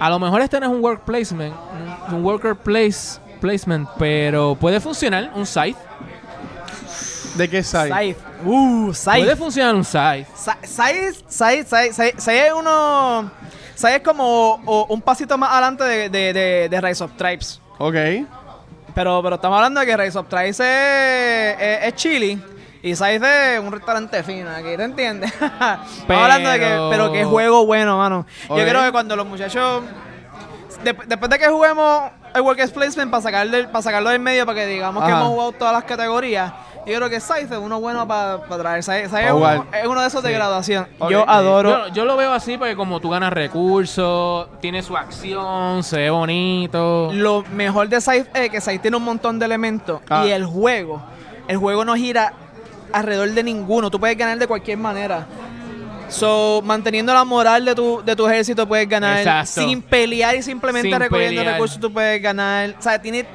A 0.00 0.08
lo 0.10 0.18
mejor 0.18 0.40
este 0.42 0.60
no 0.60 0.66
es 0.66 0.72
un 0.72 0.82
work 0.82 1.02
placement, 1.04 1.54
un- 2.12 2.24
worker 2.24 2.54
place, 2.54 3.18
placement, 3.40 3.88
pero 3.98 4.56
puede 4.58 4.80
funcionar 4.80 5.30
un 5.34 5.44
site. 5.46 5.76
¿De 7.34 7.48
qué 7.48 7.62
side? 7.62 7.88
Scythe. 7.92 8.18
Uh, 8.44 8.92
Scythe. 8.94 9.18
Puede 9.18 9.36
funcionar 9.36 9.74
un 9.74 9.84
site. 9.84 10.26
Sa- 10.34 10.58
Scythe, 10.64 11.14
Scythe, 11.28 11.64
Scythe, 11.66 11.92
Scythe, 11.92 12.20
Scythe 12.20 12.46
es 12.48 12.52
uno... 12.52 13.30
Scythe 13.76 13.96
es 13.96 14.02
como 14.02 14.60
o- 14.66 14.86
un 14.88 15.00
pasito 15.02 15.36
más 15.38 15.50
adelante 15.52 15.84
de, 15.84 16.08
de, 16.08 16.32
de, 16.32 16.68
de 16.68 16.80
Rise 16.80 17.04
of 17.04 17.12
Tribes. 17.16 17.60
Ok. 17.78 17.94
Pero, 18.94 19.22
pero 19.22 19.34
estamos 19.36 19.56
hablando 19.56 19.78
de 19.80 19.86
que 19.86 19.96
Rise 19.96 20.18
of 20.18 20.28
Tribes 20.28 20.58
es, 20.60 21.56
es, 21.60 21.84
es 21.84 21.94
chili. 21.94 22.42
Y 22.82 22.94
Scythe 22.94 23.54
es 23.56 23.60
un 23.60 23.72
restaurante 23.72 24.22
fino, 24.22 24.50
aquí, 24.50 24.76
¿te 24.76 24.84
entiendes? 24.84 25.32
estamos 25.40 26.22
hablando 26.22 26.50
de 26.50 26.58
que, 26.58 26.64
Pero- 26.66 26.90
pero 26.90 27.12
que 27.12 27.24
juego 27.24 27.66
bueno, 27.66 27.96
mano. 27.98 28.24
Yo 28.48 28.56
creo 28.56 28.82
que 28.82 28.92
cuando 28.92 29.16
los 29.16 29.26
muchachos... 29.26 29.82
Después 30.84 31.28
de 31.30 31.38
que 31.40 31.48
juguemos 31.48 32.02
el 32.34 32.40
Workers 32.42 32.70
Placement 32.70 33.10
para 33.10 33.20
sacar 33.22 33.48
del- 33.50 33.66
para 33.66 33.82
sacarlo 33.82 34.10
del 34.10 34.20
medio, 34.20 34.46
para 34.46 34.60
que 34.60 34.66
digamos 34.66 35.02
que 35.04 35.10
hemos 35.10 35.28
jugado 35.28 35.52
todas 35.52 35.72
las 35.74 35.82
categorías, 35.84 36.52
yo 36.86 36.94
creo 36.94 37.10
que 37.10 37.18
Scythe 37.20 37.52
es 37.54 37.58
uno 37.58 37.80
bueno 37.80 38.06
para 38.06 38.38
traer. 38.46 38.82
Scythe, 38.84 39.08
Scythe 39.08 39.26
es, 39.26 39.32
uno, 39.32 39.66
es 39.72 39.86
uno 39.86 40.00
de 40.00 40.06
esos 40.06 40.22
de 40.22 40.28
Sí. 40.28 40.34
graduación. 40.36 40.86
Yo 41.10 41.28
adoro... 41.28 41.88
Yo, 41.88 41.94
yo 41.94 42.04
lo 42.04 42.16
veo 42.16 42.32
así 42.32 42.56
porque 42.56 42.76
como 42.76 43.00
tú 43.00 43.10
ganas 43.10 43.32
recursos, 43.32 44.48
tiene 44.60 44.82
su 44.82 44.96
acción, 44.96 45.82
se 45.82 45.96
ve 45.96 46.10
bonito. 46.10 47.10
Lo 47.12 47.42
mejor 47.52 47.88
de 47.88 48.00
Scythe 48.00 48.30
es 48.44 48.50
que 48.50 48.60
Scythe 48.60 48.78
tiene 48.78 48.96
un 48.98 49.04
montón 49.04 49.38
de 49.40 49.46
elementos 49.46 50.00
Ah. 50.08 50.24
y 50.26 50.30
el 50.30 50.46
juego, 50.46 51.02
el 51.48 51.56
juego 51.56 51.84
no 51.84 51.96
gira 51.96 52.32
alrededor 52.92 53.30
de 53.30 53.42
ninguno. 53.42 53.90
Tú 53.90 53.98
puedes 54.00 54.16
ganar 54.16 54.38
de 54.38 54.46
cualquier 54.46 54.78
manera. 54.78 55.26
So, 56.08 56.62
manteniendo 56.64 57.12
la 57.12 57.24
moral 57.24 57.64
de 57.66 57.74
tu, 57.74 58.02
de 58.02 58.16
tu 58.16 58.26
ejército 58.26 58.66
puedes 58.66 58.88
ganar. 58.88 59.18
Exacto. 59.18 59.60
Sin 59.68 59.82
pelear 59.82 60.34
y 60.36 60.42
simplemente 60.42 60.88
Sin 60.88 60.98
recogiendo 60.98 61.40
pelear. 61.40 61.54
recursos 61.54 61.78
tú 61.78 61.92
puedes 61.92 62.22
ganar. 62.22 62.74
O 62.78 62.82
sea, 62.82 63.00
tiene, 63.00 63.26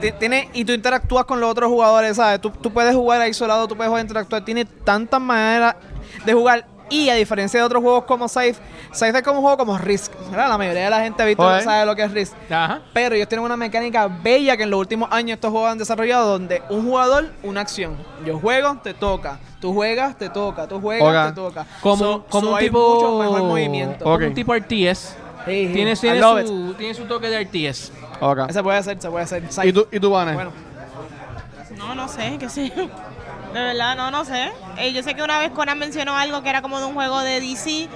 ti- 0.00 0.12
tiene... 0.18 0.48
Y 0.54 0.64
tú 0.64 0.72
interactúas 0.72 1.26
con 1.26 1.38
los 1.40 1.50
otros 1.50 1.68
jugadores, 1.68 2.16
¿sabes? 2.16 2.40
Tú, 2.40 2.50
tú 2.50 2.72
puedes 2.72 2.94
jugar 2.94 3.20
aislado, 3.20 3.68
tú 3.68 3.76
puedes 3.76 3.88
jugar 3.88 4.02
interactuar. 4.04 4.42
Tiene 4.44 4.64
tantas 4.64 5.20
maneras 5.20 5.76
de 6.24 6.32
jugar. 6.32 6.66
Y 6.92 7.08
a 7.08 7.14
diferencia 7.14 7.58
de 7.58 7.64
otros 7.64 7.82
juegos 7.82 8.04
como 8.04 8.28
Scythe, 8.28 8.58
Scythe 8.92 9.18
es 9.18 9.22
como 9.22 9.38
un 9.38 9.42
juego 9.42 9.56
como 9.56 9.78
Risk. 9.78 10.12
¿verdad? 10.30 10.48
La 10.48 10.58
mayoría 10.58 10.84
de 10.84 10.90
la 10.90 11.00
gente 11.00 11.22
ha 11.22 11.26
visto, 11.26 11.42
Joder. 11.42 11.62
sabe 11.64 11.86
lo 11.86 11.96
que 11.96 12.02
es 12.02 12.10
Risk. 12.12 12.34
Ajá. 12.50 12.82
Pero 12.92 13.14
ellos 13.14 13.28
tienen 13.28 13.44
una 13.44 13.56
mecánica 13.56 14.08
bella 14.08 14.56
que 14.56 14.64
en 14.64 14.70
los 14.70 14.78
últimos 14.80 15.08
años 15.10 15.36
estos 15.36 15.50
juegos 15.50 15.70
han 15.70 15.78
desarrollado 15.78 16.28
donde 16.32 16.62
un 16.68 16.84
jugador, 16.86 17.30
una 17.42 17.62
acción. 17.62 17.96
Yo 18.26 18.38
juego, 18.38 18.76
te 18.82 18.92
toca. 18.94 19.38
Tú 19.60 19.72
juegas, 19.72 20.18
te 20.18 20.28
toca. 20.28 20.68
Tú 20.68 20.80
juegas, 20.80 21.28
te 21.34 21.40
toca. 21.40 21.66
Como, 21.80 21.96
So- 21.96 22.24
como 22.28 22.46
so 22.46 22.52
un 22.52 22.58
hay 22.58 22.64
tipo. 22.66 22.94
mucho 22.94 23.18
mejor 23.18 23.42
movimiento. 23.48 24.04
Como 24.04 24.16
un 24.26 24.34
tipo 24.34 24.54
RTS. 24.54 25.16
Sí, 25.44 25.66
sí. 25.68 25.72
Tiene, 25.72 25.96
tiene, 25.96 26.20
su, 26.46 26.74
tiene 26.78 26.94
su 26.94 27.04
toque 27.04 27.28
de 27.28 27.40
RTS. 27.44 27.90
Ok. 28.20 28.48
Ese 28.50 28.62
puede 28.62 28.82
ser, 28.82 29.00
se 29.00 29.10
puede 29.10 29.26
ser. 29.26 29.42
¿Y 29.64 29.72
tú, 29.72 29.88
y 29.90 29.98
tú 29.98 30.10
Vane? 30.10 30.34
Bueno, 30.34 30.52
No, 31.76 31.94
no 31.94 32.06
sé, 32.06 32.36
que 32.38 32.48
sí. 32.48 32.72
De 33.52 33.60
verdad, 33.60 33.96
no, 33.96 34.10
no 34.10 34.24
sé. 34.24 34.50
Eh, 34.78 34.92
yo 34.92 35.02
sé 35.02 35.14
que 35.14 35.22
una 35.22 35.38
vez 35.38 35.50
Conan 35.50 35.78
mencionó 35.78 36.16
algo 36.16 36.42
que 36.42 36.48
era 36.50 36.62
como 36.62 36.80
de 36.80 36.86
un 36.86 36.94
juego 36.94 37.20
de 37.20 37.40
DC, 37.40 37.88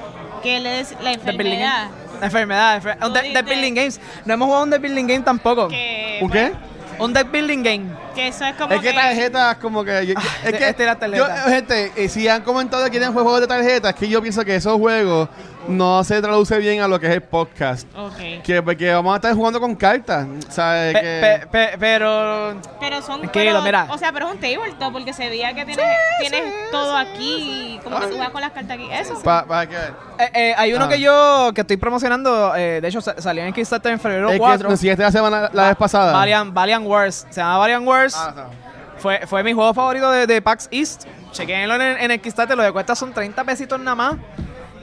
que 0.43 0.57
él 0.59 0.67
es 0.67 0.93
la 1.03 1.13
The 1.17 1.31
enfermedad. 1.31 1.89
La 2.21 2.27
enfermedad. 2.27 2.83
enfer- 2.83 2.95
Un 2.97 3.01
Tú 3.09 3.13
deck, 3.15 3.23
deck 3.25 3.33
dices- 3.45 3.45
building 3.49 3.75
games. 3.75 4.01
No 4.25 4.35
hemos 4.35 4.47
jugado 4.47 4.65
un 4.65 4.71
deck 4.71 4.81
building 4.83 5.07
game 5.07 5.21
tampoco. 5.21 5.69
Que, 5.69 6.19
¿Un 6.23 6.31
qué? 6.31 6.53
Un 6.99 7.13
deck 7.13 7.31
building 7.31 7.63
game. 7.63 7.85
Que 8.17 8.29
eso 8.29 8.45
es 8.45 8.55
como 8.57 8.75
Es 8.75 8.81
que 8.81 8.93
tarjetas 8.93 9.57
como 9.59 9.85
que... 9.85 10.07
yo- 10.07 10.15
yo- 10.15 10.21
es 10.45 10.53
que 10.55 10.69
este 10.71 10.83
era 10.83 10.99
tarjeta. 10.99 11.45
yo- 11.45 11.51
gente, 11.51 11.93
eh, 11.97 12.09
si 12.09 12.27
han 12.29 12.43
comentado 12.43 12.83
que 12.85 12.91
quieren 12.91 13.13
juegos 13.13 13.41
de 13.41 13.47
tarjetas, 13.47 13.93
es 13.95 13.97
que 14.01 14.09
yo 14.09 14.21
pienso 14.23 14.45
que 14.45 14.57
esos 14.57 14.77
juegos 14.79 15.29
no 15.69 16.05
se 16.05 16.23
traduce 16.23 16.57
bien 16.59 16.81
a 16.81 16.87
lo 16.89 16.99
que 17.01 17.07
es 17.09 17.13
el 17.13 17.23
podcast. 17.23 17.87
Ok. 17.97 18.43
Que 18.45 18.63
porque 18.63 18.93
vamos 18.93 19.13
a 19.13 19.17
estar 19.17 19.35
jugando 19.35 19.61
con 19.61 19.75
cartas. 19.75 20.27
¿Sabes? 20.49 20.95
Pe- 20.95 21.01
que... 21.01 21.21
pe- 21.21 21.47
pe- 21.49 21.77
pero 21.79 22.55
Pero 22.81 23.03
son. 23.03 23.21
Pero- 23.33 23.63
mira. 23.63 23.87
O 23.91 23.99
sea, 23.99 24.13
pero 24.13 24.29
es 24.29 24.35
un 24.35 24.41
tabletop 24.41 24.93
porque 24.93 25.13
se 25.13 25.29
veía 25.29 25.53
que 25.55 25.65
tienes, 25.65 25.85
tienes 26.21 26.55
todo 26.71 26.97
aquí. 26.97 27.81
Como 27.83 27.99
que 27.99 28.07
tú 28.07 28.13
juegas 28.13 28.31
con 28.31 28.41
las 28.41 28.53
cartas 28.53 28.77
aquí. 28.77 28.89
Eso 28.93 29.17
sí. 29.17 29.23
Pa- 29.25 29.45
para 29.45 29.69
que... 29.69 29.75
eh, 29.77 30.31
eh, 30.35 30.55
hay 30.57 30.73
uno 30.73 30.85
Ah. 30.85 30.89
que 30.89 31.01
yo 31.01 31.51
que 31.53 31.63
estoy 31.63 31.77
promocionando. 31.77 32.55
eh, 32.55 32.81
de 32.81 32.87
hecho, 32.89 33.01
sa- 33.01 33.21
salió 33.21 33.43
en 33.45 33.53
Kickstarter 33.53 33.91
en 33.93 33.99
febrero 34.01 34.31
Es 34.31 34.39
4. 34.39 34.69
que 34.69 34.71
nos 34.71 34.79
siguiente 34.81 35.03
la 35.03 35.11
semana 35.11 35.51
la 35.53 35.67
vez 35.69 35.77
pasada. 35.77 36.13
Valiant, 36.13 36.55
Valiant 36.55 36.87
Wars. 36.87 37.27
Se 37.29 37.41
llama 37.41 37.59
Valiant 37.59 37.85
Wars. 37.87 38.06
Ah, 38.15 38.33
no. 38.37 38.51
Fue, 38.99 39.27
fue 39.27 39.43
mi 39.43 39.53
juego 39.53 39.75
favorito 39.75 40.11
de, 40.11 40.27
de 40.27 40.41
PAX 40.43 40.69
East. 40.71 41.05
Chequenlo 41.33 41.75
en 41.75 41.83
el, 41.83 41.97
en 41.99 42.11
el 42.13 42.21
Kickstarter. 42.21 42.57
Lo 42.57 42.63
que 42.65 42.73
cuesta 42.73 42.95
son 42.95 43.13
30 43.13 43.45
pesitos 43.45 43.79
nada 43.81 43.95
más. 43.95 44.17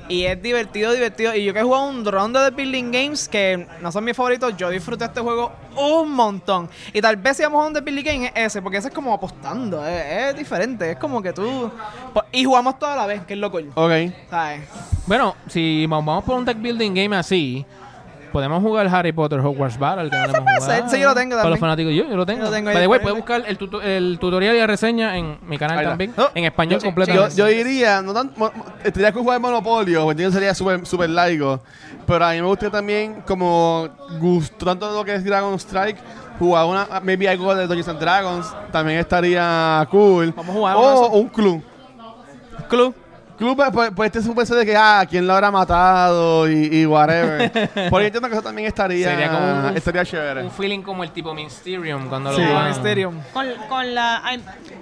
Y 0.10 0.26
es 0.26 0.40
divertido, 0.42 0.92
divertido. 0.92 1.34
Y 1.34 1.46
yo 1.46 1.54
que 1.54 1.60
he 1.60 1.64
jugado 1.64 1.86
un 1.88 2.06
round 2.06 2.38
de 2.38 2.50
building 2.52 2.92
games 2.92 3.28
que 3.30 3.66
no 3.82 3.90
son 3.92 4.04
mis 4.04 4.16
favoritos, 4.16 4.56
yo 4.58 4.70
disfruto 4.70 5.06
este 5.06 5.22
juego 5.22 5.52
un 5.78 6.12
montón. 6.12 6.70
Y 6.92 7.02
tal 7.02 7.16
vez 7.16 7.38
si 7.38 7.44
vamos 7.44 7.64
a 7.64 7.68
un 7.68 7.74
building 7.74 8.04
game 8.04 8.26
es 8.28 8.32
ese, 8.36 8.62
porque 8.62 8.78
ese 8.78 8.90
es 8.90 8.94
como 8.94 9.14
apostando. 9.14 9.84
Es, 9.88 10.30
es 10.32 10.36
diferente. 10.38 10.92
Es 10.92 10.98
como 10.98 11.22
que 11.22 11.32
tú. 11.34 11.72
po- 12.14 12.24
Y 12.34 12.44
jugamos 12.44 12.78
toda 12.78 12.96
la 12.98 13.06
vez, 13.08 13.22
que 13.26 13.34
es 13.34 13.40
lo 13.40 13.50
cool. 13.50 13.72
Ok. 13.74 13.92
¿Sabes? 14.30 14.62
Bueno, 15.08 15.36
si 15.48 15.88
vamos 15.88 16.06
vamos 16.06 16.24
por 16.26 16.36
un 16.36 16.46
deck 16.46 16.62
building 16.62 16.94
game 16.94 17.16
así, 17.16 17.66
podemos 18.34 18.62
jugar 18.62 18.88
Harry 18.88 19.14
Potter 19.14 19.40
Hogwarts 19.40 19.80
Battle. 19.80 20.10
Que 20.10 20.18
no 20.18 20.24
lo 20.28 20.30
hemos 20.34 20.42
puede 20.44 20.56
jugado. 20.60 20.82
ser. 20.82 20.90
Sí, 20.90 21.00
yo 21.02 21.08
lo 21.10 21.16
tengo 21.16 21.38
Para 21.38 21.50
los 21.50 21.60
también. 21.60 21.60
fanáticos, 21.60 21.94
yo, 21.94 22.10
yo 22.10 22.18
lo 22.18 22.26
tengo. 22.26 22.40
Yo 22.40 22.46
lo 22.48 22.52
tengo 22.52 22.66
By 22.66 22.76
ahí 22.76 22.82
the 22.84 22.88
way, 22.88 23.00
disponible. 23.00 23.00
puedes 23.00 23.18
buscar 23.18 23.50
el, 23.50 23.58
tuto- 23.58 23.82
el 23.82 24.18
tutorial 24.20 24.56
y 24.56 24.60
la 24.60 24.68
reseña 24.68 25.18
en 25.18 25.38
mi 25.48 25.58
canal 25.58 25.78
Ahí 25.80 25.86
también, 25.86 26.14
Oh, 26.18 26.28
en 26.36 26.44
español 26.44 26.82
yo- 26.82 26.86
completo. 26.86 27.14
Yo, 27.14 27.30
yo 27.30 27.46
diría, 27.46 28.02
no 28.02 28.14
tan, 28.14 28.32
mo- 28.36 28.52
mo- 28.54 28.66
tendría 28.84 29.12
que 29.14 29.20
jugar 29.20 29.40
Monopolio, 29.40 30.04
porque 30.04 30.30
sería 30.32 30.54
súper 30.54 30.86
super 30.86 31.10
largo. 31.10 31.62
Pero 32.06 32.26
a 32.26 32.32
mí 32.32 32.42
me 32.42 32.48
gustaría 32.48 32.72
también, 32.72 33.22
como 33.26 33.88
gustó 34.20 34.66
tanto 34.66 34.92
lo 34.92 35.06
que 35.06 35.16
es 35.16 35.24
Dragon 35.24 35.54
Strike, 35.56 35.98
jugar 36.40 36.66
una, 36.66 36.88
maybe 37.02 37.30
algo 37.30 37.56
de 37.56 37.66
Dungeons 37.68 37.88
and 37.88 38.00
Dragons, 38.00 38.54
también 38.72 39.00
estaría 39.00 39.88
cool. 39.90 40.34
Vamos 40.36 40.50
a 40.56 40.58
jugar 40.60 40.76
uno 40.76 40.88
de 40.90 40.94
O 40.96 41.06
esos. 41.06 41.16
un 41.16 41.28
club. 41.30 41.64
Club. 42.70 42.96
Club, 43.38 43.56
pues, 43.74 43.92
pues, 43.96 44.08
este 44.08 44.20
es 44.20 44.26
un 44.28 44.36
pensar 44.36 44.58
de 44.58 44.66
que, 44.66 44.76
ah, 44.78 45.06
quién 45.10 45.26
lo 45.26 45.34
habrá 45.34 45.50
matado 45.50 46.48
y, 46.50 46.70
y 46.82 46.86
whatever. 46.86 47.52
Porque 47.90 48.06
entiendo 48.08 48.28
que 48.30 48.36
eso 48.36 48.44
también 48.44 48.68
estaría, 48.68 49.10
Sería 49.10 49.32
como 49.32 49.68
un- 49.70 49.76
estaría 49.78 50.06
chévere. 50.06 50.44
Un 50.44 50.52
feeling 50.52 50.82
como 50.82 51.04
el 51.04 51.12
tipo 51.12 51.34
Mysterium 51.34 52.08
cuando 52.10 52.32
Sí. 52.36 52.42
lo 52.42 52.48
juegan. 52.48 52.68
Mysterium. 52.70 53.22
Con, 53.34 53.48
con 53.70 53.96
la, 53.96 54.22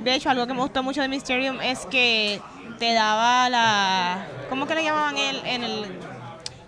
de 0.04 0.16
hecho, 0.16 0.30
algo 0.30 0.46
que 0.48 0.54
me 0.54 0.60
gustó 0.60 0.84
mucho 0.84 1.02
de 1.02 1.08
Mysterium 1.08 1.62
es 1.62 1.86
que 1.86 2.42
te 2.78 2.94
daba 2.94 3.48
la. 3.50 4.26
¿Cómo 4.50 4.68
que 4.68 4.76
le 4.76 4.84
llamaban 4.84 5.18
el, 5.18 5.42
en 5.46 5.64
el. 5.64 5.86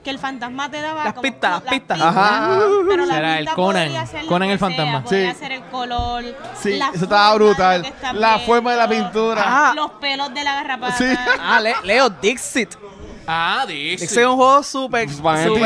Que 0.03 0.09
el 0.09 0.19
fantasma 0.19 0.69
te 0.69 0.81
daba. 0.81 1.05
Las 1.05 1.13
como- 1.13 1.21
pistas, 1.21 1.63
las 1.63 1.73
pistas. 1.73 2.01
Ajá. 2.01 2.59
Pero 2.89 3.05
la 3.05 3.13
Será 3.15 3.39
el 3.39 3.49
Conan, 3.51 3.85
podía 3.87 4.05
ser 4.05 4.23
lo 4.23 4.29
Conan 4.29 4.47
que 4.49 4.53
el 4.53 4.59
fantasma. 4.59 4.91
sea, 4.99 5.03
podía 5.03 5.33
Sí. 5.33 5.39
ser 5.39 5.51
el 5.53 5.63
color. 5.63 6.23
Sí, 6.61 6.77
la 6.77 6.89
eso 6.93 7.03
estaba 7.05 7.31
forma 7.31 7.45
de 7.45 7.45
brutal. 7.53 7.81
que 7.83 8.13
La 8.19 8.39
forma 8.39 8.71
de 8.71 8.77
la 8.77 8.87
pintura. 8.89 9.43
Ah. 9.45 9.73
Los 9.75 9.91
pelos 9.91 10.33
de 10.33 10.43
la 10.43 10.55
garrapata. 10.55 10.97
Sí. 10.97 11.05
Ah, 11.41 11.59
Le- 11.61 11.75
Leo 11.83 12.09
Dixit. 12.09 12.75
Ah, 13.27 13.65
Dixie. 13.67 13.97
Dixit 13.97 14.17
es 14.19 14.25
un 14.25 14.35
juego 14.35 14.63
súper. 14.63 15.07
Es 15.09 15.17
loco. 15.19 15.37
seguro. 15.37 15.65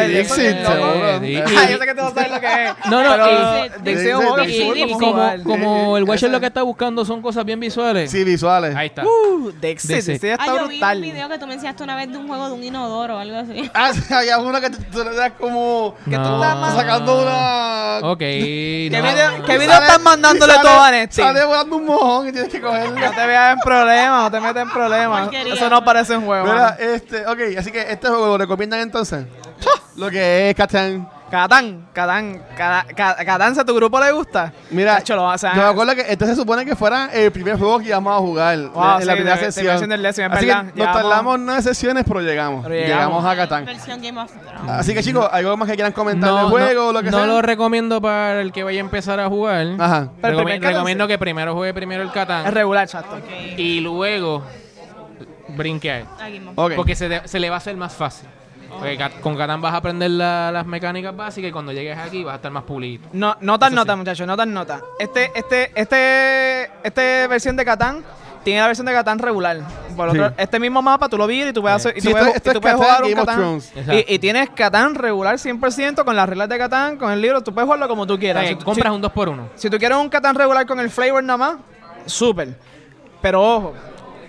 Dixit. 1.19 1.57
Ah, 1.57 1.69
yo 1.71 1.77
sé 1.77 1.85
que 1.85 1.95
tú 1.95 2.01
no 2.03 2.13
sabes 2.13 2.31
lo 2.31 2.39
que 2.39 2.65
es. 2.65 2.71
No, 2.89 3.03
no, 3.03 3.63
Dixit 3.83 4.07
es 4.07 4.15
un 4.15 4.25
juego 4.27 4.75
Y, 4.75 4.91
como, 4.93 5.43
como 5.43 5.97
el 5.97 6.03
Watcher 6.03 6.29
lo 6.29 6.39
que 6.39 6.45
está 6.47 6.61
buscando 6.63 7.03
son 7.05 7.21
cosas 7.21 7.43
bien 7.45 7.59
visuales. 7.59 8.11
Sí, 8.11 8.23
visuales. 8.23 8.75
Ahí 8.75 8.87
está. 8.87 9.03
Uh, 9.05 9.51
Dixit, 9.59 9.91
Dixit. 9.91 10.13
Dixit 10.21 10.31
Ah, 10.31 10.33
está 10.33 10.45
yo 10.45 10.53
vi 10.53 10.59
un 10.61 10.67
brutal. 10.69 11.01
video 11.01 11.29
que 11.29 11.37
tú 11.39 11.47
me 11.47 11.53
enseñaste 11.55 11.83
una 11.83 11.95
vez 11.95 12.11
de 12.11 12.17
un 12.17 12.27
juego 12.27 12.47
de 12.47 12.53
un 12.53 12.63
inodoro 12.63 13.15
o 13.15 13.19
algo 13.19 13.37
así. 13.37 13.69
Ah, 13.73 13.91
sí, 13.93 14.13
había 14.13 14.37
uno 14.39 14.59
que 14.61 14.69
tú 14.69 15.03
das 15.03 15.31
como... 15.39 15.95
Que 16.05 16.15
tú 16.15 16.21
estás 16.21 16.57
más- 16.57 16.75
sacando 16.75 17.21
una... 17.23 17.99
Ok. 18.03 18.19
¿Qué 18.19 18.89
no. 18.91 19.01
video, 19.01 19.45
qué 19.45 19.53
Y 19.53 19.57
video 19.57 19.71
sale- 19.73 19.85
estás 19.87 20.01
mandándole 20.01 20.53
todo 20.61 20.79
a 20.81 20.91
Nesti? 20.91 21.21
Sale 21.21 21.43
volando 21.45 21.75
un 21.75 21.85
mojón 21.85 22.27
y 22.27 22.31
tienes 22.31 22.51
que 22.51 22.61
cogerlo. 22.61 22.99
No 22.99 23.11
te 23.11 23.25
veas 23.27 23.53
en 23.53 23.59
problemas, 23.59 24.23
no 24.23 24.31
te 24.31 24.39
metas 24.39 24.63
en 24.63 24.69
problemas. 24.69 25.29
Eso 25.33 25.69
no 25.69 25.83
parece 25.83 26.15
un 26.17 26.25
juego. 26.25 26.45
Mira, 26.45 26.77
este, 26.79 27.25
ok, 27.25 27.37
así 27.55 27.71
que 27.71 27.81
este 27.91 28.07
juego 28.07 28.27
lo 28.27 28.37
recomiendan 28.37 28.79
entonces. 28.81 29.25
lo 29.95 30.09
que 30.09 30.49
es 30.49 30.55
Catán. 30.55 31.09
Catán, 31.29 31.87
Catán, 31.91 32.41
Ca- 32.55 32.85
Ca- 32.95 33.17
Catán, 33.25 33.53
si 33.53 33.59
a 33.59 33.65
tu 33.65 33.75
grupo 33.75 33.99
le 33.99 34.13
gusta. 34.13 34.53
Mira, 34.71 34.95
Tacho, 34.95 35.13
lo 35.17 35.23
vas 35.25 35.43
a- 35.43 35.53
yo 35.55 35.61
me 35.61 35.67
acuerdo 35.67 35.93
que 35.95 36.05
este 36.09 36.25
se 36.25 36.35
supone 36.37 36.63
que 36.65 36.73
fuera 36.73 37.09
el 37.11 37.33
primer 37.33 37.57
juego 37.57 37.79
que 37.79 37.87
íbamos 37.87 38.15
a 38.15 38.19
jugar 38.19 38.57
Wow, 38.69 38.99
en 39.01 39.07
la 39.07 39.13
sí, 39.13 39.17
primera 39.17 39.35
de- 39.35 39.45
de 39.47 39.51
sesión. 39.51 39.91
es 39.91 40.05
Así 40.07 40.21
verdad. 40.21 40.39
que 40.39 40.45
nos 40.45 40.75
Llegamos- 40.75 40.93
tardamos 41.01 41.39
nueve 41.39 41.61
sesiones, 41.63 42.05
pero 42.07 42.21
llegamos. 42.21 42.63
Pero 42.63 42.75
llegamos. 42.75 43.23
llegamos. 43.23 43.25
a 43.25 43.35
Catán. 43.35 43.67
Así 44.69 44.93
que 44.93 45.03
chicos, 45.03 45.27
¿algo 45.29 45.57
más 45.57 45.67
que 45.67 45.75
quieran 45.75 45.91
comentar 45.91 46.29
No, 46.29 46.37
del 46.37 46.45
juego 46.47 46.81
no, 46.83 46.87
o 46.87 46.93
lo 46.93 47.03
que 47.03 47.11
no 47.11 47.17
sea? 47.17 47.27
lo 47.27 47.41
recomiendo 47.41 48.01
para 48.01 48.39
el 48.41 48.53
que 48.53 48.63
vaya 48.63 48.79
a 48.79 48.85
empezar 48.85 49.19
a 49.19 49.27
jugar. 49.27 49.67
Ajá. 49.79 50.09
Catán 50.21 50.61
recomiendo 50.61 51.07
que 51.09 51.17
primero 51.17 51.53
juegue 51.55 51.73
primero 51.73 52.03
el 52.03 52.07
Es 52.07 52.13
Catán 52.13 52.53
regular, 52.53 52.87
chato. 52.87 53.15
Ok. 53.17 53.57
y 53.57 53.81
luego 53.81 54.43
brinque 55.57 55.91
a 55.91 55.97
él. 55.99 56.05
Porque 56.75 56.95
se, 56.95 57.09
de- 57.09 57.27
se 57.27 57.39
le 57.39 57.49
va 57.49 57.55
a 57.55 57.57
hacer 57.57 57.75
más 57.75 57.93
fácil. 57.93 58.29
Porque 58.69 58.99
con 59.21 59.35
Catán 59.37 59.61
vas 59.61 59.73
a 59.73 59.77
aprender 59.77 60.11
la- 60.11 60.51
las 60.51 60.65
mecánicas 60.65 61.15
básicas 61.15 61.49
y 61.49 61.51
cuando 61.53 61.71
llegues 61.71 61.97
aquí 61.97 62.23
vas 62.23 62.33
a 62.33 62.35
estar 62.35 62.51
más 62.51 62.63
pulito. 62.63 63.07
No, 63.13 63.35
notas 63.41 63.71
nota, 63.71 63.93
sí. 63.93 63.97
muchachos, 63.97 64.27
notas 64.27 64.47
nota. 64.47 64.81
Este, 64.99 65.31
este, 65.35 65.71
este, 65.73 66.69
este 66.83 67.27
versión 67.27 67.55
de 67.55 67.63
Catán 67.63 68.03
tiene 68.43 68.59
la 68.61 68.67
versión 68.67 68.85
de 68.85 68.91
Catán 68.93 69.19
regular. 69.19 69.61
por 69.95 70.09
otro- 70.09 70.27
Sí. 70.29 70.33
este 70.37 70.59
mismo 70.59 70.81
mapa 70.81 71.07
tú 71.09 71.17
lo 71.17 71.25
vienes 71.27 71.51
y 71.51 71.53
tú 71.53 71.61
puedes, 71.61 71.77
hacer, 71.77 71.97
y 71.97 72.01
Sí, 72.01 72.07
tú 72.07 72.11
puedes, 72.11 72.27
esto- 72.27 72.37
esto 72.37 72.49
y 72.49 72.53
tú 72.53 72.57
es 72.59 72.61
puedes 72.61 72.77
Catán, 72.77 73.03
jugar 73.03 73.59
un 73.59 73.61
Catán. 73.73 73.95
Y, 73.97 74.13
y 74.15 74.19
tienes 74.19 74.49
Catán 74.51 74.95
regular 74.95 75.39
100% 75.39 76.03
con 76.05 76.15
las 76.15 76.27
reglas 76.29 76.47
de 76.49 76.57
Catán, 76.57 76.97
con 76.97 77.09
el 77.11 77.21
libro, 77.21 77.41
tú 77.41 77.53
puedes 77.53 77.65
jugarlo 77.65 77.87
como 77.87 78.05
tú 78.05 78.13
O 78.13 78.15
sea, 78.17 78.19
quieras. 78.19 78.43
que 78.43 78.49
Si 78.49 78.55
tú- 78.55 78.65
compras 78.65 78.91
si- 78.91 78.95
un 78.95 79.01
2x1. 79.01 79.49
Si 79.55 79.69
tú 79.69 79.77
quieres 79.79 79.97
un 79.97 80.09
Catán 80.09 80.35
regular 80.35 80.65
con 80.67 80.79
el 80.79 80.89
flavor 80.91 81.23
nada 81.23 81.37
más, 81.37 81.55
súper. 82.05 82.49
Pero 83.21 83.41
ojo, 83.43 83.73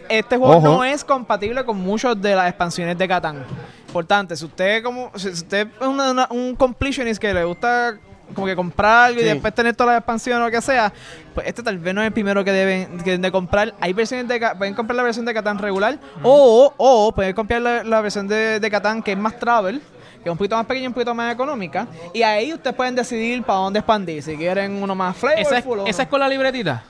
este 0.09 0.37
juego 0.37 0.57
Ojo. 0.57 0.69
no 0.69 0.85
es 0.85 1.05
compatible 1.05 1.65
con 1.65 1.77
muchas 1.79 2.21
de 2.21 2.35
las 2.35 2.49
expansiones 2.49 2.97
de 2.99 3.09
Catán. 3.09 3.45
Importante, 3.87 4.37
si 4.37 4.45
usted 4.45 4.83
como 4.83 5.11
si 5.17 5.29
usted 5.29 5.69
es 5.81 5.87
una- 5.87 6.11
una- 6.11 6.29
un 6.31 6.55
completionist 6.57 7.21
que 7.21 7.33
le 7.33 7.45
gusta 7.45 7.97
como 8.35 8.47
que 8.47 8.55
comprar 8.55 9.07
algo 9.07 9.21
Sí. 9.21 9.25
y 9.27 9.29
después 9.31 9.55
tener 9.55 9.75
todas 9.75 9.93
las 9.95 10.01
expansiones 10.01 10.43
o 10.43 10.45
lo 10.45 10.51
que 10.51 10.61
sea, 10.61 10.93
pues 11.35 11.47
este 11.47 11.63
tal 11.63 11.79
vez 11.79 11.95
no 11.95 12.03
es 12.03 12.09
el 12.09 12.13
primero 12.13 12.45
que 12.45 12.53
deben, 12.53 12.99
que 12.99 13.05
deben 13.05 13.23
de 13.23 13.33
comprar. 13.33 13.75
Hay 13.81 13.95
versiones 13.95 14.29
de 14.29 14.39
pueden 14.59 14.75
comprar 14.75 14.97
la 14.97 15.03
versión 15.03 15.25
de 15.25 15.33
Catán 15.33 15.59
regular 15.59 15.99
o, 16.23 16.73
o 16.77 17.13
pueden 17.13 17.35
comprar 17.35 17.63
la, 17.63 17.83
la 17.85 18.01
versión 18.03 18.29
de, 18.29 18.61
de 18.61 18.71
Catán 18.71 19.03
que 19.03 19.13
es 19.13 19.19
más 19.19 19.39
travel 19.39 19.81
que 20.23 20.29
es 20.29 20.33
un 20.33 20.37
poquito 20.37 20.57
más 20.57 20.67
pequeña 20.67 20.85
y 20.85 20.87
un 20.89 20.93
poquito 20.95 21.15
más 21.15 21.33
económica. 21.33 21.87
Y 22.13 22.23
ahí 22.23 22.53
ustedes 22.53 22.75
pueden 22.75 22.95
decidir 22.97 23.41
para 23.45 23.61
dónde 23.61 23.79
expandir. 23.79 24.21
Si 24.21 24.37
quieren 24.37 24.83
uno 24.83 24.95
más 24.95 25.17
¿Esa 25.17 25.33
es, 25.41 25.49
flavorful 25.49 25.89
esa 25.89 26.03
es 26.03 26.09
con 26.09 26.19
la 26.21 26.29
libretita? 26.29 26.83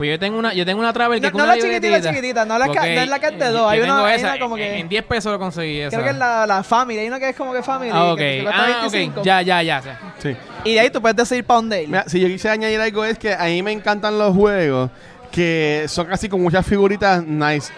Pues 0.00 0.08
yo 0.08 0.18
tengo 0.18 0.38
una, 0.38 0.54
yo 0.54 0.64
tengo 0.64 0.80
una 0.80 0.94
Travel 0.94 1.20
que 1.20 1.26
No- 1.26 1.32
con 1.32 1.42
no 1.42 1.46
la 1.46 1.58
chiquitita, 1.58 2.00
chiquitita, 2.00 2.46
no 2.46 2.56
la 2.58 2.64
ca- 2.68 2.72
Porque 2.72 2.94
no 2.94 3.00
es 3.02 3.08
la 3.10 3.18
que 3.18 3.26
es 3.26 3.38
de 3.38 3.48
dos, 3.50 3.70
hay 3.70 3.80
una- 3.80 4.06
hay 4.06 4.16
esa, 4.16 4.28
una 4.28 4.38
como 4.40 4.56
que- 4.56 4.78
En 4.78 4.88
10 4.88 5.04
pesos 5.04 5.30
lo 5.30 5.38
conseguí 5.38 5.78
esa. 5.80 5.90
Creo 5.90 6.04
que 6.04 6.10
es 6.12 6.16
la, 6.16 6.46
la 6.46 6.62
Family. 6.62 7.00
Hay 7.00 7.08
una 7.08 7.18
que 7.20 7.28
es 7.28 7.36
como 7.36 7.52
que 7.52 7.62
Family. 7.62 7.90
Ah, 7.92 8.12
ok. 8.12 8.16
que- 8.18 8.46
Ah, 8.50 8.66
25. 8.80 9.20
ok. 9.20 9.26
Ya, 9.26 9.42
ya, 9.42 9.60
ya. 9.62 9.82
Sí. 10.18 10.34
Y 10.64 10.72
de 10.72 10.80
ahí 10.80 10.88
tú 10.88 11.02
puedes 11.02 11.16
decidir 11.16 11.44
para 11.44 11.56
dónde 11.58 11.82
ir. 11.82 11.88
Mira, 11.88 12.04
si 12.06 12.18
yo 12.18 12.28
quise 12.28 12.48
añadir 12.48 12.80
algo 12.80 13.04
es 13.04 13.18
que 13.18 13.34
a 13.34 13.44
mí 13.44 13.62
me 13.62 13.72
encantan 13.72 14.18
los 14.18 14.34
juegos 14.34 14.90
que 15.30 15.84
son 15.86 16.06
casi 16.06 16.30
con 16.30 16.40
muchas 16.40 16.64
figuritas 16.66 17.22
nice. 17.22 17.70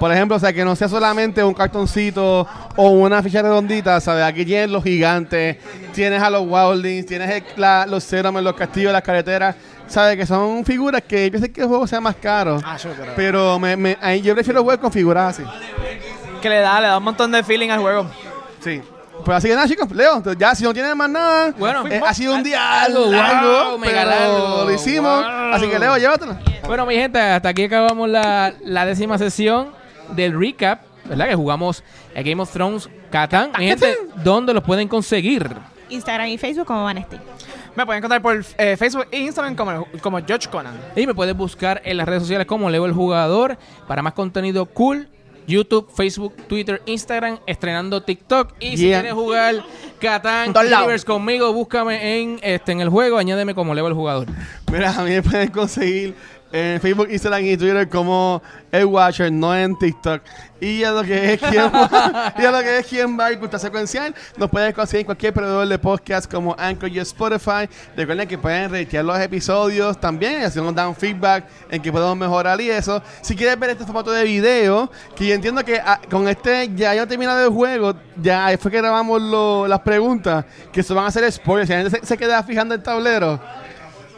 Por 0.00 0.12
ejemplo, 0.12 0.36
o 0.36 0.40
sea, 0.40 0.52
que 0.52 0.64
no 0.64 0.74
sea 0.74 0.88
solamente 0.88 1.42
un 1.44 1.54
cartoncito 1.54 2.46
o 2.76 2.88
una 2.90 3.22
ficha 3.22 3.40
redondita, 3.42 4.00
¿sabes? 4.00 4.24
Aquí 4.24 4.44
tienes 4.44 4.68
los 4.70 4.82
gigantes, 4.82 5.56
tienes 5.92 6.22
a 6.22 6.28
los 6.30 6.42
wildlings, 6.44 7.06
tienes 7.06 7.30
el- 7.30 7.44
la- 7.56 7.86
los 7.86 8.04
Ceramen, 8.04 8.42
los 8.44 8.54
castillos, 8.54 8.92
las 8.92 9.02
carreteras, 9.02 9.56
¿sabes? 9.88 10.16
Que 10.16 10.26
son 10.26 10.64
figuras 10.64 11.02
que 11.02 11.26
yo 11.26 11.32
pensé 11.32 11.50
que 11.52 11.62
el 11.62 11.66
juego 11.68 11.86
sea 11.86 12.00
más 12.00 12.14
caro. 12.16 12.60
Ah, 12.64 12.78
sí, 12.78 12.88
pero- 12.96 13.12
Pero 13.16 13.58
me, 13.58 13.76
me- 13.76 13.98
a 14.00 14.10
mí 14.10 14.20
yo 14.22 14.34
prefiero 14.34 14.62
juegos 14.62 14.80
con 14.80 14.92
figuras 14.92 15.38
así. 15.38 15.48
Que 16.40 16.48
le 16.48 16.60
da, 16.60 16.80
le 16.80 16.86
da 16.88 16.98
un 16.98 17.04
montón 17.04 17.32
de 17.32 17.42
feeling 17.42 17.70
al 17.70 17.80
juego. 17.80 18.06
Sí. 18.62 18.80
Pues 19.24 19.36
así 19.36 19.48
que 19.48 19.54
nada, 19.56 19.66
chicos, 19.66 19.90
Leo, 19.90 20.22
ya 20.34 20.54
si 20.54 20.62
no 20.62 20.72
tienen 20.72 20.96
más 20.96 21.10
nada, 21.10 21.52
Bueno, 21.58 21.84
eh, 21.88 22.00
ha 22.06 22.14
sido 22.14 22.34
un 22.36 22.42
día 22.44 22.82
algo, 22.84 23.06
largo, 23.10 23.70
wow, 23.70 23.78
mega 23.78 24.04
pero 24.04 24.10
largo, 24.10 24.64
lo 24.64 24.72
hicimos. 24.72 25.24
wow. 25.24 25.54
Así 25.54 25.66
que 25.68 25.78
Leo, 25.78 25.96
llévatelo. 25.96 26.38
Bueno, 26.66 26.86
mi 26.86 26.94
gente, 26.94 27.18
hasta 27.20 27.48
aquí 27.48 27.64
acabamos 27.64 28.08
la, 28.08 28.54
la 28.62 28.86
décima 28.86 29.18
sesión 29.18 29.70
del 30.10 30.38
recap, 30.38 30.82
¿verdad? 31.04 31.26
Que 31.28 31.34
jugamos 31.34 31.82
a 32.16 32.22
Game 32.22 32.40
of 32.40 32.50
Thrones 32.52 32.88
Catán. 33.10 33.50
Mi 33.58 33.66
gente, 33.66 33.98
¿dónde 34.22 34.54
los 34.54 34.62
pueden 34.62 34.86
conseguir? 34.86 35.50
Instagram 35.88 36.28
y 36.28 36.38
Facebook 36.38 36.66
como 36.66 36.84
Vanesti. 36.84 37.16
Me 37.76 37.86
pueden 37.86 37.98
encontrar 37.98 38.20
por 38.22 38.44
eh, 38.58 38.76
Facebook 38.76 39.06
e 39.10 39.18
Instagram 39.20 39.54
como, 39.54 39.86
como 40.00 40.18
George 40.26 40.48
Conan. 40.48 40.74
Y 40.96 41.06
me 41.06 41.14
puedes 41.14 41.36
buscar 41.36 41.80
en 41.84 41.96
las 41.96 42.06
redes 42.08 42.22
sociales 42.22 42.46
como 42.46 42.68
Leo 42.70 42.86
el 42.86 42.92
Jugador 42.92 43.56
para 43.86 44.02
más 44.02 44.12
contenido 44.14 44.66
cool. 44.66 45.08
YouTube, 45.46 45.90
Facebook, 45.96 46.34
Twitter, 46.46 46.82
Instagram, 46.84 47.38
estrenando 47.46 48.02
TikTok. 48.02 48.52
Y 48.60 48.76
si 48.76 48.88
Yeah. 48.88 48.98
quieres 49.00 49.14
jugar 49.14 49.64
Catán 49.98 50.48
En 50.48 50.52
todos 50.52 50.66
lados. 50.68 50.84
Universe 50.84 51.06
conmigo, 51.06 51.50
búscame 51.54 52.20
en 52.20 52.38
este 52.42 52.72
en 52.72 52.82
el 52.82 52.90
juego, 52.90 53.16
añádeme 53.16 53.54
como 53.54 53.74
Leo 53.74 53.86
el 53.86 53.94
Jugador. 53.94 54.26
Mira, 54.70 54.90
a 54.90 55.02
mí 55.04 55.10
me 55.12 55.22
pueden 55.22 55.50
conseguir 55.50 56.14
en 56.52 56.80
Facebook, 56.80 57.08
Instagram 57.10 57.44
y 57.44 57.56
Twitter 57.56 57.88
como 57.88 58.42
el 58.72 58.84
Watcher, 58.86 59.30
no 59.32 59.54
en 59.56 59.76
TikTok. 59.78 60.22
Y 60.60 60.82
a 60.82 60.90
lo 60.90 61.04
que 61.04 61.34
es 61.34 61.40
quien, 61.40 61.70
y 62.38 62.44
a 62.44 62.50
lo 62.50 62.58
que 62.60 62.78
es 62.78 62.86
quien 62.86 63.18
va 63.18 63.26
a 63.26 63.38
Cultura 63.38 63.60
Secuencial, 63.60 64.12
nos 64.36 64.50
pueden 64.50 64.72
conseguir 64.72 65.02
en 65.02 65.06
cualquier 65.06 65.32
proveedor 65.32 65.68
de 65.68 65.78
podcast 65.78 66.28
como 66.28 66.56
Anchor 66.58 66.88
y 66.88 66.98
Spotify. 66.98 67.68
Recuerden 67.96 68.26
que 68.26 68.36
pueden 68.36 68.68
reitear 68.70 69.04
los 69.04 69.18
episodios 69.20 70.00
también, 70.00 70.40
y 70.40 70.44
así 70.44 70.58
nos 70.60 70.74
dan 70.74 70.96
feedback 70.96 71.44
en 71.70 71.80
que 71.80 71.92
podemos 71.92 72.16
mejorar 72.16 72.60
y 72.60 72.70
eso. 72.70 73.00
Si 73.22 73.36
quieres 73.36 73.56
ver 73.58 73.70
este 73.70 73.84
formato 73.84 74.10
de 74.10 74.24
video, 74.24 74.90
que 75.14 75.28
yo 75.28 75.34
entiendo 75.34 75.64
que 75.64 75.78
ah, 75.78 76.00
con 76.10 76.26
este 76.28 76.70
ya 76.74 76.92
ya 76.92 77.06
terminado 77.06 77.44
el 77.44 77.50
juego, 77.52 77.94
ya 78.20 78.50
fue 78.60 78.70
que 78.72 78.78
grabamos 78.78 79.22
lo- 79.22 79.68
las 79.68 79.80
preguntas, 79.80 80.44
que 80.72 80.80
eso 80.80 80.92
van 80.94 81.06
a 81.06 81.10
ser 81.12 81.30
spoilers. 81.30 81.68
Si 81.68 81.72
la 81.74 81.82
gente 81.82 82.00
se, 82.00 82.06
se 82.06 82.16
queda 82.18 82.42
fijando 82.42 82.74
el 82.74 82.82
tablero 82.82 83.38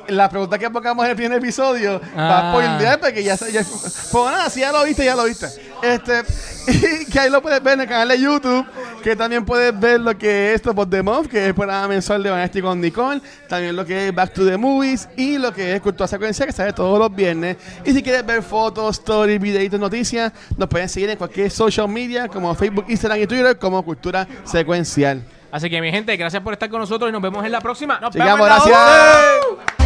la 0.08 0.28
pregunta 0.28 0.58
que 0.58 0.68
pongamos 0.70 1.04
en 1.04 1.10
el 1.12 1.16
primer 1.16 1.38
episodio 1.38 2.00
va 2.16 2.38
a 2.38 2.50
Ah. 2.50 2.52
spoilear 2.52 3.00
porque 3.00 3.22
ya, 3.22 3.36
se- 3.36 3.52
ya 3.52 3.62
pues 3.64 4.24
nada, 4.26 4.50
si 4.50 4.60
ya 4.60 4.72
lo 4.72 4.84
viste, 4.84 5.04
ya 5.04 5.14
lo 5.16 5.24
viste. 5.24 5.46
Este, 5.82 6.22
y 7.02 7.06
que 7.10 7.20
ahí 7.20 7.30
lo 7.30 7.40
puedes 7.40 7.62
ver 7.62 7.74
en 7.74 7.80
el 7.82 7.88
canal 7.88 8.08
de 8.08 8.20
YouTube, 8.20 8.66
que 9.02 9.16
también 9.16 9.44
puedes 9.44 9.78
ver 9.78 10.00
lo 10.00 10.16
que 10.18 10.52
es 10.54 10.60
Top 10.62 10.78
of 10.78 10.90
the 10.90 11.02
Month, 11.02 11.28
que 11.30 11.38
es 11.42 11.46
el 11.48 11.54
programa 11.54 11.88
mensual 11.88 12.22
de 12.22 12.30
Vanesti 12.30 12.60
con 12.60 12.80
Nicole, 12.80 13.20
también 13.48 13.74
lo 13.76 13.84
que 13.86 14.08
es 14.08 14.14
Back 14.14 14.32
to 14.34 14.44
the 14.44 14.56
Movies 14.56 15.08
y 15.16 15.38
lo 15.38 15.52
que 15.54 15.74
es 15.76 15.80
Cultura 15.80 16.06
Secuencia, 16.06 16.44
que 16.46 16.52
sale 16.52 16.72
todos 16.72 16.98
los 16.98 17.14
viernes. 17.14 17.56
Y 17.84 17.92
si 17.92 18.02
quieres 18.02 18.24
ver 18.26 18.42
fotos, 18.42 18.98
stories, 18.98 19.40
videitos, 19.40 19.80
noticias, 19.80 20.32
nos 20.56 20.68
pueden 20.68 20.88
seguir 20.88 21.08
en 21.10 21.16
cualquier 21.16 21.50
social 21.50 21.88
media 21.88 22.28
como 22.28 22.54
Facebook, 22.54 22.84
Instagram 22.88 23.20
y 23.22 23.26
Twitter 23.26 23.58
como 23.58 23.82
Cultura 23.82 24.26
Secuencial. 24.44 25.22
Así 25.52 25.68
que 25.68 25.80
mi 25.80 25.90
gente, 25.90 26.16
gracias 26.16 26.42
por 26.42 26.52
estar 26.52 26.68
con 26.70 26.78
nosotros 26.80 27.08
y 27.08 27.12
nos 27.12 27.20
vemos 27.22 27.44
en 27.44 27.50
la 27.50 27.60
próxima. 27.60 27.98
Nos 27.98 28.12
Llegamos, 28.14 28.46
vemos 28.46 28.66
en 28.66 28.72
la 28.72 28.78
gracias. 28.78 29.46
otra. 29.50 29.79